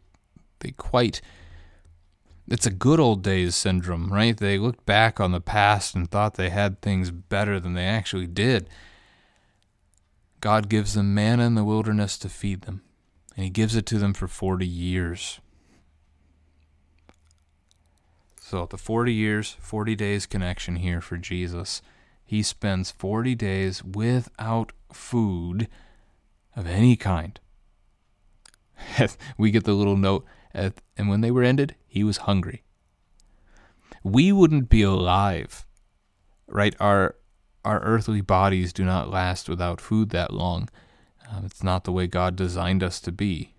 they 0.59 0.71
quite. 0.71 1.21
It's 2.47 2.65
a 2.65 2.71
good 2.71 2.99
old 2.99 3.21
days 3.21 3.55
syndrome, 3.55 4.11
right? 4.11 4.35
They 4.35 4.57
looked 4.57 4.85
back 4.85 5.19
on 5.19 5.31
the 5.31 5.41
past 5.41 5.93
and 5.93 6.09
thought 6.09 6.33
they 6.33 6.49
had 6.49 6.81
things 6.81 7.11
better 7.11 7.59
than 7.59 7.73
they 7.73 7.85
actually 7.85 8.27
did. 8.27 8.69
God 10.41 10.69
gives 10.69 10.93
them 10.93 11.13
manna 11.13 11.45
in 11.45 11.55
the 11.55 11.63
wilderness 11.63 12.17
to 12.19 12.29
feed 12.29 12.61
them 12.61 12.81
and 13.39 13.45
he 13.45 13.49
gives 13.49 13.73
it 13.73 13.85
to 13.85 13.97
them 13.97 14.13
for 14.13 14.27
40 14.27 14.67
years. 14.67 15.39
So, 18.41 18.65
the 18.65 18.77
40 18.77 19.13
years, 19.13 19.55
40 19.61 19.95
days 19.95 20.25
connection 20.25 20.75
here 20.75 20.99
for 20.99 21.15
Jesus. 21.15 21.81
He 22.25 22.43
spends 22.43 22.91
40 22.91 23.33
days 23.35 23.81
without 23.81 24.73
food 24.91 25.69
of 26.53 26.67
any 26.67 26.97
kind. 26.97 27.39
we 29.37 29.51
get 29.51 29.63
the 29.63 29.71
little 29.71 29.95
note, 29.95 30.25
and 30.53 31.09
when 31.09 31.21
they 31.21 31.31
were 31.31 31.43
ended, 31.43 31.75
he 31.87 32.03
was 32.03 32.17
hungry. 32.17 32.63
We 34.03 34.31
wouldn't 34.31 34.69
be 34.69 34.81
alive, 34.81 35.65
right? 36.47 36.75
Our, 36.79 37.15
our 37.63 37.79
earthly 37.81 38.21
bodies 38.21 38.73
do 38.73 38.83
not 38.85 39.09
last 39.09 39.49
without 39.49 39.81
food 39.81 40.09
that 40.09 40.33
long. 40.33 40.69
Um, 41.29 41.45
it's 41.45 41.63
not 41.63 41.83
the 41.83 41.91
way 41.91 42.07
God 42.07 42.35
designed 42.35 42.83
us 42.83 42.99
to 43.01 43.11
be. 43.11 43.53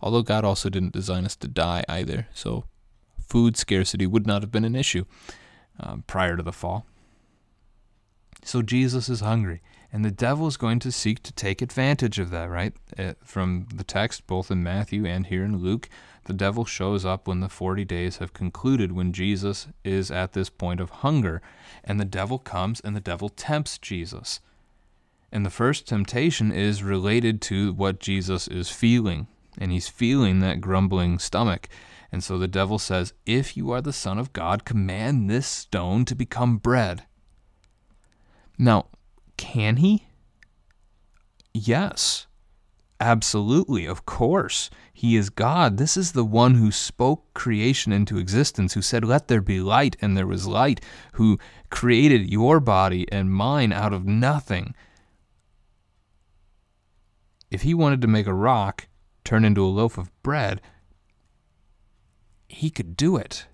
Although 0.00 0.22
God 0.22 0.44
also 0.44 0.70
didn't 0.70 0.92
design 0.92 1.24
us 1.24 1.36
to 1.36 1.48
die 1.48 1.84
either, 1.88 2.28
so 2.32 2.64
food 3.28 3.56
scarcity 3.56 4.06
would 4.06 4.26
not 4.26 4.42
have 4.42 4.50
been 4.50 4.64
an 4.64 4.76
issue 4.76 5.04
um, 5.78 6.04
prior 6.06 6.36
to 6.36 6.42
the 6.42 6.52
fall. 6.52 6.86
So 8.42 8.62
Jesus 8.62 9.08
is 9.10 9.20
hungry, 9.20 9.60
and 9.92 10.04
the 10.04 10.10
devil 10.10 10.46
is 10.46 10.56
going 10.56 10.78
to 10.80 10.92
seek 10.92 11.22
to 11.24 11.32
take 11.32 11.60
advantage 11.60 12.18
of 12.18 12.30
that, 12.30 12.48
right? 12.48 12.72
Uh, 12.98 13.14
from 13.22 13.68
the 13.74 13.84
text, 13.84 14.26
both 14.26 14.50
in 14.50 14.62
Matthew 14.62 15.04
and 15.04 15.26
here 15.26 15.44
in 15.44 15.58
Luke, 15.58 15.90
the 16.24 16.32
devil 16.32 16.64
shows 16.64 17.04
up 17.04 17.26
when 17.26 17.40
the 17.40 17.48
40 17.48 17.84
days 17.84 18.18
have 18.18 18.32
concluded, 18.32 18.92
when 18.92 19.12
Jesus 19.12 19.68
is 19.84 20.10
at 20.10 20.32
this 20.32 20.50
point 20.50 20.80
of 20.80 20.90
hunger. 20.90 21.40
And 21.82 21.98
the 21.98 22.04
devil 22.04 22.38
comes 22.38 22.80
and 22.80 22.94
the 22.94 23.00
devil 23.00 23.28
tempts 23.28 23.78
Jesus. 23.78 24.40
And 25.32 25.46
the 25.46 25.50
first 25.50 25.86
temptation 25.86 26.52
is 26.52 26.82
related 26.82 27.40
to 27.42 27.72
what 27.72 28.00
Jesus 28.00 28.48
is 28.48 28.68
feeling. 28.68 29.28
And 29.58 29.72
he's 29.72 29.88
feeling 29.88 30.40
that 30.40 30.60
grumbling 30.60 31.18
stomach. 31.18 31.68
And 32.12 32.22
so 32.22 32.38
the 32.38 32.48
devil 32.48 32.78
says, 32.78 33.12
If 33.24 33.56
you 33.56 33.70
are 33.70 33.80
the 33.80 33.92
Son 33.92 34.18
of 34.18 34.32
God, 34.32 34.64
command 34.64 35.30
this 35.30 35.46
stone 35.46 36.04
to 36.06 36.14
become 36.14 36.58
bread. 36.58 37.04
Now, 38.58 38.86
can 39.36 39.76
he? 39.76 40.06
Yes. 41.54 42.26
Absolutely, 43.00 43.86
of 43.86 44.04
course. 44.04 44.68
He 44.92 45.16
is 45.16 45.30
God. 45.30 45.78
This 45.78 45.96
is 45.96 46.12
the 46.12 46.24
one 46.24 46.54
who 46.54 46.70
spoke 46.70 47.32
creation 47.32 47.92
into 47.92 48.18
existence, 48.18 48.74
who 48.74 48.82
said, 48.82 49.04
Let 49.04 49.28
there 49.28 49.40
be 49.40 49.60
light, 49.60 49.96
and 50.02 50.16
there 50.16 50.26
was 50.26 50.46
light, 50.46 50.82
who 51.14 51.38
created 51.70 52.30
your 52.30 52.60
body 52.60 53.10
and 53.10 53.32
mine 53.32 53.72
out 53.72 53.94
of 53.94 54.04
nothing 54.04 54.74
if 57.50 57.62
he 57.62 57.74
wanted 57.74 58.00
to 58.00 58.08
make 58.08 58.26
a 58.26 58.34
rock 58.34 58.86
turn 59.24 59.44
into 59.44 59.64
a 59.64 59.66
loaf 59.66 59.98
of 59.98 60.10
bread, 60.22 60.60
he 62.48 62.70
could 62.70 62.96
do 62.96 63.16
it. 63.16 63.46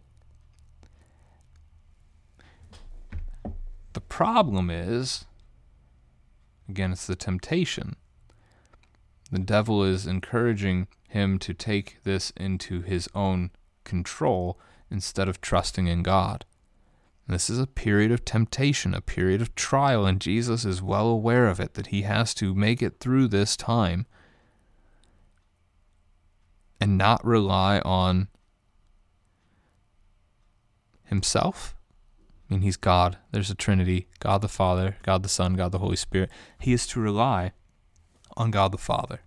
The 3.95 4.01
problem 4.01 4.71
is, 4.71 5.25
again, 6.69 6.93
it's 6.93 7.07
the 7.07 7.17
temptation. 7.17 7.97
The 9.31 9.39
devil 9.39 9.83
is 9.83 10.07
encouraging 10.07 10.87
him 11.09 11.39
to 11.41 11.53
take 11.55 11.99
this 12.05 12.33
into 12.37 12.83
his 12.83 13.09
own 13.15 13.51
control 13.85 14.59
instead 14.91 15.29
of 15.29 15.41
trusting 15.41 15.87
in 15.87 16.03
God. 16.03 16.45
This 17.29 17.51
is 17.51 17.59
a 17.59 17.67
period 17.67 18.13
of 18.13 18.25
temptation, 18.25 18.95
a 18.95 19.01
period 19.01 19.43
of 19.43 19.55
trial, 19.57 20.07
and 20.07 20.21
Jesus 20.21 20.65
is 20.65 20.81
well 20.81 21.09
aware 21.09 21.49
of 21.49 21.59
it, 21.59 21.75
that 21.75 21.89
he 21.89 22.03
has 22.03 22.33
to 22.35 22.55
make 22.55 22.81
it 22.81 23.01
through 23.01 23.27
this 23.27 23.57
time 23.57 24.07
and 26.81 26.97
not 26.97 27.25
rely 27.25 27.81
on 27.81 28.29
himself. 31.05 31.75
I 32.49 32.55
mean, 32.55 32.63
he's 32.63 32.77
God. 32.77 33.19
There's 33.33 33.51
a 33.51 33.57
Trinity 33.57 34.07
God 34.21 34.41
the 34.41 34.49
Father, 34.49 34.97
God 35.03 35.25
the 35.25 35.29
Son, 35.29 35.55
God 35.55 35.73
the 35.73 35.79
Holy 35.79 35.97
Spirit. 35.97 36.31
He 36.61 36.73
is 36.73 36.87
to 36.89 37.01
rely 37.01 37.53
on 38.37 38.51
God 38.51 38.73
the 38.73 38.79
Father. 38.79 39.21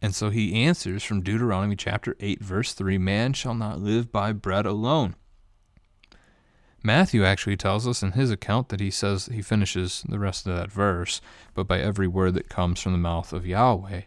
And 0.00 0.14
so 0.14 0.30
he 0.30 0.54
answers 0.54 1.02
from 1.02 1.22
Deuteronomy 1.22 1.74
chapter 1.74 2.16
8, 2.20 2.40
verse 2.40 2.72
3 2.72 2.98
Man 2.98 3.32
shall 3.32 3.54
not 3.54 3.80
live 3.80 4.12
by 4.12 4.32
bread 4.32 4.66
alone. 4.66 5.16
Matthew 6.82 7.24
actually 7.24 7.56
tells 7.56 7.88
us 7.88 8.02
in 8.02 8.12
his 8.12 8.30
account 8.30 8.68
that 8.68 8.80
he 8.80 8.90
says 8.90 9.26
he 9.26 9.42
finishes 9.42 10.04
the 10.08 10.18
rest 10.18 10.46
of 10.46 10.54
that 10.54 10.70
verse, 10.70 11.20
but 11.52 11.66
by 11.66 11.80
every 11.80 12.06
word 12.06 12.34
that 12.34 12.48
comes 12.48 12.80
from 12.80 12.92
the 12.92 12.98
mouth 12.98 13.32
of 13.32 13.46
Yahweh. 13.46 14.02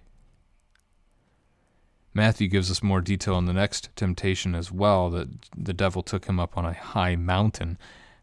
Matthew 2.13 2.47
gives 2.47 2.71
us 2.71 2.83
more 2.83 3.01
detail 3.01 3.35
on 3.35 3.45
the 3.45 3.53
next 3.53 3.89
temptation 3.95 4.55
as 4.55 4.71
well 4.71 5.09
that 5.09 5.27
the 5.55 5.73
devil 5.73 6.01
took 6.01 6.25
him 6.25 6.39
up 6.39 6.57
on 6.57 6.65
a 6.65 6.73
high 6.73 7.15
mountain. 7.15 7.77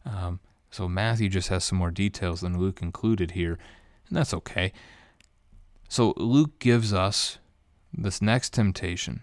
Um, 0.05 0.40
so 0.70 0.88
Matthew 0.88 1.28
just 1.28 1.49
has 1.49 1.64
some 1.64 1.78
more 1.78 1.90
details 1.90 2.40
than 2.40 2.59
Luke 2.59 2.82
included 2.82 3.32
here, 3.32 3.59
and 4.09 4.16
that's 4.16 4.34
okay. 4.34 4.72
So 5.88 6.14
Luke 6.16 6.59
gives 6.59 6.92
us 6.92 7.38
this 7.92 8.20
next 8.20 8.52
temptation 8.52 9.22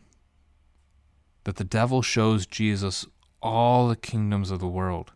that 1.44 1.58
the 1.58 1.64
devil 1.64 2.02
shows 2.02 2.46
Jesus 2.46 3.06
all 3.42 3.88
the 3.88 3.96
kingdoms 3.96 4.50
of 4.50 4.60
the 4.60 4.68
world 4.68 5.12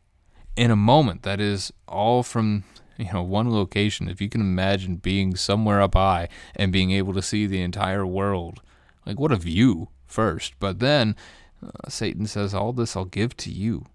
in 0.56 0.70
a 0.70 0.76
moment 0.76 1.24
that 1.24 1.40
is 1.40 1.74
all 1.88 2.22
from 2.22 2.64
you 2.98 3.12
know 3.12 3.24
one 3.24 3.52
location 3.52 4.08
if 4.08 4.22
you 4.22 4.30
can 4.30 4.42
imagine 4.42 4.98
being 4.98 5.36
somewhere 5.36 5.82
up 5.82 5.96
high 5.96 6.28
and 6.56 6.72
being 6.72 6.92
able 6.92 7.14
to 7.14 7.22
see 7.22 7.48
the 7.48 7.62
entire 7.62 8.06
world 8.06 8.62
like 9.06 9.20
what 9.20 9.32
a 9.32 9.36
view 9.38 9.88
first 10.06 10.54
but 10.60 10.80
then 10.80 11.16
Uh, 11.62 11.90
Satan 11.90 12.26
says, 12.26 12.54
All 12.54 12.74
this 12.74 12.96
I'll 12.96 13.06
give 13.06 13.36
to 13.38 13.52
you. 13.52 13.86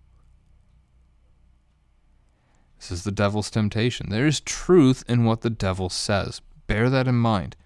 This 2.84 2.98
is 2.98 3.04
the 3.04 3.12
devil's 3.12 3.48
temptation. 3.48 4.10
There 4.10 4.26
is 4.26 4.40
truth 4.40 5.04
in 5.08 5.24
what 5.24 5.40
the 5.40 5.48
devil 5.48 5.88
says. 5.88 6.42
Bear 6.66 6.90
that 6.90 7.08
in 7.08 7.14
mind. 7.14 7.56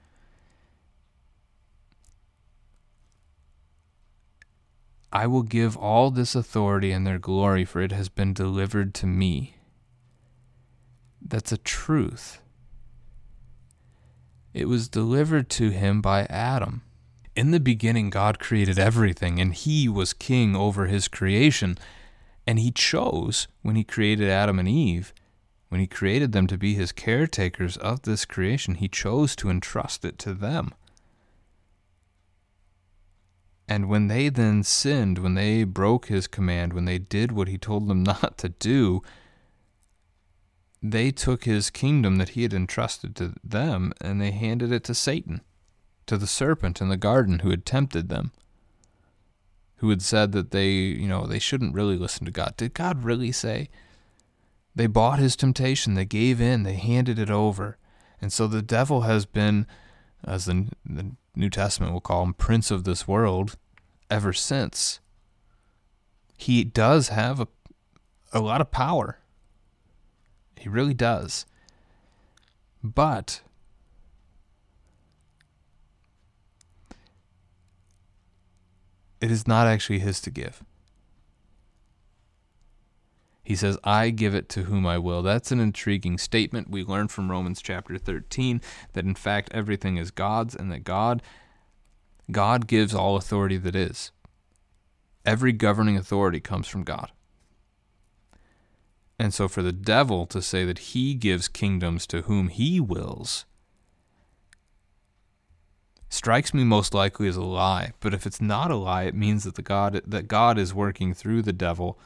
I 5.13 5.27
will 5.27 5.43
give 5.43 5.77
all 5.77 6.13
this 6.13 6.37
authority 6.37 6.93
and 6.93 7.05
their 7.05 7.19
glory, 7.19 7.65
for 7.65 7.83
it 7.83 7.91
has 7.91 8.09
been 8.09 8.33
delivered 8.33 8.95
to 8.95 9.07
me. 9.07 9.57
That's 11.21 11.51
a 11.51 11.59
truth. 11.59 12.41
It 14.55 14.69
was 14.69 14.89
delivered 14.89 15.51
to 15.51 15.71
him 15.71 16.01
by 16.01 16.27
Adam. 16.27 16.83
In 17.35 17.51
the 17.51 17.59
beginning, 17.59 18.11
God 18.11 18.39
created 18.39 18.79
everything, 18.79 19.41
and 19.41 19.53
he 19.53 19.89
was 19.89 20.13
king 20.13 20.55
over 20.55 20.87
his 20.87 21.09
creation. 21.09 21.77
And 22.49 22.59
he 22.59 22.71
chose, 22.71 23.47
when 23.61 23.77
he 23.77 23.85
created 23.85 24.31
Adam 24.31 24.59
and 24.59 24.67
Eve, 24.67 25.13
when 25.69 25.83
he 25.83 25.87
created 25.87 26.33
them 26.33 26.47
to 26.47 26.57
be 26.57 26.73
his 26.73 26.93
caretakers 26.93 27.77
of 27.77 28.01
this 28.01 28.25
creation, 28.25 28.77
he 28.77 28.89
chose 28.89 29.37
to 29.37 29.51
entrust 29.51 30.03
it 30.03 30.19
to 30.21 30.33
them. 30.33 30.73
And 33.69 33.87
when 33.87 34.09
they 34.09 34.31
then 34.31 34.63
sinned, 34.63 35.19
when 35.19 35.35
they 35.35 35.65
broke 35.65 36.07
his 36.07 36.27
command, 36.27 36.73
when 36.73 36.87
they 36.87 36.99
did 36.99 37.33
what 37.33 37.49
he 37.49 37.59
told 37.59 37.87
them 37.87 38.03
not 38.23 38.39
to 38.39 38.49
do, 38.49 39.03
they 40.83 41.11
took 41.11 41.45
his 41.45 41.69
kingdom 41.69 42.17
that 42.17 42.31
he 42.31 42.45
had 42.45 42.55
entrusted 42.55 43.15
to 43.17 43.35
them 43.45 43.93
and 44.01 44.23
they 44.23 44.31
handed 44.31 44.73
it 44.73 44.85
to 44.85 44.95
Satan, 44.95 45.43
to 46.07 46.17
the 46.17 46.27
serpent 46.27 46.81
in 46.81 46.89
the 46.89 46.97
garden 46.97 47.41
who 47.41 47.51
had 47.51 47.67
tempted 47.67 48.09
them, 48.09 48.33
who 49.79 49.91
had 49.91 50.03
said 50.03 50.33
that 50.33 50.51
they, 50.51 50.71
you 50.71 51.09
know, 51.09 51.27
they 51.27 51.39
shouldn't 51.39 51.75
really 51.75 51.97
listen 51.97 52.25
to 52.25 52.31
God. 52.31 52.55
Did 52.57 52.75
God 52.75 53.05
really 53.05 53.33
say? 53.33 53.69
They 54.75 54.87
bought 54.87 55.19
his 55.19 55.35
temptation, 55.35 55.95
they 55.95 56.05
gave 56.05 56.41
in, 56.41 56.63
they 56.63 56.75
handed 56.75 57.19
it 57.19 57.31
over. 57.31 57.79
And 58.21 58.33
so 58.33 58.47
the 58.47 58.63
devil 58.63 59.03
has 59.03 59.27
been, 59.27 59.67
as 60.25 60.45
the, 60.45 60.67
the 60.85 61.13
New 61.35 61.51
Testament 61.51 61.93
will 61.93 62.01
call 62.01 62.23
him, 62.23 62.35
prince 62.35 62.71
of 62.71 62.85
this 62.85 63.09
world 63.09 63.57
ever 64.11 64.33
since. 64.33 65.01
He 66.37 66.65
does 66.65 67.09
have 67.09 67.41
a, 67.41 67.49
a 68.33 68.41
lot 68.41 68.61
of 68.61 68.71
power. 68.71 69.19
He 70.57 70.69
really 70.69 70.95
does. 70.95 71.47
But 72.83 73.43
it 79.21 79.31
is 79.31 79.47
not 79.47 79.67
actually 79.67 79.99
his 79.99 80.21
to 80.23 80.31
give. 80.31 80.63
He 83.43 83.57
says, 83.57 83.79
I 83.83 84.11
give 84.11 84.35
it 84.35 84.51
to 84.51 84.65
whom 84.65 84.85
I 84.85 84.99
will. 84.99 85.23
That's 85.23 85.51
an 85.51 85.59
intriguing 85.59 86.19
statement. 86.19 86.69
We 86.69 86.85
learn 86.85 87.09
from 87.09 87.31
Romans 87.31 87.63
chapter 87.63 87.97
13 87.97 88.61
that 88.93 89.07
in 89.07 89.15
fact 89.15 89.49
everything 89.55 89.97
is 89.97 90.11
God's 90.11 90.55
and 90.55 90.71
that 90.71 90.85
God 90.85 91.23
God 92.31 92.67
gives 92.67 92.95
all 92.95 93.17
authority 93.17 93.57
that 93.57 93.75
is. 93.75 94.13
Every 95.25 95.53
governing 95.53 95.97
authority 95.97 96.41
comes 96.41 96.69
from 96.69 96.85
God. 96.85 97.11
And 99.19 99.33
so 99.33 99.49
for 99.49 99.63
the 99.63 99.73
devil 99.73 100.27
to 100.27 100.43
say 100.43 100.67
that 100.67 100.79
he 100.79 101.15
gives 101.15 101.49
kingdoms 101.49 102.07
to 102.09 102.23
whom 102.23 102.49
he 102.49 102.81
wills 102.81 103.47
strikes 106.09 106.55
me 106.55 106.65
most 106.65 106.95
likely 106.95 107.29
as 107.29 107.37
a 107.37 107.43
lie. 107.43 107.93
But 108.01 108.15
if 108.15 108.27
it's 108.27 108.41
not 108.41 108.71
a 108.71 108.77
lie, 108.77 109.05
it 109.05 109.15
means 109.15 109.45
that 109.45 109.55
the 109.55 109.63
God 109.63 110.01
that 110.07 110.29
God 110.29 110.59
is 110.59 110.75
working 110.75 111.15
through 111.15 111.43
the 111.43 111.53
devil 111.53 111.99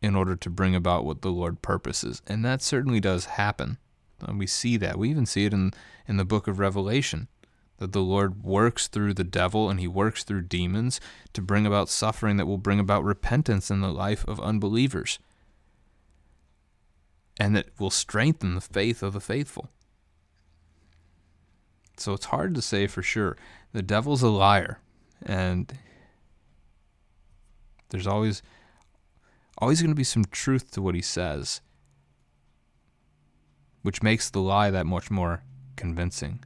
in 0.00 0.14
order 0.14 0.36
to 0.36 0.50
bring 0.50 0.74
about 0.74 1.04
what 1.04 1.22
the 1.22 1.30
Lord 1.30 1.62
purposes. 1.62 2.22
And 2.26 2.44
that 2.44 2.62
certainly 2.62 3.00
does 3.00 3.24
happen. 3.24 3.78
And 4.20 4.38
we 4.38 4.46
see 4.46 4.76
that. 4.76 4.98
We 4.98 5.10
even 5.10 5.26
see 5.26 5.44
it 5.44 5.52
in, 5.52 5.72
in 6.06 6.16
the 6.16 6.24
book 6.24 6.46
of 6.46 6.58
Revelation 6.58 7.28
that 7.78 7.92
the 7.92 8.02
Lord 8.02 8.42
works 8.42 8.88
through 8.88 9.14
the 9.14 9.24
devil 9.24 9.70
and 9.70 9.78
he 9.78 9.86
works 9.86 10.24
through 10.24 10.42
demons 10.42 11.00
to 11.32 11.40
bring 11.40 11.64
about 11.66 11.88
suffering 11.88 12.36
that 12.36 12.46
will 12.46 12.58
bring 12.58 12.80
about 12.80 13.04
repentance 13.04 13.70
in 13.70 13.80
the 13.80 13.92
life 13.92 14.24
of 14.26 14.40
unbelievers 14.40 15.18
and 17.38 17.54
that 17.54 17.68
will 17.78 17.90
strengthen 17.90 18.56
the 18.56 18.60
faith 18.60 19.02
of 19.02 19.12
the 19.12 19.20
faithful. 19.20 19.70
So 21.98 22.12
it's 22.12 22.26
hard 22.26 22.54
to 22.54 22.62
say 22.62 22.86
for 22.86 23.02
sure. 23.02 23.36
The 23.72 23.82
devil's 23.82 24.22
a 24.22 24.28
liar 24.28 24.78
and 25.24 25.72
there's 27.90 28.06
always 28.06 28.42
always 29.58 29.82
going 29.82 29.90
to 29.90 29.96
be 29.96 30.04
some 30.04 30.24
truth 30.26 30.70
to 30.70 30.80
what 30.80 30.94
he 30.94 31.02
says, 31.02 31.60
which 33.82 34.02
makes 34.02 34.30
the 34.30 34.40
lie 34.40 34.70
that 34.70 34.86
much 34.86 35.10
more 35.10 35.42
convincing. 35.76 36.44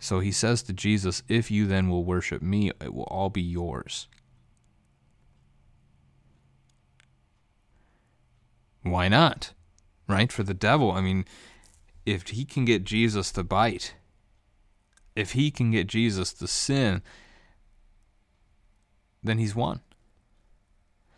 So 0.00 0.20
he 0.20 0.32
says 0.32 0.62
to 0.64 0.72
Jesus, 0.72 1.22
If 1.28 1.50
you 1.50 1.66
then 1.66 1.88
will 1.88 2.04
worship 2.04 2.42
me, 2.42 2.70
it 2.80 2.92
will 2.92 3.04
all 3.04 3.30
be 3.30 3.42
yours. 3.42 4.08
Why 8.82 9.08
not? 9.08 9.52
Right? 10.08 10.30
For 10.30 10.42
the 10.42 10.54
devil, 10.54 10.92
I 10.92 11.00
mean, 11.00 11.24
if 12.06 12.28
he 12.28 12.44
can 12.44 12.64
get 12.64 12.84
Jesus 12.84 13.32
to 13.32 13.42
bite, 13.42 13.94
if 15.14 15.32
he 15.32 15.50
can 15.50 15.72
get 15.72 15.88
Jesus 15.88 16.32
to 16.34 16.46
sin, 16.46 17.02
then 19.22 19.38
he's 19.38 19.54
won. 19.54 19.80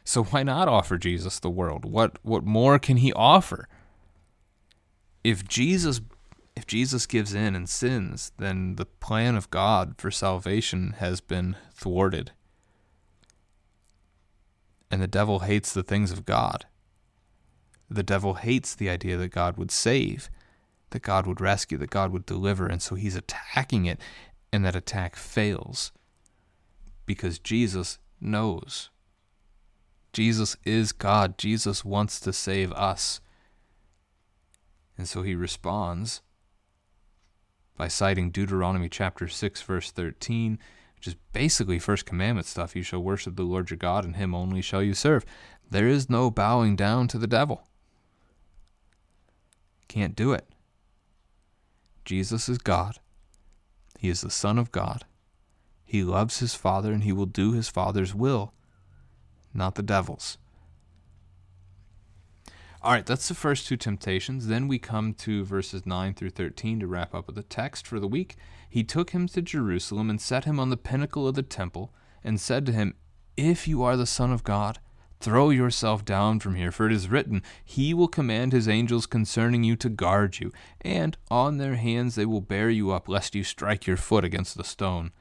So 0.04 0.24
why 0.24 0.42
not 0.42 0.68
offer 0.68 0.96
Jesus 0.96 1.38
the 1.38 1.50
world? 1.50 1.84
What 1.84 2.18
what 2.22 2.42
more 2.42 2.78
can 2.78 2.96
he 2.96 3.12
offer? 3.12 3.68
If 5.22 5.46
Jesus 5.46 6.00
if 6.56 6.66
Jesus 6.66 7.06
gives 7.06 7.34
in 7.34 7.54
and 7.54 7.68
sins, 7.68 8.32
then 8.38 8.76
the 8.76 8.86
plan 8.86 9.36
of 9.36 9.50
God 9.50 9.94
for 9.98 10.10
salvation 10.10 10.94
has 10.98 11.20
been 11.20 11.56
thwarted. 11.72 12.32
And 14.90 15.02
the 15.02 15.06
devil 15.06 15.40
hates 15.40 15.72
the 15.72 15.82
things 15.82 16.10
of 16.10 16.24
God. 16.24 16.64
The 17.90 18.02
devil 18.02 18.34
hates 18.34 18.74
the 18.74 18.88
idea 18.88 19.16
that 19.18 19.28
God 19.28 19.56
would 19.56 19.70
save, 19.70 20.30
that 20.90 21.02
God 21.02 21.26
would 21.26 21.40
rescue, 21.40 21.78
that 21.78 21.90
God 21.90 22.12
would 22.12 22.26
deliver, 22.26 22.66
and 22.66 22.80
so 22.80 22.94
he's 22.94 23.16
attacking 23.16 23.86
it, 23.86 24.00
and 24.52 24.64
that 24.64 24.76
attack 24.76 25.16
fails 25.16 25.92
because 27.06 27.38
Jesus 27.38 27.98
knows 28.20 28.90
Jesus 30.12 30.56
is 30.64 30.92
God. 30.92 31.38
Jesus 31.38 31.84
wants 31.84 32.18
to 32.20 32.32
save 32.32 32.72
us. 32.72 33.20
And 34.96 35.08
so 35.08 35.22
he 35.22 35.34
responds 35.34 36.22
by 37.76 37.88
citing 37.88 38.30
Deuteronomy 38.30 38.88
chapter 38.88 39.28
6 39.28 39.62
verse 39.62 39.90
13, 39.90 40.58
which 40.96 41.06
is 41.06 41.14
basically 41.32 41.78
first 41.78 42.04
commandment 42.04 42.46
stuff. 42.46 42.74
You 42.74 42.82
shall 42.82 43.02
worship 43.02 43.36
the 43.36 43.44
Lord 43.44 43.70
your 43.70 43.76
God 43.76 44.04
and 44.04 44.16
him 44.16 44.34
only 44.34 44.60
shall 44.60 44.82
you 44.82 44.94
serve. 44.94 45.24
There 45.70 45.86
is 45.86 46.10
no 46.10 46.30
bowing 46.30 46.74
down 46.74 47.06
to 47.08 47.18
the 47.18 47.26
devil. 47.26 47.68
Can't 49.86 50.16
do 50.16 50.32
it. 50.32 50.48
Jesus 52.08 52.48
is 52.48 52.56
God. 52.56 53.00
He 53.98 54.08
is 54.08 54.22
the 54.22 54.30
Son 54.30 54.56
of 54.56 54.72
God. 54.72 55.04
He 55.84 56.02
loves 56.02 56.38
his 56.38 56.54
Father 56.54 56.90
and 56.90 57.04
he 57.04 57.12
will 57.12 57.26
do 57.26 57.52
his 57.52 57.68
Father's 57.68 58.14
will 58.14 58.54
not 59.52 59.74
the 59.74 59.82
devil's. 59.82 60.38
All 62.80 62.92
right, 62.92 63.04
that's 63.04 63.28
the 63.28 63.34
first 63.34 63.66
two 63.66 63.76
temptations. 63.76 64.46
Then 64.46 64.68
we 64.68 64.78
come 64.78 65.12
to 65.14 65.44
verses 65.44 65.84
9 65.84 66.14
through 66.14 66.30
13 66.30 66.80
to 66.80 66.86
wrap 66.86 67.14
up 67.14 67.26
with 67.26 67.36
the 67.36 67.42
text 67.42 67.86
for 67.86 68.00
the 68.00 68.08
week. 68.08 68.36
He 68.70 68.84
took 68.84 69.10
him 69.10 69.28
to 69.28 69.42
Jerusalem 69.42 70.08
and 70.08 70.18
set 70.18 70.46
him 70.46 70.58
on 70.58 70.70
the 70.70 70.78
pinnacle 70.78 71.28
of 71.28 71.34
the 71.34 71.42
temple 71.42 71.92
and 72.24 72.40
said 72.40 72.64
to 72.64 72.72
him, 72.72 72.94
If 73.36 73.68
you 73.68 73.82
are 73.82 73.98
the 73.98 74.06
Son 74.06 74.32
of 74.32 74.44
God, 74.44 74.78
throw 75.20 75.50
yourself 75.50 76.04
down 76.04 76.40
from 76.40 76.54
here, 76.54 76.70
for 76.70 76.86
it 76.86 76.92
is 76.92 77.08
written, 77.08 77.42
He 77.64 77.92
will 77.94 78.08
command 78.08 78.52
His 78.52 78.68
angels 78.68 79.06
concerning 79.06 79.64
you 79.64 79.76
to 79.76 79.88
guard 79.88 80.38
you, 80.38 80.52
and 80.80 81.16
on 81.30 81.58
their 81.58 81.76
hands 81.76 82.14
they 82.14 82.26
will 82.26 82.40
bear 82.40 82.70
you 82.70 82.90
up, 82.90 83.08
lest 83.08 83.34
you 83.34 83.44
strike 83.44 83.86
your 83.86 83.96
foot 83.96 84.24
against 84.24 84.56
the 84.56 84.64
stone. 84.64 85.12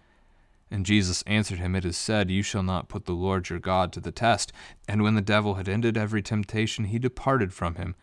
And 0.70 0.86
Jesus 0.86 1.22
answered 1.24 1.60
him, 1.60 1.76
It 1.76 1.86
is 1.86 1.98
said, 1.98 2.30
You 2.30 2.44
shall 2.44 2.64
not 2.64 2.90
put 2.90 3.06
the 3.06 3.14
Lord 3.14 3.50
your 3.50 3.60
God 3.60 3.94
to 3.94 4.02
the 4.02 4.12
test. 4.12 4.52
And 4.88 5.02
when 5.02 5.16
the 5.16 5.22
devil 5.22 5.56
had 5.56 5.70
ended 5.70 5.98
every 5.98 6.22
temptation, 6.22 6.86
he 6.86 7.00
departed 7.00 7.54
from 7.54 7.76
him 7.76 7.96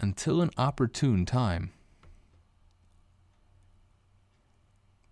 until 0.00 0.42
an 0.42 0.50
opportune 0.58 1.24
time. 1.24 1.72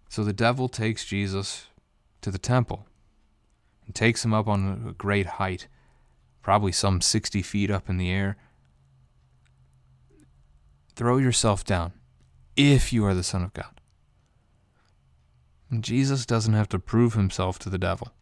So 0.08 0.24
the 0.24 0.32
devil 0.32 0.68
takes 0.68 1.04
Jesus 1.04 1.68
to 2.22 2.32
the 2.32 2.38
temple 2.38 2.86
and 3.86 3.94
takes 3.94 4.24
him 4.24 4.34
up 4.34 4.48
on 4.48 4.86
a 4.88 4.92
great 4.92 5.26
height, 5.26 5.68
probably 6.42 6.72
some 6.72 7.00
60 7.00 7.42
feet 7.42 7.70
up 7.70 7.88
in 7.88 7.96
the 7.96 8.10
air. 8.10 8.36
Throw 10.94 11.18
yourself 11.18 11.64
down 11.64 11.92
if 12.56 12.92
you 12.92 13.04
are 13.04 13.14
the 13.14 13.22
Son 13.22 13.42
of 13.42 13.52
God. 13.52 13.80
Jesus 15.78 16.26
doesn't 16.26 16.54
have 16.54 16.68
to 16.70 16.78
prove 16.78 17.14
himself 17.14 17.58
to 17.60 17.70
the 17.70 17.78
devil. 17.78 18.12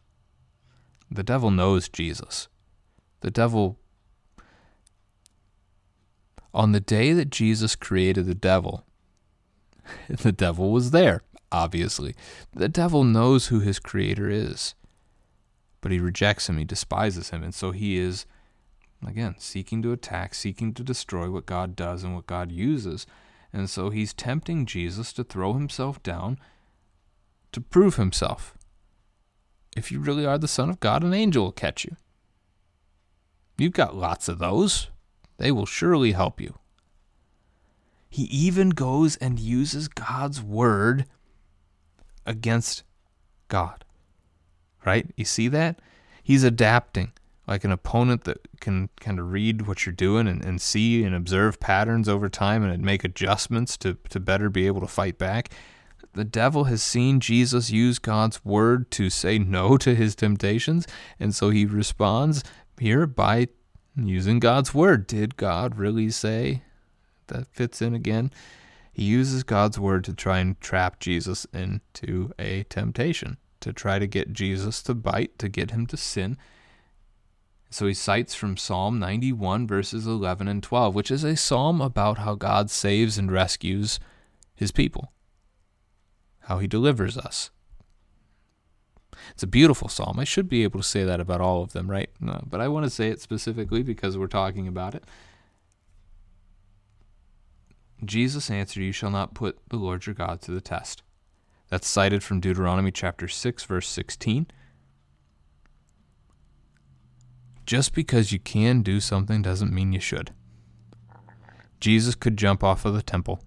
The 1.10 1.22
devil 1.22 1.50
knows 1.50 1.88
Jesus. 1.88 2.48
The 3.20 3.30
devil, 3.30 3.78
on 6.52 6.72
the 6.72 6.80
day 6.80 7.12
that 7.14 7.30
Jesus 7.30 7.74
created 7.74 8.26
the 8.26 8.34
devil, 8.34 8.84
the 10.08 10.32
devil 10.32 10.70
was 10.70 10.90
there, 10.90 11.22
obviously. 11.50 12.14
The 12.52 12.68
devil 12.68 13.02
knows 13.02 13.46
who 13.46 13.60
his 13.60 13.78
creator 13.78 14.28
is, 14.28 14.74
but 15.80 15.92
he 15.92 15.98
rejects 15.98 16.48
him, 16.48 16.58
he 16.58 16.64
despises 16.64 17.30
him, 17.30 17.42
and 17.42 17.54
so 17.54 17.70
he 17.70 17.98
is, 17.98 18.26
again, 19.06 19.36
seeking 19.38 19.82
to 19.82 19.92
attack, 19.92 20.34
seeking 20.34 20.74
to 20.74 20.82
destroy 20.82 21.30
what 21.30 21.46
God 21.46 21.76
does 21.76 22.02
and 22.04 22.14
what 22.14 22.26
God 22.26 22.50
uses. 22.50 23.06
And 23.52 23.70
so 23.70 23.90
he's 23.90 24.12
tempting 24.12 24.66
Jesus 24.66 25.12
to 25.14 25.24
throw 25.24 25.54
himself 25.54 26.02
down 26.02 26.38
to 27.52 27.60
prove 27.60 27.96
himself. 27.96 28.56
If 29.76 29.90
you 29.92 30.00
really 30.00 30.26
are 30.26 30.38
the 30.38 30.48
Son 30.48 30.70
of 30.70 30.80
God, 30.80 31.02
an 31.02 31.14
angel 31.14 31.44
will 31.44 31.52
catch 31.52 31.84
you. 31.84 31.96
You've 33.56 33.72
got 33.72 33.96
lots 33.96 34.28
of 34.28 34.38
those. 34.38 34.88
They 35.38 35.50
will 35.50 35.66
surely 35.66 36.12
help 36.12 36.40
you. 36.40 36.58
He 38.08 38.24
even 38.24 38.70
goes 38.70 39.16
and 39.16 39.38
uses 39.38 39.88
God's 39.88 40.42
word 40.42 41.06
against 42.24 42.82
God. 43.48 43.84
Right? 44.88 45.06
You 45.16 45.26
see 45.26 45.48
that? 45.48 45.82
He's 46.22 46.44
adapting 46.44 47.12
like 47.46 47.62
an 47.62 47.72
opponent 47.72 48.24
that 48.24 48.38
can 48.60 48.88
kind 49.00 49.18
of 49.18 49.30
read 49.30 49.66
what 49.66 49.84
you're 49.84 49.92
doing 49.92 50.26
and, 50.26 50.42
and 50.42 50.62
see 50.62 51.04
and 51.04 51.14
observe 51.14 51.60
patterns 51.60 52.08
over 52.08 52.30
time 52.30 52.62
and 52.62 52.82
make 52.82 53.04
adjustments 53.04 53.76
to, 53.76 53.98
to 54.08 54.18
better 54.18 54.48
be 54.48 54.66
able 54.66 54.80
to 54.80 54.86
fight 54.86 55.18
back. 55.18 55.50
The 56.14 56.24
devil 56.24 56.64
has 56.64 56.82
seen 56.82 57.20
Jesus 57.20 57.70
use 57.70 57.98
God's 57.98 58.42
word 58.46 58.90
to 58.92 59.10
say 59.10 59.38
no 59.38 59.76
to 59.84 59.94
his 59.94 60.14
temptations, 60.14 60.86
and 61.20 61.34
so 61.34 61.50
he 61.50 61.66
responds 61.66 62.42
here 62.80 63.06
by 63.06 63.48
using 63.94 64.38
God's 64.38 64.72
word. 64.72 65.06
Did 65.06 65.36
God 65.36 65.76
really 65.76 66.08
say? 66.08 66.62
That 67.26 67.46
fits 67.48 67.82
in 67.82 67.94
again. 67.94 68.32
He 68.90 69.04
uses 69.04 69.42
God's 69.42 69.78
word 69.78 70.02
to 70.04 70.14
try 70.14 70.38
and 70.38 70.58
trap 70.62 70.98
Jesus 70.98 71.46
into 71.52 72.32
a 72.38 72.62
temptation, 72.64 73.36
to 73.60 73.72
try 73.72 73.98
to 73.98 74.06
get 74.06 74.32
Jesus 74.32 74.82
to 74.84 74.94
bite, 74.94 75.38
to 75.38 75.48
get 75.48 75.70
him 75.70 75.86
to 75.86 75.96
sin. 75.96 76.36
So 77.70 77.86
he 77.86 77.94
cites 77.94 78.34
from 78.34 78.56
Psalm 78.56 78.98
91, 78.98 79.66
verses 79.66 80.06
11 80.06 80.48
and 80.48 80.62
12, 80.62 80.94
which 80.94 81.10
is 81.10 81.24
a 81.24 81.36
psalm 81.36 81.80
about 81.80 82.18
how 82.18 82.34
God 82.34 82.70
saves 82.70 83.18
and 83.18 83.30
rescues 83.30 84.00
his 84.54 84.72
people 84.72 85.12
how 86.48 86.58
he 86.58 86.66
delivers 86.66 87.18
us. 87.18 87.50
It's 89.32 89.42
a 89.42 89.46
beautiful 89.46 89.88
psalm. 89.88 90.18
I 90.18 90.24
should 90.24 90.48
be 90.48 90.62
able 90.62 90.80
to 90.80 90.86
say 90.86 91.04
that 91.04 91.20
about 91.20 91.42
all 91.42 91.62
of 91.62 91.74
them, 91.74 91.90
right? 91.90 92.08
No, 92.20 92.42
but 92.48 92.60
I 92.60 92.68
want 92.68 92.84
to 92.84 92.90
say 92.90 93.08
it 93.08 93.20
specifically 93.20 93.82
because 93.82 94.16
we're 94.16 94.28
talking 94.28 94.66
about 94.66 94.94
it. 94.94 95.04
Jesus 98.02 98.50
answered, 98.50 98.82
You 98.82 98.92
shall 98.92 99.10
not 99.10 99.34
put 99.34 99.58
the 99.68 99.76
Lord 99.76 100.06
your 100.06 100.14
God 100.14 100.40
to 100.42 100.50
the 100.50 100.62
test. 100.62 101.02
That's 101.68 101.86
cited 101.86 102.22
from 102.22 102.40
Deuteronomy 102.40 102.90
chapter 102.90 103.28
6, 103.28 103.64
verse 103.64 103.88
16. 103.88 104.46
Just 107.66 107.94
because 107.94 108.32
you 108.32 108.38
can 108.38 108.82
do 108.82 109.00
something 109.00 109.42
doesn't 109.42 109.72
mean 109.72 109.92
you 109.92 110.00
should. 110.00 110.32
Jesus 111.80 112.14
could 112.14 112.36
jump 112.36 112.64
off 112.64 112.84
of 112.84 112.94
the 112.94 113.02
temple, 113.02 113.44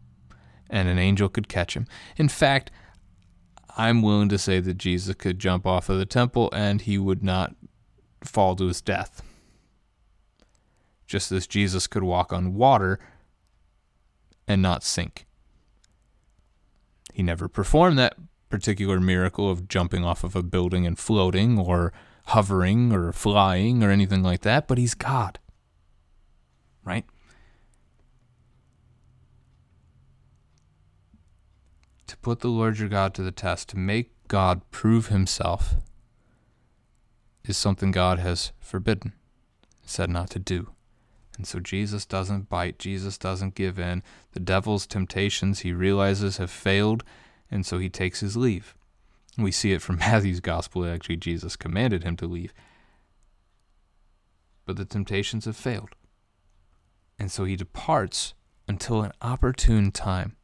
and 0.70 0.88
an 0.88 1.00
angel 1.00 1.28
could 1.28 1.50
catch 1.50 1.76
him. 1.76 1.88
In 2.18 2.30
fact, 2.30 2.70
I'm 3.78 4.02
willing 4.02 4.30
to 4.30 4.38
say 4.38 4.60
that 4.60 4.78
Jesus 4.78 5.16
could 5.16 5.40
jump 5.40 5.66
off 5.66 5.90
of 5.90 5.98
the 5.98 6.06
temple 6.06 6.50
and 6.54 6.82
he 6.82 6.98
would 6.98 7.24
not 7.24 7.56
fall 8.24 8.56
to 8.56 8.68
his 8.68 8.82
death. 8.82 9.24
Just 11.08 11.32
as 11.32 11.48
Jesus 11.48 11.88
could 11.88 12.04
walk 12.04 12.32
on 12.32 12.54
water 12.54 13.00
and 14.48 14.62
not 14.62 14.84
sink. 14.84 15.26
He 17.22 17.24
never 17.24 17.48
performed 17.48 18.00
that 18.00 18.16
particular 18.50 19.00
miracle 19.00 19.48
of 19.48 19.68
jumping 19.68 20.04
off 20.04 20.24
of 20.24 20.36
a 20.36 20.42
building 20.42 20.88
and 20.88 20.98
floating 20.98 21.60
or 21.60 21.94
hovering 22.26 22.92
or 22.92 23.14
flying 23.14 23.84
or 23.84 23.92
anything 23.92 24.24
like 24.24 24.42
that, 24.42 24.68
but 24.68 24.80
he's 24.80 24.96
God. 24.96 25.38
Right? 26.84 27.06
to 32.08 32.18
put 32.18 32.40
the 32.40 32.48
Lord 32.48 32.80
your 32.80 32.90
God 32.90 33.14
to 33.14 33.22
the 33.22 33.32
test, 33.32 33.70
to 33.70 33.78
make 33.78 34.10
God 34.28 34.64
prove 34.72 35.10
himself, 35.10 35.76
is 37.46 37.56
something 37.56 37.92
God 37.92 38.18
has 38.18 38.52
forbidden, 38.60 39.14
said 39.84 40.10
not 40.10 40.32
to 40.32 40.40
do. 40.40 40.72
And 41.38 41.48
so 41.48 41.60
Jesus 41.60 42.06
doesn't 42.06 42.50
bite, 42.50 42.78
Jesus 42.78 43.18
doesn't 43.18 43.56
give 43.56 43.80
in. 43.80 44.04
The 44.34 44.40
devil's 44.40 44.86
temptations 44.86 45.60
he 45.60 45.74
realizes 45.74 46.38
have 46.38 46.52
failed, 46.52 47.04
and 47.50 47.66
so 47.66 47.80
he 47.80 47.90
takes 47.90 48.20
his 48.20 48.36
leave. 48.38 48.76
We 49.38 49.52
see 49.52 49.72
it 49.72 49.82
from 49.82 49.98
Matthew's 50.00 50.40
gospel. 50.40 50.86
Actually, 50.86 51.18
Jesus 51.18 51.56
commanded 51.56 52.04
him 52.04 52.18
to 52.18 52.28
leave. 52.28 52.54
But 54.66 54.76
the 54.76 54.86
temptations 54.86 55.46
have 55.46 55.56
failed. 55.56 55.90
And 57.18 57.32
so 57.32 57.46
he 57.46 57.56
departs 57.56 58.34
until 58.68 59.02
an 59.02 59.12
opportune 59.22 59.92
time. 59.92 60.36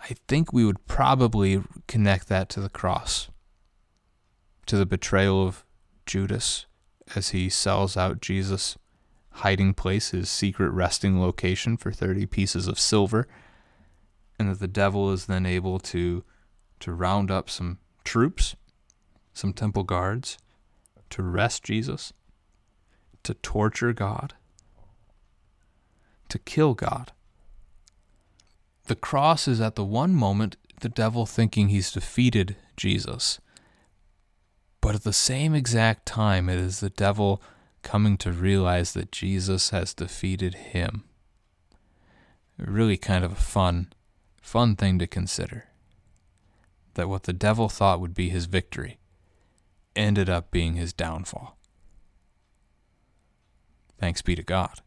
I 0.00 0.16
think 0.28 0.52
we 0.52 0.64
would 0.64 0.86
probably 0.86 1.62
connect 1.88 2.28
that 2.28 2.48
to 2.50 2.60
the 2.60 2.68
cross, 2.68 3.30
to 4.66 4.76
the 4.76 4.86
betrayal 4.86 5.46
of 5.46 5.64
Judas 6.04 6.66
as 7.14 7.30
he 7.30 7.48
sells 7.48 7.96
out 7.96 8.20
Jesus' 8.20 8.76
hiding 9.38 9.74
place, 9.74 10.10
his 10.10 10.28
secret 10.28 10.70
resting 10.70 11.20
location 11.20 11.76
for 11.76 11.90
30 11.90 12.26
pieces 12.26 12.68
of 12.68 12.78
silver, 12.78 13.26
and 14.38 14.48
that 14.48 14.60
the 14.60 14.68
devil 14.68 15.12
is 15.12 15.26
then 15.26 15.44
able 15.44 15.78
to, 15.78 16.24
to 16.80 16.92
round 16.92 17.30
up 17.30 17.50
some 17.50 17.78
troops, 18.04 18.54
some 19.32 19.52
temple 19.52 19.82
guards, 19.82 20.38
to 21.10 21.22
arrest 21.22 21.64
Jesus, 21.64 22.12
to 23.24 23.34
torture 23.34 23.92
God, 23.92 24.34
to 26.28 26.38
kill 26.38 26.74
God. 26.74 27.12
The 28.86 28.96
cross 28.96 29.48
is 29.48 29.60
at 29.60 29.74
the 29.74 29.84
one 29.84 30.14
moment 30.14 30.56
the 30.80 30.88
devil 30.88 31.26
thinking 31.26 31.68
he's 31.68 31.90
defeated 31.90 32.56
Jesus. 32.76 33.40
But 34.80 34.94
at 34.94 35.02
the 35.02 35.12
same 35.12 35.54
exact 35.54 36.04
time, 36.04 36.48
it 36.48 36.58
is 36.58 36.80
the 36.80 36.90
devil 36.90 37.40
coming 37.84 38.16
to 38.18 38.32
realize 38.32 38.92
that 38.94 39.12
Jesus 39.12 39.70
has 39.70 39.94
defeated 39.94 40.54
him. 40.54 41.04
Really 42.58 42.96
kind 42.96 43.24
of 43.24 43.32
a 43.32 43.36
fun, 43.36 43.92
fun 44.42 44.74
thing 44.74 44.98
to 44.98 45.06
consider. 45.06 45.68
That 46.94 47.08
what 47.08 47.24
the 47.24 47.32
devil 47.32 47.68
thought 47.68 48.00
would 48.00 48.14
be 48.14 48.30
his 48.30 48.46
victory 48.46 48.98
ended 49.94 50.28
up 50.28 50.50
being 50.50 50.74
his 50.74 50.92
downfall. 50.92 51.56
Thanks 53.98 54.22
be 54.22 54.34
to 54.34 54.42
God. 54.42 54.80